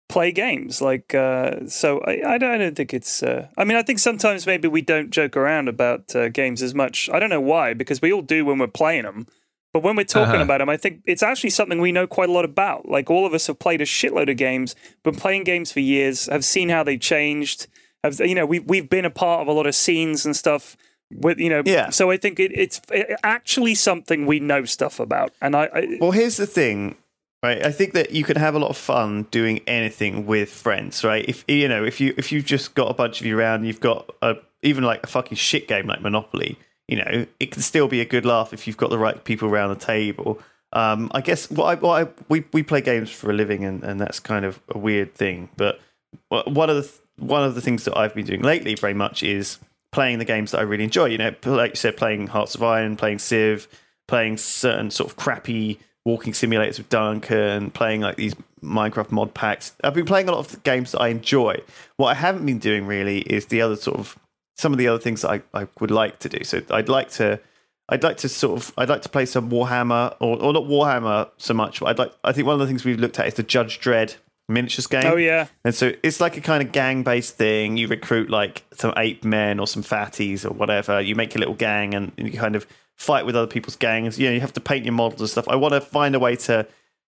[0.08, 0.80] play games.
[0.80, 3.22] Like, uh, so I, I, don't, think it's.
[3.22, 6.74] Uh, I mean, I think sometimes maybe we don't joke around about uh, games as
[6.74, 7.10] much.
[7.12, 9.26] I don't know why, because we all do when we're playing them.
[9.72, 10.44] But when we're talking uh-huh.
[10.44, 12.88] about them, I think it's actually something we know quite a lot about.
[12.88, 16.26] Like, all of us have played a shitload of games, been playing games for years,
[16.26, 17.66] have seen how they changed.
[18.02, 20.76] Have you know, we we've been a part of a lot of scenes and stuff.
[21.10, 21.90] With you know, yeah.
[21.90, 22.80] So I think it, it's
[23.22, 25.32] actually something we know stuff about.
[25.40, 26.96] And I, I well, here's the thing
[27.42, 31.04] right i think that you can have a lot of fun doing anything with friends
[31.04, 33.64] right if you know if you if you've just got a bunch of you around
[33.64, 36.58] you've got a even like a fucking shit game like monopoly
[36.88, 39.48] you know it can still be a good laugh if you've got the right people
[39.48, 40.40] around the table
[40.72, 43.82] um, I guess what I, what I we we play games for a living, and,
[43.82, 45.48] and that's kind of a weird thing.
[45.56, 45.80] But
[46.28, 49.58] one of the one of the things that I've been doing lately very much is
[49.90, 51.06] playing the games that I really enjoy.
[51.06, 53.68] You know, like you said, playing Hearts of Iron, playing Civ,
[54.06, 59.74] playing certain sort of crappy walking simulators with Duncan, playing like these Minecraft mod packs.
[59.84, 61.60] I've been playing a lot of games that I enjoy.
[61.96, 64.16] What I haven't been doing really is the other sort of
[64.56, 66.42] some of the other things that I, I would like to do.
[66.44, 67.40] So I'd like to
[67.88, 71.28] I'd like to sort of I'd like to play some Warhammer or, or not Warhammer
[71.38, 73.34] so much, but I'd like I think one of the things we've looked at is
[73.34, 74.16] the Judge Dredd
[74.48, 75.06] miniatures game.
[75.06, 75.48] Oh yeah.
[75.64, 77.76] And so it's like a kind of gang based thing.
[77.76, 81.00] You recruit like some ape men or some fatties or whatever.
[81.00, 82.64] You make a little gang and you kind of
[82.96, 84.18] fight with other people's gangs.
[84.18, 85.48] You know, you have to paint your models and stuff.
[85.48, 86.66] I want to find a way to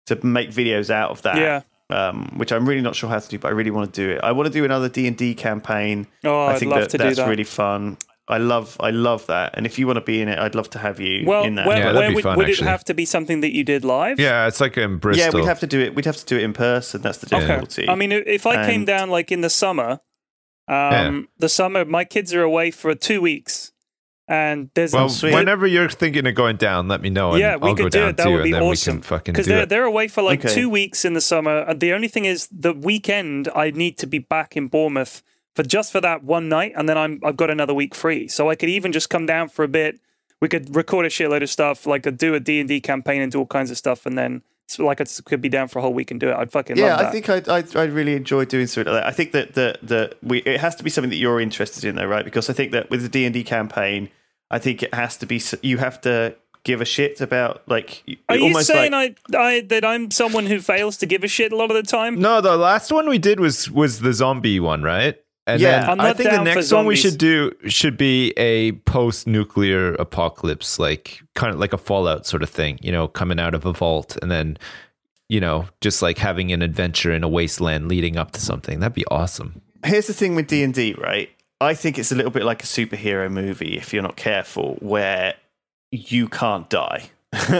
[0.06, 1.36] to make videos out of that.
[1.38, 1.62] Yeah.
[1.88, 4.10] Um, which I'm really not sure how to do, but I really want to do
[4.12, 4.20] it.
[4.24, 6.08] I want to do another D and D campaign.
[6.24, 7.28] Oh, I I'd think love that to that's do that.
[7.28, 7.96] really fun.
[8.28, 9.52] I love, I love that.
[9.54, 11.54] And if you want to be in it, I'd love to have you well, in
[11.54, 11.66] that.
[11.68, 13.62] Where, Yeah, where that'd be would, fun, would it have to be something that you
[13.62, 14.18] did live?
[14.18, 15.24] Yeah, it's like in Bristol.
[15.24, 15.94] yeah, we'd have to do it.
[15.94, 17.02] We'd have to do it in person.
[17.02, 17.52] That's the difficulty.
[17.52, 17.60] Okay.
[17.86, 17.88] difficulty.
[17.88, 20.00] I mean, if I came down like in the summer,
[20.66, 23.70] um, the summer, my kids are away for two weeks,
[24.28, 25.34] and there's Well, sweet.
[25.34, 27.32] whenever you're thinking of going down, let me know.
[27.32, 28.16] And Yeah, we I'll could go do down it.
[28.16, 29.00] That would be awesome.
[29.00, 29.68] fucking because they're it.
[29.68, 30.54] they're away for like Okay.
[30.54, 31.58] two weeks in the summer.
[31.68, 35.22] And the only thing is, the weekend I need to be back in Bournemouth
[35.54, 38.28] for just for that one night, and then I'm I've got another week free.
[38.28, 40.00] So I could even just come down for a bit.
[40.40, 43.22] We could record a shitload of stuff, like a, do a D and D campaign
[43.22, 45.78] and do all kinds of stuff, and then so like I could be down for
[45.78, 46.34] a whole week and do it.
[46.34, 47.06] I'd fucking yeah, love that.
[47.06, 49.08] I think I'd, I'd, I'd really enjoy doing something like that.
[49.08, 51.96] I think that the the we it has to be something that you're interested in,
[51.96, 52.24] though, right?
[52.24, 54.10] Because I think that with the D and D campaign,
[54.50, 58.36] I think it has to be you have to give a shit about like Are
[58.36, 61.56] you saying like, I, I that I'm someone who fails to give a shit a
[61.56, 62.20] lot of the time?
[62.20, 65.16] No, the last one we did was was the zombie one, right?
[65.46, 65.80] And Yeah.
[65.80, 69.94] then I'm I not think the next one we should do should be a post-nuclear
[69.94, 73.64] apocalypse, like kind of like a Fallout sort of thing, you know, coming out of
[73.64, 74.58] a vault and then
[75.28, 78.78] you know, just like having an adventure in a wasteland leading up to something.
[78.78, 79.60] That'd be awesome.
[79.84, 81.28] here's the thing with D and D, right?
[81.60, 85.34] I think it's a little bit like a superhero movie if you're not careful, where
[85.90, 87.10] you can't die.
[87.32, 87.52] Do you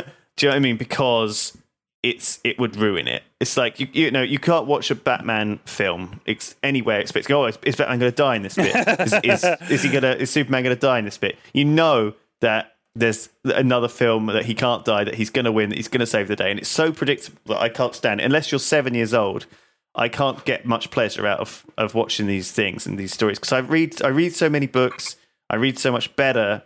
[0.45, 0.77] know what I mean?
[0.77, 1.57] Because
[2.03, 3.23] it's it would ruin it.
[3.41, 7.47] It's like you you know you can't watch a Batman film ex- anywhere expecting oh
[7.47, 8.75] is, is Batman going to die in this bit?
[9.01, 11.37] Is, is, is he going to is Superman going to die in this bit?
[11.53, 15.69] You know that there's another film that he can't die that he's going to win
[15.71, 18.21] that he's going to save the day and it's so predictable that I can't stand
[18.21, 19.47] it unless you're seven years old.
[19.95, 23.53] I can't get much pleasure out of, of watching these things and these stories because
[23.53, 25.17] I read I read so many books.
[25.49, 26.63] I read so much better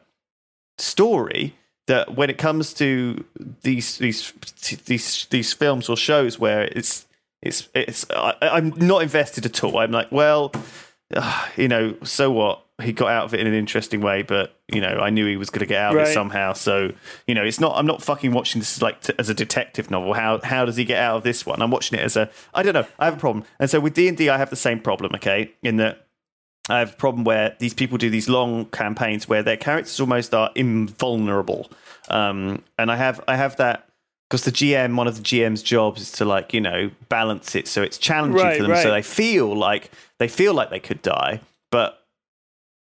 [0.78, 1.54] story
[1.86, 3.24] that when it comes to
[3.62, 4.32] these these
[4.86, 7.06] these these films or shows where it's
[7.42, 9.78] it's it's I, I'm not invested at all.
[9.78, 10.52] I'm like, well,
[11.14, 12.64] uh, you know, so what?
[12.82, 15.36] He got out of it in an interesting way, but you know, I knew he
[15.36, 16.54] was going to get out of it somehow.
[16.54, 16.92] So
[17.26, 17.76] you know, it's not.
[17.76, 20.14] I'm not fucking watching this like t- as a detective novel.
[20.14, 21.60] How how does he get out of this one?
[21.60, 22.30] I'm watching it as a.
[22.54, 22.86] I don't know.
[22.98, 25.12] I have a problem, and so with D and I have the same problem.
[25.16, 26.06] Okay, in that
[26.68, 30.34] I have a problem where these people do these long campaigns where their characters almost
[30.34, 31.70] are invulnerable,
[32.08, 33.88] um, and I have I have that
[34.28, 37.66] because the GM, one of the GM's jobs is to like you know balance it
[37.66, 41.02] so it's challenging Right, for them, so they feel like they feel like they could
[41.02, 41.96] die, but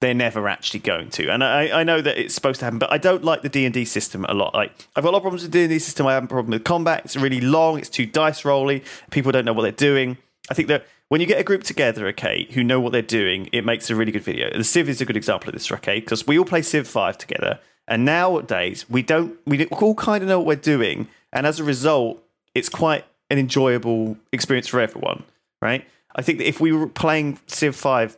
[0.01, 1.29] they're never actually going to.
[1.29, 3.65] And I, I know that it's supposed to happen, but I don't like the D
[3.65, 4.53] and D system a lot.
[4.53, 6.07] Like I've got a lot of problems with the D and D system.
[6.07, 7.03] I have a problem with combat.
[7.05, 7.77] It's really long.
[7.77, 8.83] It's too dice rolly.
[9.11, 10.17] People don't know what they're doing.
[10.49, 13.49] I think that when you get a group together, okay, who know what they're doing,
[13.52, 14.49] it makes a really good video.
[14.56, 17.18] The Civ is a good example of this, okay, because we all play Civ Five
[17.18, 19.38] together, and nowadays we don't.
[19.45, 22.23] We all kind of know what we're doing, and as a result,
[22.56, 25.23] it's quite an enjoyable experience for everyone,
[25.61, 25.86] right?
[26.15, 28.18] I think that if we were playing Civ Five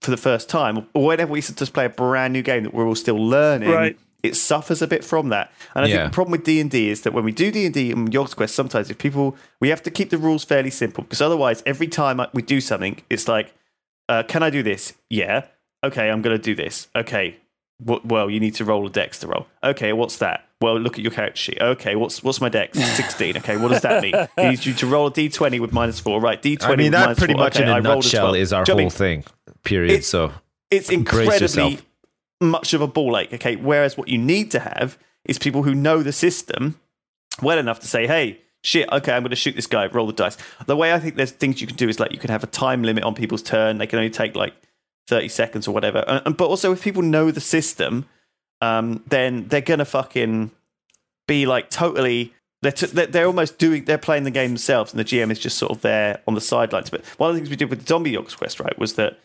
[0.00, 2.86] for the first time, or whenever we just play a brand new game that we're
[2.86, 3.98] all still learning, Right.
[4.22, 5.52] It suffers a bit from that.
[5.74, 5.96] And I Yeah.
[5.98, 7.90] think the problem with D and D is that when we do D and D
[7.92, 11.20] and Yogs Quest, sometimes if people we have to keep the rules fairly simple because
[11.22, 13.54] otherwise, every time we do something, it's like,
[14.08, 14.94] uh, "Can I do this?
[15.08, 15.42] Yeah,
[15.84, 16.88] okay, I'm going to do this.
[16.96, 17.36] Okay,
[17.80, 19.46] well, you need to roll a dex to roll.
[19.62, 20.44] Okay, what's that?
[20.60, 21.58] Well, look at your character sheet.
[21.60, 22.76] Okay, what's what's my dex?
[22.96, 23.36] Sixteen.
[23.36, 24.14] Okay, what does that mean?
[24.36, 26.20] He needs you to roll a d20 with minus four.
[26.20, 26.64] Right, d20.
[26.72, 27.44] I mean, that pretty four.
[27.44, 28.36] much Okay, in I a rolled nutshell 12.
[28.36, 29.24] is our Do you know what I whole thing.
[29.62, 29.92] Period.
[29.92, 30.32] It's- so
[30.72, 31.78] it's incredibly.
[32.40, 33.32] Much of a ball ache.
[33.32, 36.78] Okay, whereas what you need to have is people who know the system
[37.42, 39.86] well enough to say, "Hey, shit, okay, I'm going to shoot this guy.
[39.86, 40.36] Roll the dice."
[40.66, 42.48] The way I think there's things you can do is like you can have a
[42.48, 43.78] time limit on people's turn.
[43.78, 44.54] They can only take like
[45.06, 46.04] thirty seconds or whatever.
[46.06, 48.06] And, but also, if people know the system,
[48.60, 50.50] um, then they're gonna fucking
[51.26, 52.34] be like totally.
[52.60, 53.84] They're, t- they're almost doing.
[53.84, 56.40] They're playing the game themselves, and the GM is just sort of there on the
[56.40, 56.90] sidelines.
[56.90, 59.20] But one of the things we did with the Zombie Yogs Quest, right, was that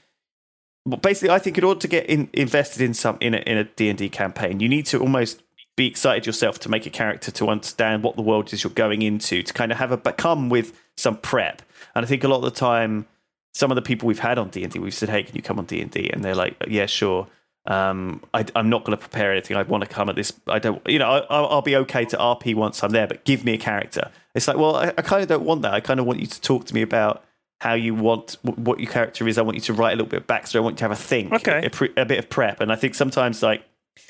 [1.02, 3.64] basically, I think in order to get in, invested in some in a in a
[3.64, 5.42] D and D campaign, you need to almost
[5.76, 9.02] be excited yourself to make a character to understand what the world is you're going
[9.02, 11.62] into, to kind of have a but come with some prep.
[11.96, 13.08] And I think a lot of the time,
[13.54, 15.42] some of the people we've had on D and D, we've said, "Hey, can you
[15.42, 17.28] come on D and D?" And they're like, "Yeah, sure."
[17.66, 19.56] Um, I, I'm not going to prepare anything.
[19.56, 20.34] I want to come at this.
[20.48, 23.24] I don't, you know, I, I'll, I'll be okay to RP once I'm there, but
[23.24, 24.12] give me a character.
[24.36, 25.74] It's like, well, I, I kind of don't want that.
[25.74, 27.24] I kind of want you to talk to me about
[27.64, 29.38] how you want what your character is.
[29.38, 30.58] I want you to write a little bit of backstory.
[30.58, 31.66] I want you to have a think, Okay.
[31.66, 32.60] a, pre- a bit of prep.
[32.60, 33.64] And I think sometimes, like,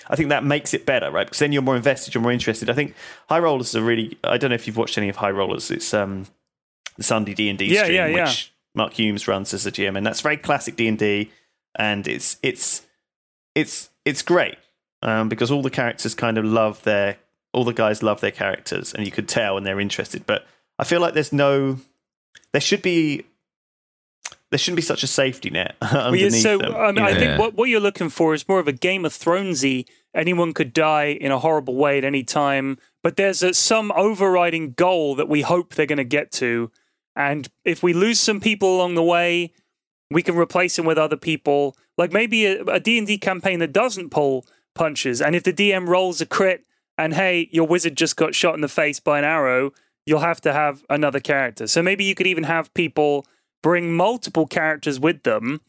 [0.10, 1.26] I think that makes it better, right?
[1.28, 2.68] Because then you're more invested, you're more interested.
[2.70, 2.96] I think
[3.30, 4.18] High Rollers are really.
[4.24, 5.70] I don't know if you've watched any of High Rollers.
[5.70, 6.26] It's um
[6.98, 8.26] the Sunday D and D stream, yeah, yeah.
[8.26, 11.32] which Mark Hulmes runs as a GM, and that's very classic D and D,
[11.76, 12.82] and it's it's
[13.56, 14.56] it's it's great
[15.04, 17.18] um, because all the characters kind of love their
[17.52, 20.26] all the guys love their characters, and you could tell and they're interested.
[20.26, 20.46] But
[20.80, 21.78] I feel like there's no
[22.52, 23.26] there should be
[24.54, 26.76] there shouldn't be such a safety net Well, yeah, so them.
[26.76, 27.38] I, mean, you I think Yeah.
[27.40, 29.86] what, what you're looking for is more of a Game of Thronesy.
[30.16, 34.74] Anyone could die in a horrible way at any time, but there's a, some overriding
[34.74, 36.72] goal that we hope they're going to get to.
[37.16, 39.54] And if we lose some people along the way,
[40.12, 41.76] we can replace them with other people.
[41.98, 45.22] Like maybe a, a D&D campaign that doesn't pull punches.
[45.22, 46.64] And if the DM rolls a crit
[46.98, 49.72] and hey, your wizard just got shot in the face by an arrow,
[50.06, 51.66] you'll have to have another character.
[51.66, 53.26] So maybe you could even have people
[53.64, 55.62] bring multiple characters with them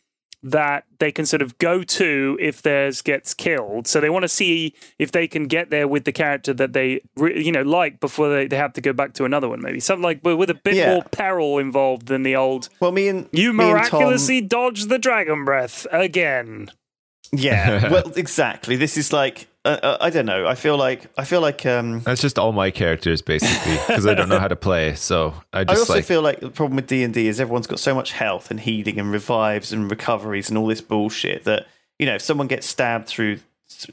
[0.47, 3.87] that they can sort of go to if theirs gets killed.
[3.87, 7.01] So they want to see if they can get there with the character that they
[7.17, 9.63] re- you know like before they, they have to go back to another one.
[9.63, 10.93] Maybe something like but with a bit Yeah.
[10.93, 12.69] more peril involved than the old.
[12.79, 16.71] Well, me and You me and Tom- miraculously dodged the dragon breath again.
[17.33, 17.89] Yeah.
[17.91, 18.77] Well, exactly.
[18.77, 20.47] This is like uh, uh, I don't know.
[20.47, 24.13] I feel like I feel like um, That's just all my characters basically because I
[24.13, 24.95] don't know how to play.
[24.95, 27.67] So I I also like feel like the problem with D and D is everyone's
[27.67, 31.67] got so much health and healing and revives and recoveries and all this bullshit that
[31.99, 33.39] you know if someone gets stabbed through,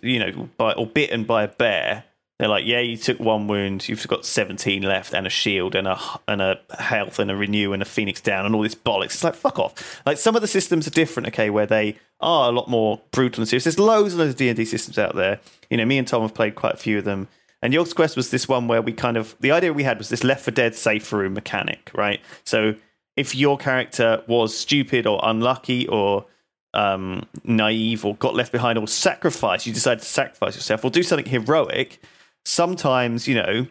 [0.02, 2.04] you know, by or bitten by a bear,
[2.42, 5.88] they're like, yeah, you took one wound, you've got seventeen left and a shield and
[5.88, 9.14] a and a health and a renew and a phoenix down and all this bollocks.
[9.14, 10.02] It's like fuck off.
[10.08, 13.42] Like some of the systems are different, okay, where they are a lot more brutal
[13.42, 13.66] and serious.
[13.66, 15.40] There's loads and loads of D and D systems out there.
[15.70, 17.28] You know, me and Tom have played quite a few of them.
[17.62, 20.10] And Yogs Quest was this one where we kind of the idea we had was
[20.10, 22.22] this Left 4 Dead safe room mechanic, right?
[22.44, 22.74] So
[23.16, 26.26] if your character was stupid or unlucky or
[26.74, 31.04] um, naive or got left behind or sacrificed, you decided to sacrifice yourself or do
[31.04, 32.02] something heroic.
[32.46, 33.68] Sometimes, you know,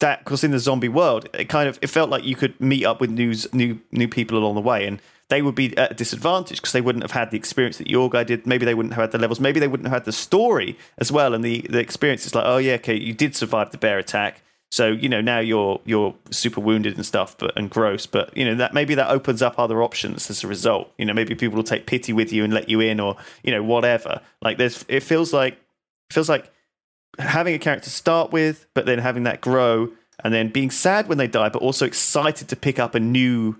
[0.00, 2.84] that because in the zombie world, it kind of it felt like you could meet
[2.84, 5.94] up with new new new people along the way, and they would be at a
[5.94, 8.46] disadvantage because they wouldn't have had the experience that your guy did.
[8.46, 9.40] Maybe they wouldn't have had the levels.
[9.40, 12.44] Maybe they wouldn't have had the story as well, and the the experience is like,
[12.46, 14.42] oh yeah, okay, you did survive the bear attack.
[14.70, 18.06] So you know now you're you're super wounded and stuff, but and gross.
[18.06, 20.92] But you know that maybe that opens up other options as a result.
[20.98, 23.50] You know maybe people will take pity with you and let you in, or you
[23.50, 24.20] know whatever.
[24.42, 26.52] Like there's it feels like it feels like
[27.18, 29.90] having a character start with, but then having that grow,
[30.24, 33.56] and then being sad when they die, but also excited to pick up a new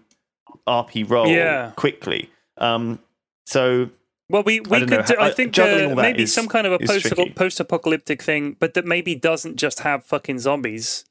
[0.67, 1.73] RP role Yeah.
[1.77, 2.31] quickly.
[2.57, 2.99] Um,
[3.47, 3.91] so
[4.29, 5.03] Well, we, we could know.
[5.03, 8.85] do, I think uh, maybe some kind of a post post apocalyptic thing, but that
[8.85, 11.05] maybe doesn't just have fucking zombies.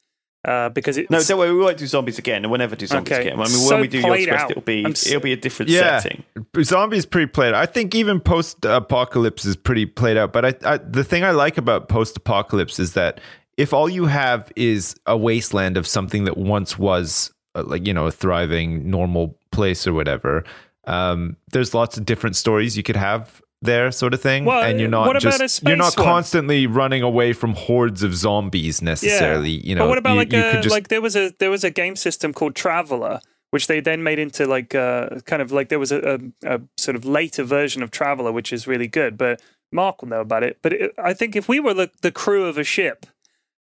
[0.48, 2.88] Uh, because it's no, don't worry, we won't do zombies again, and we'll never do
[2.88, 3.28] zombies Okay.
[3.28, 3.34] again.
[3.34, 4.52] I mean, So when we do Yogs played Quest, out.
[4.52, 6.24] it'll be I'm it'll be a different yeah, setting.
[6.64, 7.50] zombies pretty played.
[7.54, 7.56] out.
[7.62, 10.32] I think even post apocalypse is pretty played out.
[10.32, 13.20] But I, I, the thing I like about post apocalypse is that
[13.58, 17.94] if all you have is a wasteland of something that once was uh, like you
[17.94, 20.46] know a thriving normal place or whatever,
[20.86, 24.46] um, there's lots of different stories you could have there, sort of thing.
[24.46, 26.06] Well, and you're not just a you're not one?
[26.06, 29.52] constantly running away from hordes of zombies necessarily.
[29.52, 31.34] You know, but what about you, like you a, could just like there was a
[31.40, 33.20] there was a game system called Traveler,
[33.52, 36.62] which they then made into like uh, kind of like there was a, a, a
[36.78, 39.18] sort of later version of Traveler, which is really good.
[39.18, 40.60] But Mark will know about it.
[40.62, 43.06] But it, I think if we were the, the crew of a ship,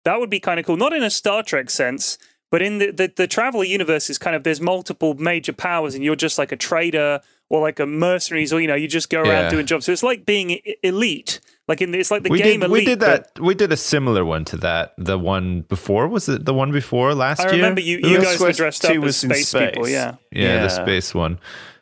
[0.06, 0.78] that would be kind of cool.
[0.78, 2.18] Not in a Star Trek sense,
[2.52, 6.04] but in the, the the Traveler universe is kind of there's multiple major powers, and
[6.04, 7.20] you're just like a trader
[7.50, 9.50] or like a mercenaries, or you know, you just go around Yeah.
[9.50, 9.86] doing jobs.
[9.86, 11.40] So it's like being elite.
[11.68, 12.82] Like in the, it's like the we game did, elite.
[12.82, 13.44] we did but- that.
[13.44, 14.94] We did a similar one to that.
[14.98, 17.54] The one before was it the one before last I year?
[17.54, 19.88] remember you, you guys were Quest dressed 2 up as was in space, people.
[19.88, 20.16] Yeah.
[20.32, 20.64] yeah, Yeah.
[20.64, 21.40] the space one.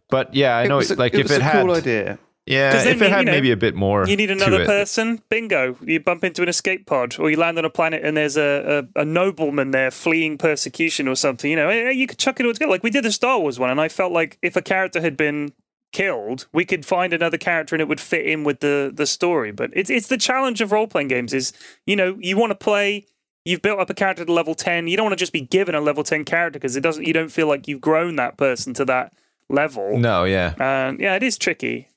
[0.10, 0.78] But yeah, I It know.
[0.78, 2.20] was a- like it if was it a had, cool idea.
[2.48, 4.08] Yeah, then if it you- had you know, maybe a bit more.
[4.08, 5.22] You need another person.
[5.30, 5.78] Bingo.
[5.82, 8.88] You bump into an escape pod, or you land on a planet and there's a,
[8.96, 11.50] a, a nobleman there fleeing persecution or something.
[11.50, 12.72] You know, eh, you could chuck it all together.
[12.72, 15.18] Like we did the Star Wars one, and I felt like if a character had
[15.18, 15.52] been
[15.94, 19.52] killed, we could find another character and it would fit in with the the story.
[19.52, 21.34] But it's it's the challenge of role playing games.
[21.34, 21.54] Is
[21.86, 23.06] you know you want to play.
[23.46, 24.88] You've built up a character to level ten.
[24.88, 27.08] You don't want to just be given a level ten character because it doesn't.
[27.08, 29.14] You don't feel like you've grown that person to that
[29.50, 29.98] level.
[29.98, 30.54] No, yeah,
[31.00, 31.88] yeah, it is tricky.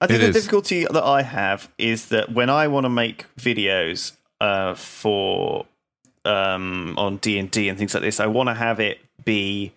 [0.00, 0.34] I think It the is.
[0.36, 5.66] difficulty that I have is that when I want to make videos uh, for
[6.24, 9.72] um, on D and D and things like this, I want to have it be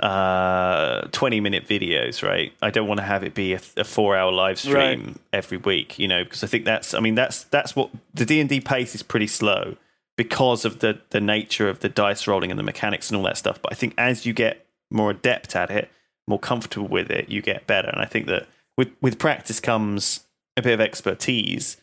[0.00, 2.52] uh, twenty minute videos, right?
[2.62, 5.98] I don't want to have it be a, a four hour live stream every week,
[5.98, 8.60] you know, because I think that's, I mean, that's that's what the D and D
[8.60, 9.76] pace is pretty slow
[10.16, 13.36] because of the the nature of the dice rolling and the mechanics and all that
[13.36, 13.60] stuff.
[13.60, 15.90] But I think as you get more adept at it,
[16.26, 17.88] more comfortable with it, you get better.
[17.88, 18.46] And I think that
[18.78, 20.20] with with practice comes
[20.56, 21.76] a bit of expertise.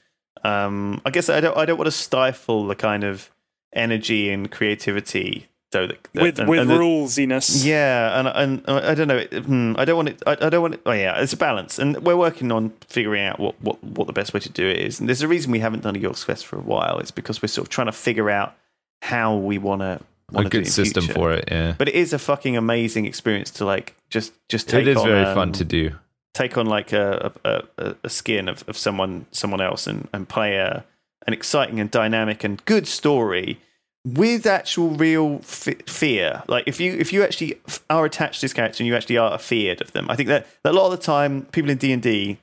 [0.44, 3.30] Um, I guess I don't I don't want to stifle the kind of
[3.74, 7.66] energy and creativity though that, With and- with and the- rulesiness.
[7.66, 9.20] yeah, and and I don't know.
[9.22, 10.24] hmm, I don't want it.
[10.26, 10.82] I, I don't want it.
[10.86, 14.14] Oh yeah, it's a balance, and we're working on figuring out what, what, what the
[14.14, 15.00] best way to do it is.
[15.00, 17.00] And there's a reason we haven't done a Yogs Quest for a while.
[17.00, 18.56] It's because we're sort of trying to figure out
[19.02, 20.00] how we want to
[20.34, 21.46] a good system for it.
[21.52, 24.84] Yeah, But it is a fucking amazing experience to like just just take.
[24.84, 25.92] it is on, very um, fun to do.
[26.36, 30.58] Take on like a a, a, skin of, of someone someone else and, and play
[30.58, 30.86] a
[31.26, 33.60] an exciting and dynamic and good story
[34.06, 36.44] with actual real f- fear.
[36.48, 37.60] Like if you if you actually
[37.90, 40.46] are attached to this character and you actually are afeared of them, I think that,
[40.64, 42.38] that a lot of the time people in D and D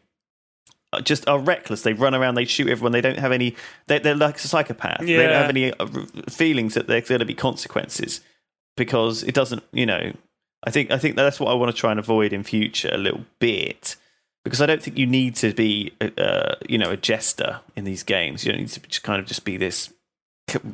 [1.04, 1.82] just are reckless.
[1.82, 2.92] They run around, they shoot everyone.
[2.92, 3.54] They don't have any.
[3.86, 5.00] They're, they're like a psychopath.
[5.00, 5.86] They don't have any uh,
[6.28, 8.20] feelings that there's going to be consequences
[8.76, 9.62] because it doesn't.
[9.72, 10.12] You know,
[10.64, 12.98] I think I think that's what I want to try and avoid in future a
[12.98, 13.96] little bit.
[14.44, 18.02] because I don't think you need to be, uh, you know, a jester in these
[18.02, 18.44] games.
[18.44, 19.92] You don't need to just kind of just be this,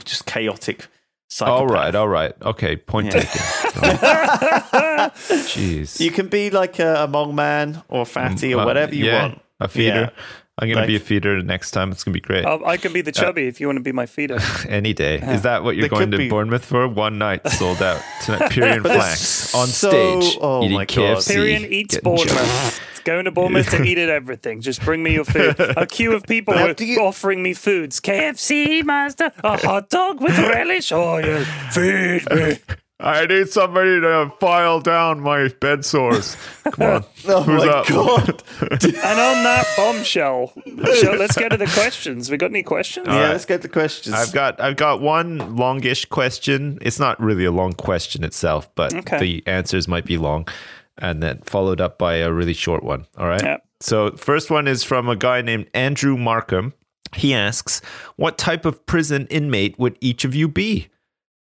[0.05, 0.87] just chaotic.
[1.31, 1.61] Psychopath.
[1.61, 2.33] All right, all right.
[2.41, 3.21] Okay, point Yeah.
[3.21, 3.29] taken.
[5.45, 6.01] Jeez.
[6.01, 9.07] You can be like a, a mong man or a fatty or Uh, whatever you
[9.07, 9.43] yeah, want.
[9.61, 10.13] A feeder.
[10.17, 10.23] Yeah.
[10.59, 11.93] I'm going to be a Like- feeder next time.
[11.93, 12.45] It's going to be great.
[12.45, 14.39] I'll, I can be the uh, chubby if you want to be my feeder.
[14.69, 15.17] Any day.
[15.19, 16.87] Is that what you're There going to be- Bournemouth for?
[16.89, 18.51] One night sold out tonight.
[18.53, 20.39] Pyrion But it's flanks on so- stage.
[20.41, 21.19] oh eating my God.
[21.19, 21.37] KFC.
[21.37, 22.81] Tyrion eats Bournemouth.
[22.91, 24.61] It's going to Bournemouth to eat at everything.
[24.61, 25.59] Just bring me your food.
[25.61, 28.01] A queue of people Now, were do you- offering me foods.
[28.01, 29.31] KFC, master.
[29.45, 30.91] A hot dog with relish.
[30.93, 31.45] Oh, yeah.
[31.71, 32.59] Feed me.
[33.01, 36.37] I need somebody to file down my bed sores.
[36.65, 37.05] Come on.
[37.29, 37.87] Oh Who's my up?
[37.87, 38.43] god!
[38.83, 40.53] And on that bombshell,
[40.97, 42.31] shall, let's get to the questions.
[42.31, 43.07] We got any questions?
[43.07, 43.29] yeah, right.
[43.31, 44.15] let's get the questions.
[44.15, 46.79] I've got I've got one longish question.
[46.81, 49.19] It's not really a long question itself, but Okay.
[49.21, 50.49] the answers might be long,
[50.97, 53.07] and then followed up by a really short one.
[53.17, 53.43] All right.
[53.43, 53.65] Yep.
[53.81, 56.73] So first one is from a guy named Andrew Markham.
[57.15, 57.81] He asks,
[58.17, 60.89] "What type of prison inmate would each of you be?"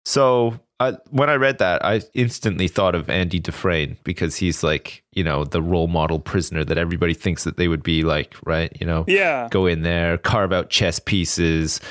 [0.06, 5.04] So I, when I read that, I instantly thought of Andy Dufresne because he's like,
[5.14, 8.72] you know, the role model prisoner that everybody thinks that they would be like, right?
[8.80, 9.48] You know, Yeah.
[9.50, 11.82] go in there, carve out chess pieces,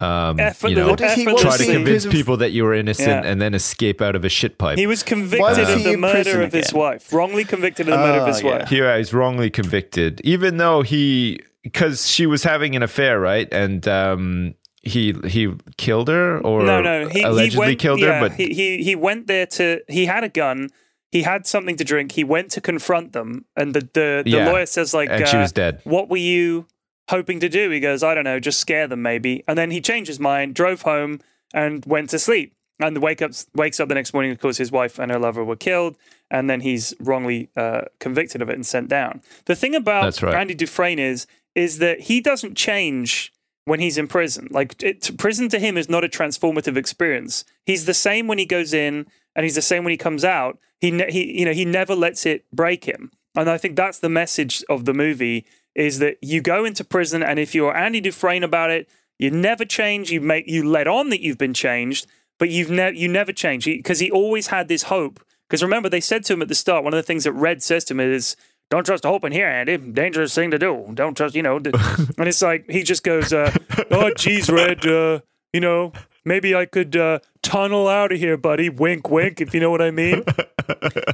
[0.00, 3.24] um, Effort- you know, What he- try to convince prison people that you were innocent
[3.24, 3.28] Yeah.
[3.30, 4.78] and then escape out of a shit pipe.
[4.78, 6.80] He was convicted was of the murder prison of his again?
[6.80, 7.12] wife.
[7.12, 8.58] Wrongly convicted of the murder of his yeah.
[8.58, 8.68] wife.
[8.68, 13.48] Here, he's wrongly convicted, even though he, because she was having an affair, right?
[13.50, 14.54] And um,
[14.86, 17.08] he he killed her, or no, no.
[17.08, 19.80] He, allegedly he went, killed yeah, her, but he, he he went there to.
[19.88, 20.70] He had a gun.
[21.12, 22.12] He had something to drink.
[22.12, 24.50] He went to confront them, and the the, the Yeah.
[24.50, 25.80] lawyer says like, And she uh, was dead.
[25.84, 26.66] What were you
[27.08, 27.70] hoping to do?
[27.70, 29.44] He goes, I don't know, just scare them maybe.
[29.46, 31.20] And then he changed his mind, drove home,
[31.54, 32.52] and went to sleep.
[32.80, 34.32] And the wake up wakes up the next morning.
[34.32, 35.96] Of course, his wife and her lover were killed,
[36.30, 39.22] and then he's wrongly uh, convicted of it and sent down.
[39.46, 40.34] The thing about right.
[40.34, 43.32] Andy Dufresne is is that he doesn't change
[43.66, 44.48] when he's in prison.
[44.50, 47.44] Like it, prison to him is not a transformative experience.
[47.66, 50.58] He's the same when he goes in, and he's the same when he comes out.
[50.80, 53.10] He, ne- he, you know, he never lets it break him.
[53.36, 55.44] And I think that's the message of the movie:
[55.74, 58.88] is that you go into prison, and if you're Andy Dufresne about it,
[59.18, 60.10] you never change.
[60.10, 62.06] You make you let on that you've been changed,
[62.38, 65.20] but you've never you never change because he always had this hope.
[65.48, 67.62] Because remember, they said to him at the start, one of the things that Red
[67.62, 68.36] says to him is,
[68.70, 69.76] "Don't trust the hope in here, Andy.
[69.76, 70.90] Dangerous thing to do.
[70.94, 71.56] Don't trust, you know."
[72.18, 73.52] and it's like he just goes, uh,
[73.90, 74.86] "Oh, geez, Red.
[74.86, 75.20] Uh,
[75.52, 75.92] you know,
[76.24, 78.68] maybe I could uh, tunnel out of here, buddy.
[78.68, 80.22] Wink, wink, if you know what I mean."
[80.68, 80.72] I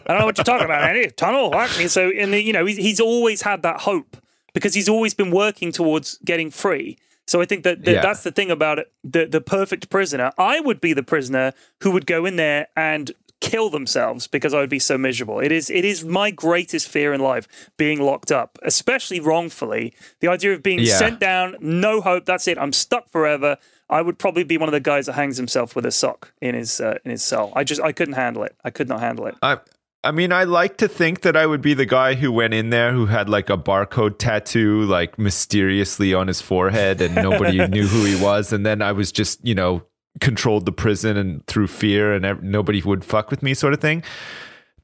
[0.09, 1.11] don't know what you're talking about, Andy.
[1.11, 1.55] Tunnel?
[1.55, 4.17] And so, and the, you know, he's, he's always had that hope
[4.55, 6.97] because he's always been working towards getting free.
[7.27, 8.03] So I think that, that Yeah.
[8.03, 8.91] that's the thing about it.
[9.05, 10.33] The the perfect prisoner.
[10.39, 11.53] I would be the prisoner
[11.83, 13.13] who would go in there and
[13.43, 15.41] kill themselves because I would be so miserable.
[15.41, 17.47] It is it is my greatest fear in life
[17.77, 19.93] being locked up, especially wrongfully.
[20.21, 20.97] The idea of being Yeah.
[20.97, 22.25] sent down, no hope.
[22.25, 22.57] That's it.
[22.57, 23.59] I'm stuck forever.
[23.91, 26.55] I would probably be one of the guys that hangs himself with a sock in
[26.55, 27.53] his uh, in his cell.
[27.55, 28.55] I just I couldn't handle it.
[28.65, 29.35] I could not handle it.
[29.43, 29.59] I
[30.05, 32.71] I mean, I like to think that I would be the guy who went in
[32.71, 37.87] there who had like a barcode tattoo, like mysteriously on his forehead, and nobody knew
[37.87, 38.53] who he was.
[38.53, 39.83] And then I was just, you know,
[40.21, 44.03] controlled the prison and through fear, and nobody would fuck with me, sort of thing.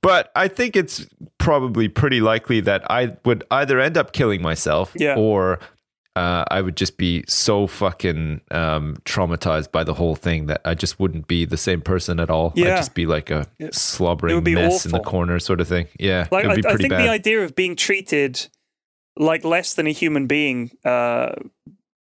[0.00, 1.06] But I think it's
[1.38, 5.16] probably pretty likely that I would either end up killing myself Yeah.
[5.16, 5.58] or
[6.14, 10.74] uh, I would just be so fucking um, traumatized by the whole thing that I
[10.74, 12.52] just wouldn't be the same person at all.
[12.56, 12.74] Yeah.
[12.74, 15.68] I'd just be like a slobbering It would be mess in the corner, sort of
[15.68, 15.86] thing.
[15.98, 17.02] Yeah, Like I, I think bad.
[17.04, 18.48] the idea of being treated
[19.16, 21.32] like less than a human being, uh,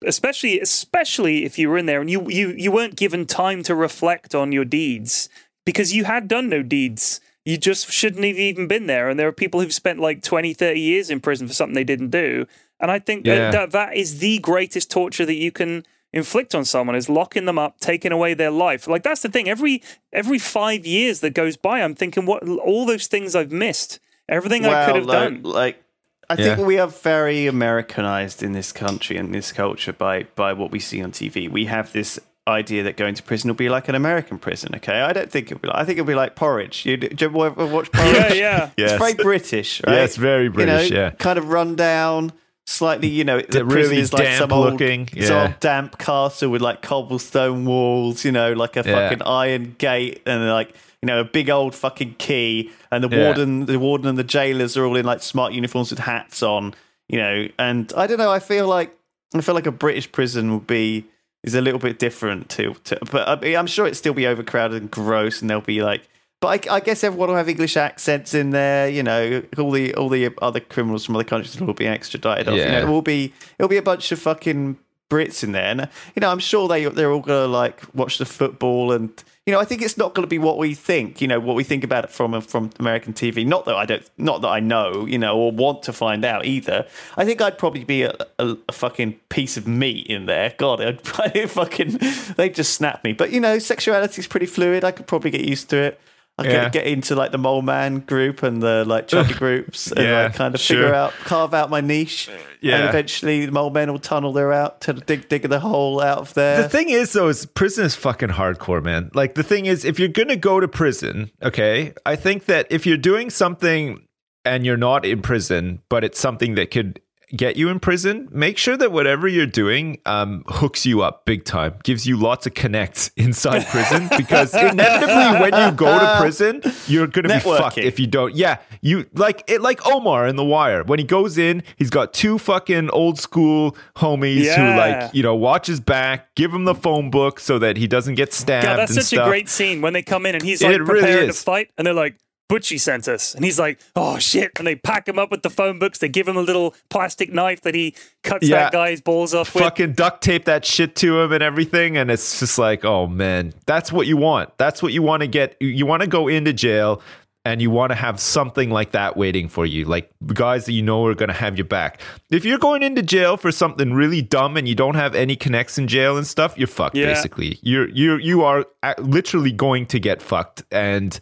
[0.07, 3.75] especially especially if you were in there and you you you weren't given time to
[3.75, 5.29] reflect on your deeds
[5.65, 7.21] because you had done no deeds.
[7.45, 9.11] You just shouldn't have even been there.
[9.11, 11.85] And there are people who've spent like 20, 30 years in prison for something they
[11.85, 12.47] didn't do.
[12.81, 13.51] And I think Yeah.
[13.51, 17.45] that, that that is the greatest torture that you can inflict on someone is locking
[17.45, 18.89] them up, taking away their life.
[18.89, 19.49] Like that's the thing.
[19.49, 19.83] Every
[20.13, 24.65] every five years that goes by, I'm thinking what all those things I've missed, everything
[24.65, 25.43] I could have like, done.
[25.43, 25.84] Like,
[26.31, 26.57] I Yeah.
[26.57, 30.81] think we are very Americanized in this country and this culture by by what we
[30.81, 31.49] see on TV.
[31.51, 34.75] We have this idea that going to prison will be like an American prison.
[34.75, 35.69] Okay, I don't think it'll be.
[35.69, 36.85] Like, I think it'll be like porridge.
[36.87, 38.15] You, do you ever watch porridge?
[38.15, 38.71] Yeah, yeah.
[38.77, 38.91] Yes.
[38.93, 39.99] It's very British, right?
[39.99, 41.11] it's very British, You know, yeah.
[41.13, 42.33] kind of run down,
[42.67, 43.09] slightly.
[43.09, 45.43] You know, the really prison is like some old, looking, it's yeah.
[45.43, 48.25] old damp castle with like cobblestone walls.
[48.25, 48.95] You know, like a Yeah.
[49.09, 52.71] fucking iron gate and like you know a big old fucking key.
[52.91, 53.25] And the Yeah.
[53.27, 56.75] warden, the warden and the jailers are all in like smart uniforms with hats on.
[57.09, 58.31] You know, and I don't know.
[58.33, 58.97] I feel like
[59.35, 61.05] I feel like a British prison would be
[61.43, 64.15] is a little bit different to, to but uh, I mean, I'm sure it'd still
[64.15, 66.09] be overcrowded and gross, and they'll be like.
[66.41, 68.89] But I, I guess everyone will have English accents in there.
[68.89, 72.49] You know, all the all the other criminals from other countries will be extradited.
[72.49, 72.55] Off.
[72.57, 72.83] You know, Yeah.
[72.85, 74.79] it will be it'll be a bunch of fucking
[75.11, 75.81] Brits in there, and
[76.17, 79.11] you know, I'm sure they they're all gonna like watch the football, and
[79.47, 81.21] you know, I think it's not gonna be what we think.
[81.21, 83.47] You know, what we think about it from from American TV.
[83.47, 86.47] Not that I don't, not that I know, you know, or want to find out
[86.47, 86.87] either.
[87.17, 90.55] I think I'd probably be a, a, a fucking piece of meat in there.
[90.57, 91.99] God, I'd, I'd fucking
[92.37, 93.13] they'd just snap me.
[93.13, 94.83] But you know, sexuality is pretty fluid.
[94.83, 96.01] I could probably get used to it.
[96.37, 96.69] I Yeah.
[96.69, 100.35] get into like the mole man group and the like chubby groups and Yeah, like
[100.35, 100.79] kind of sure.
[100.83, 102.29] figure out, carve out my niche.
[102.61, 102.79] Yeah.
[102.79, 106.19] And eventually the mole men will tunnel their out to dig dig the hole out
[106.19, 106.61] of there.
[106.63, 109.11] The thing is, though, is prison is fucking hardcore, man.
[109.15, 112.85] Like the thing is, if you're gonna go to prison, okay, I think that if
[112.85, 114.05] you're doing something
[114.45, 117.01] and you're not in prison, but it's something that could
[117.37, 121.45] get you in prison, make sure that whatever you're doing um, hooks you up big
[121.45, 124.09] time, gives you lots of connects inside prison.
[124.17, 128.35] Because inevitably, when you go to prison, you're gonna be fucked if you don't.
[128.35, 130.85] Yeah, you like it, like Omar in The Wire.
[130.85, 135.35] When he goes in, he's got two fucking old school homies who like you know
[135.35, 138.65] watch his back, give him the phone book so that he doesn't get stabbed.
[138.67, 139.27] God, that's such stuff.
[139.27, 141.37] a great scene when they come in and he's It like really preparing is.
[141.39, 142.17] to fight, and they're like,
[142.51, 143.35] Butchie sent us.
[143.35, 144.53] And he's like, oh shit.
[144.59, 145.99] And they pack him up with the phone books.
[145.99, 148.65] They give him a little plastic knife that he cuts Yeah.
[148.65, 149.65] that guy's balls off with.
[149.65, 153.53] fucking duct tape that shit to him and everything and it's just like oh man
[153.67, 156.53] that's what you want that's what you want to get you want to go into
[156.53, 157.03] jail
[157.47, 160.81] and you want to have something like that waiting for you like guys that you
[160.83, 162.01] know are going to have your back
[162.31, 165.77] if you're going into jail for something really dumb and you don't have any connects
[165.77, 167.07] in jail and stuff you're fucked Yeah.
[167.13, 168.65] basically you're you you are
[168.99, 171.21] literally going to get fucked and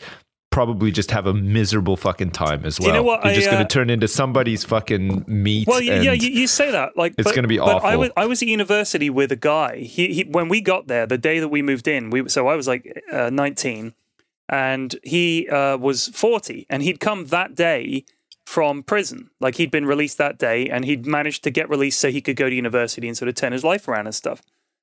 [0.53, 3.51] probably just have a miserable fucking time as well you know what you're I, just
[3.51, 6.97] going uh, to turn into somebody's fucking meat Well, yeah, yeah you, you say that
[6.97, 7.99] like it's gonna be but I awful.
[7.99, 9.79] was I was at university with a guy.
[9.79, 12.55] He, he when we got there, the day that we moved in, we so I
[12.55, 13.95] was like uh, nineteen,
[14.49, 18.05] and he uh, was forty, and he'd come that day
[18.45, 19.31] from prison.
[19.41, 22.37] Like he'd been released that day, and he'd managed to get released so he could
[22.37, 24.43] go to university and sort of turn his life around and stuff.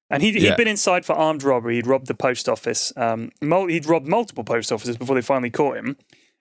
[0.09, 0.49] And he'd, Yeah.
[0.51, 1.75] he'd been inside for armed robbery.
[1.75, 2.91] He'd robbed the post office.
[2.97, 5.97] Um, mul- he'd robbed multiple post offices before they finally caught him.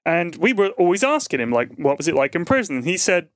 [0.06, 2.76] And we were always asking him, like, what was it like in prison?
[2.76, 3.28] And he said,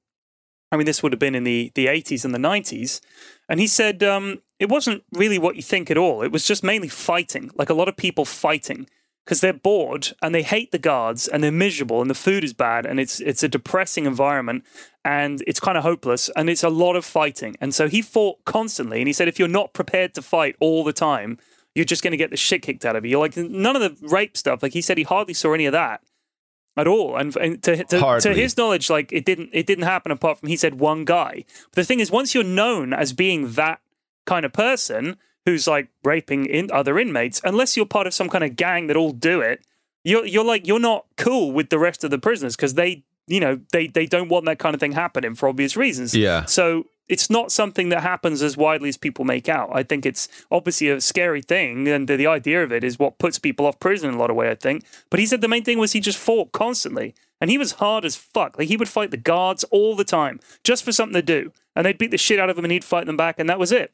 [0.70, 3.00] I mean, this would have been in the, the 80s and the 90s.
[3.48, 6.22] And he said, um, it wasn't really what you think at all.
[6.22, 8.86] It was just mainly fighting, like a lot of people fighting
[9.24, 12.52] because they're bored and they hate the guards and they're miserable and the food is
[12.52, 14.64] bad and it's, it's a depressing environment
[15.04, 17.56] and it's kind of hopeless and it's a lot of fighting.
[17.60, 18.98] And so he fought constantly.
[18.98, 21.38] And he said, if you're not prepared to fight all the time,
[21.74, 23.12] you're just going to get the shit kicked out of you.
[23.12, 24.62] You're like, none of the rape stuff.
[24.62, 26.02] Like he said, he hardly saw any of that
[26.76, 27.16] at all.
[27.16, 30.48] And, and to, to, to his knowledge, like it didn't it didn't happen apart from
[30.48, 31.44] he said one guy.
[31.70, 33.80] But the thing is, once you're known as being that
[34.26, 35.16] kind of person
[35.46, 38.96] who's like raping in other inmates, unless you're part of some kind of gang that
[38.96, 39.64] all do it,
[40.04, 43.40] you're you're like you're not cool with the rest of the prisoners because they you
[43.40, 46.14] know they they don't want that kind of thing happening for obvious reasons.
[46.14, 46.44] Yeah.
[46.44, 49.70] So it's not something that happens as widely as people make out.
[49.72, 53.18] I think it's obviously a scary thing, and the, the idea of it is what
[53.18, 54.50] puts people off prison in a lot of way.
[54.50, 57.58] I think, but he said the main thing was he just fought constantly, and he
[57.58, 58.58] was hard as fuck.
[58.58, 61.84] Like he would fight the guards all the time just for something to do, and
[61.84, 63.72] they'd beat the shit out of him, and he'd fight them back, and that was
[63.72, 63.92] it.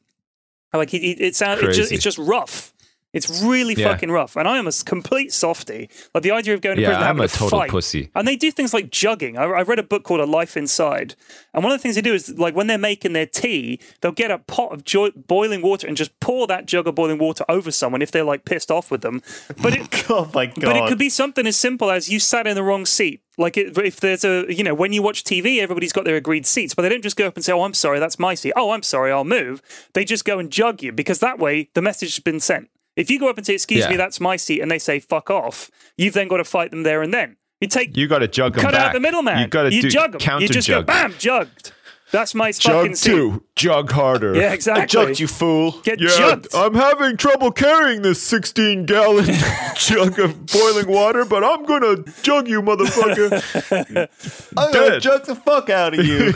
[0.72, 2.72] Like he, he it sounds it's just, it's just rough.
[3.14, 3.88] It's really Yeah.
[3.92, 5.88] fucking rough, and I am a complete softy.
[6.14, 7.70] Like the idea of going to Yeah, prison, I'm a to total fight.
[7.70, 8.10] pussy.
[8.14, 9.38] And they do things like jugging.
[9.38, 11.14] I, I read a book called A Life Inside.
[11.54, 14.12] And one of the things they do is, like, when they're making their tea, they'll
[14.12, 17.46] get a pot of jo- boiling water and just pour that jug of boiling water
[17.48, 19.22] over someone if they're, like, pissed off with them.
[19.62, 20.60] But it, oh my god!
[20.60, 23.22] but it could be something as simple as you sat in the wrong seat.
[23.38, 26.44] Like it, if there's a, you know, when you watch TV, everybody's got their agreed
[26.44, 28.52] seats, but they don't just go up and say, "Oh, I'm sorry, that's my seat."
[28.56, 29.62] "Oh, I'm sorry, I'll move."
[29.94, 32.68] They just go and jug you because that way the message has been sent.
[32.98, 33.90] If you go up and say, "Excuse Yeah.
[33.90, 36.82] me, that's my seat," and they say, "Fuck off," you've then got to fight them
[36.82, 37.36] there and then.
[37.60, 38.88] You take You got to jug them cut back.
[38.88, 39.38] out the middleman.
[39.38, 40.20] You got to you do jug them.
[40.20, 40.86] counter You just jug.
[40.86, 41.72] go bam, jugged.
[42.10, 43.10] That's my fucking Jug seat.
[43.10, 44.34] two, jug harder.
[44.34, 44.82] Yeah, exactly.
[44.84, 45.72] I jugged you, fool.
[45.82, 46.54] Get Yeah, jugged.
[46.54, 49.26] I'm having trouble carrying this 16 gallon
[49.76, 54.08] jug of boiling water, but I'm gonna jug you, motherfucker.
[54.56, 55.02] I'm gonna Dead.
[55.02, 56.32] jug the fuck out of you.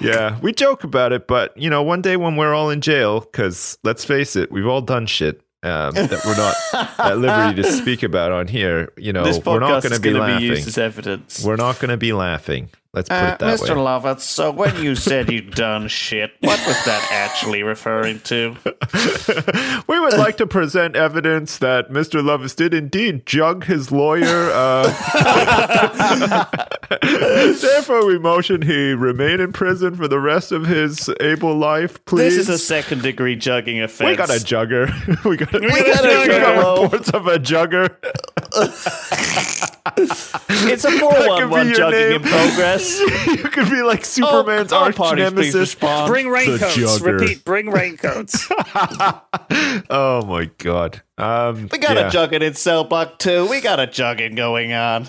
[0.00, 3.20] yeah, we joke about it, but you know, one day when we're all in jail,
[3.20, 6.54] because let's face it, we've all done shit um, that we're not
[6.98, 8.92] at liberty to speak about on here.
[8.96, 10.38] You know, this we're not going to be going to laughing.
[10.40, 11.44] be used as evidence.
[11.44, 12.70] we're not going to be laughing.
[12.92, 13.76] Let's put Uh, it that Mr.
[13.76, 13.82] way.
[13.82, 18.56] Lovett, so when you said you'd done shit, what was that actually referring to?
[19.86, 22.20] we would like to present evidence that Mr.
[22.20, 24.50] Lovis did indeed jug his lawyer.
[24.52, 24.92] Uh,
[27.02, 32.04] therefore, we motion he remain in prison for the rest of his able life.
[32.04, 32.34] Please.
[32.36, 34.08] This is a second degree jugging offense.
[34.10, 34.88] we got a jugger.
[35.24, 36.82] we got, a, got a we got jugger.
[36.82, 37.96] reports of a jugger.
[39.96, 42.12] It's a That 411 could be jugging name.
[42.12, 43.00] in progress.
[43.26, 45.54] you could be like Superman's all arch parties, please nemesis.
[45.60, 46.08] respond.
[46.10, 46.76] Bring raincoats.
[46.76, 47.20] jugger.
[47.20, 47.44] Repeat.
[47.44, 48.48] Bring raincoats.
[49.90, 51.02] Oh my god.
[51.18, 52.08] Um, We got yeah.
[52.08, 53.46] a jugging in cell block two.
[53.46, 55.06] We got a jugging going on.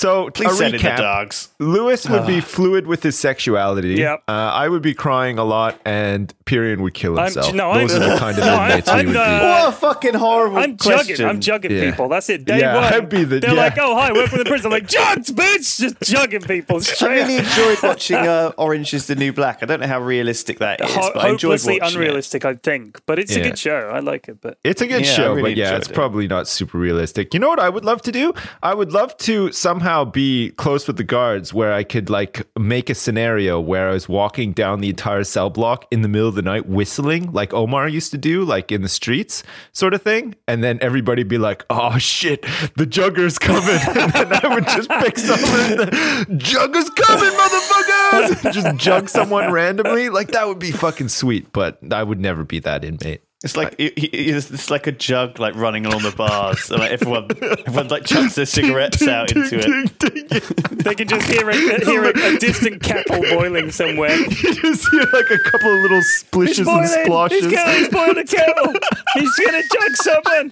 [0.00, 0.96] So Please a send in the recap.
[0.96, 1.48] dogs.
[1.58, 3.96] Lewis would be fluid with his sexuality.
[3.96, 4.22] Yep.
[4.26, 7.52] Uh, I would be crying a lot, and Pyrion would kill I'm- himself.
[7.54, 9.44] no, Those I'm- are the kind of no, I'm- inmates we I'm, would uh, be.
[9.44, 11.16] What a fucking horrible I'm question.
[11.16, 11.28] jugging.
[11.28, 11.90] I'm jugging Yeah.
[11.90, 12.08] people.
[12.08, 12.46] That's it.
[12.46, 12.84] Day Yeah, one.
[12.94, 13.60] I'd be the- They're yeah.
[13.60, 14.66] like, oh hi, work with the prison.
[14.68, 16.76] I'm like, jugs, bitch, just jugging people.
[16.76, 19.58] I Straight really enjoyed watching uh, Orange is the New Black.
[19.62, 22.54] I don't know how realistic that is, Ho- but I enjoyed hopelessly watching unrealistic, I
[22.54, 23.44] think, but it's a Yeah.
[23.48, 23.90] good show.
[23.92, 24.40] I like it.
[24.40, 25.94] But It's a good Yeah, I show, really but yeah, enjoyed it's it.
[25.94, 27.34] probably not super realistic.
[27.34, 28.32] You know what I would love to do?
[28.62, 32.90] I would love to somehow be close with the guards where I could like make
[32.90, 36.34] a scenario where I was walking down the entire cell block in the middle of
[36.34, 39.42] the night whistling like Omar used to do, like in the streets,
[39.72, 40.34] sort of thing.
[40.46, 42.42] And then everybody be like, oh shit,
[42.76, 43.80] the jugger's coming.
[43.96, 48.52] and then I would just pick someone, the jugger's coming, motherfuckers!
[48.52, 50.08] just jug someone randomly.
[50.08, 53.22] Like that would be fucking sweet, but I would never be that inmate.
[53.42, 56.78] It's like it- it- it's, it's like a jug like running along the bars, and
[56.80, 57.28] like everyone
[57.66, 60.78] everyone like chucks their cigarettes out into it.
[60.84, 64.14] they can just hear a, hear a, a distant kettle boiling somewhere.
[64.18, 67.04] you just hear like a couple of little He's splishes and boiling.
[67.06, 67.44] splashes.
[67.44, 68.74] He's, going, he's boiling a kettle.
[69.14, 70.50] He's gonna jug someone.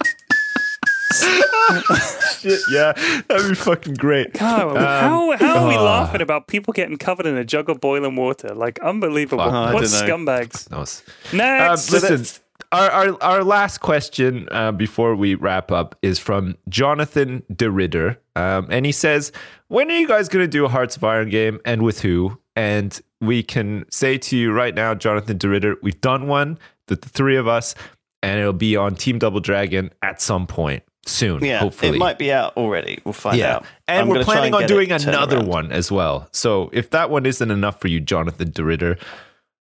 [2.39, 2.93] Shit, yeah,
[3.27, 4.29] that'd be fucking great.
[4.41, 5.83] Oh, how how are we oh.
[5.83, 8.53] laughing about people getting covered in a jug of boiling water?
[8.55, 9.43] Like unbelievable.
[9.43, 10.69] Fuck, what scumbags?
[10.71, 11.03] No, it's-
[11.33, 11.89] Next.
[11.89, 12.39] Um, listen, that's-
[12.71, 18.67] our, our our last question uh, before we wrap up is from Jonathan DeRidder, um,
[18.69, 19.31] and he says,
[19.67, 22.39] "When are you guys going to do a Hearts of Iron game, and with who?"
[22.55, 27.09] And we can say to you right now, Jonathan DeRidder, we've done one, the, the
[27.09, 27.73] three of us,
[28.21, 31.43] and it'll be on Team Double Dragon at some point soon.
[31.43, 32.99] Yeah, hopefully, it might be out already.
[33.03, 33.55] We'll find yeah.
[33.55, 33.65] out.
[33.87, 35.47] And I'm we're planning and on doing another around.
[35.47, 36.27] one as well.
[36.31, 38.99] So if that one isn't enough for you, Jonathan DeRidder,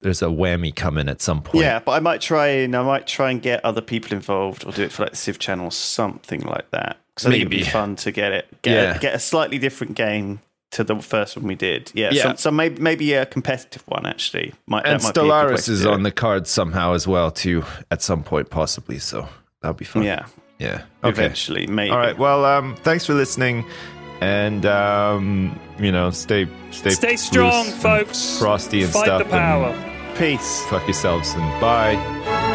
[0.03, 1.63] there's a whammy coming at some point.
[1.65, 4.73] Yeah, but I might try and I might try and get other people involved, or
[4.73, 6.97] do it for like the Civ channel, or something like that.
[7.15, 8.99] Because I think it'd be fun to get it, get, Yeah.
[8.99, 10.41] get a slightly different game
[10.71, 11.91] to the first one we did.
[11.95, 12.23] Yeah, Yeah.
[12.23, 14.55] So, so maybe maybe a competitive one actually.
[14.67, 17.31] Might, and might be a good way Stellaris is on the cards somehow as well
[17.31, 19.29] too at some point possibly so
[19.61, 20.27] that'll be fun Yeah,
[20.61, 21.91] yeah okay eventually, maybe.
[21.91, 23.65] all right well um thanks for listening
[24.21, 28.39] and um you know stay stay Stay strong, folks.
[28.39, 29.71] frosty and Fight stuff the power.
[29.71, 29.90] and
[30.21, 30.67] Peace.
[30.67, 32.50] fuck yourselves and bye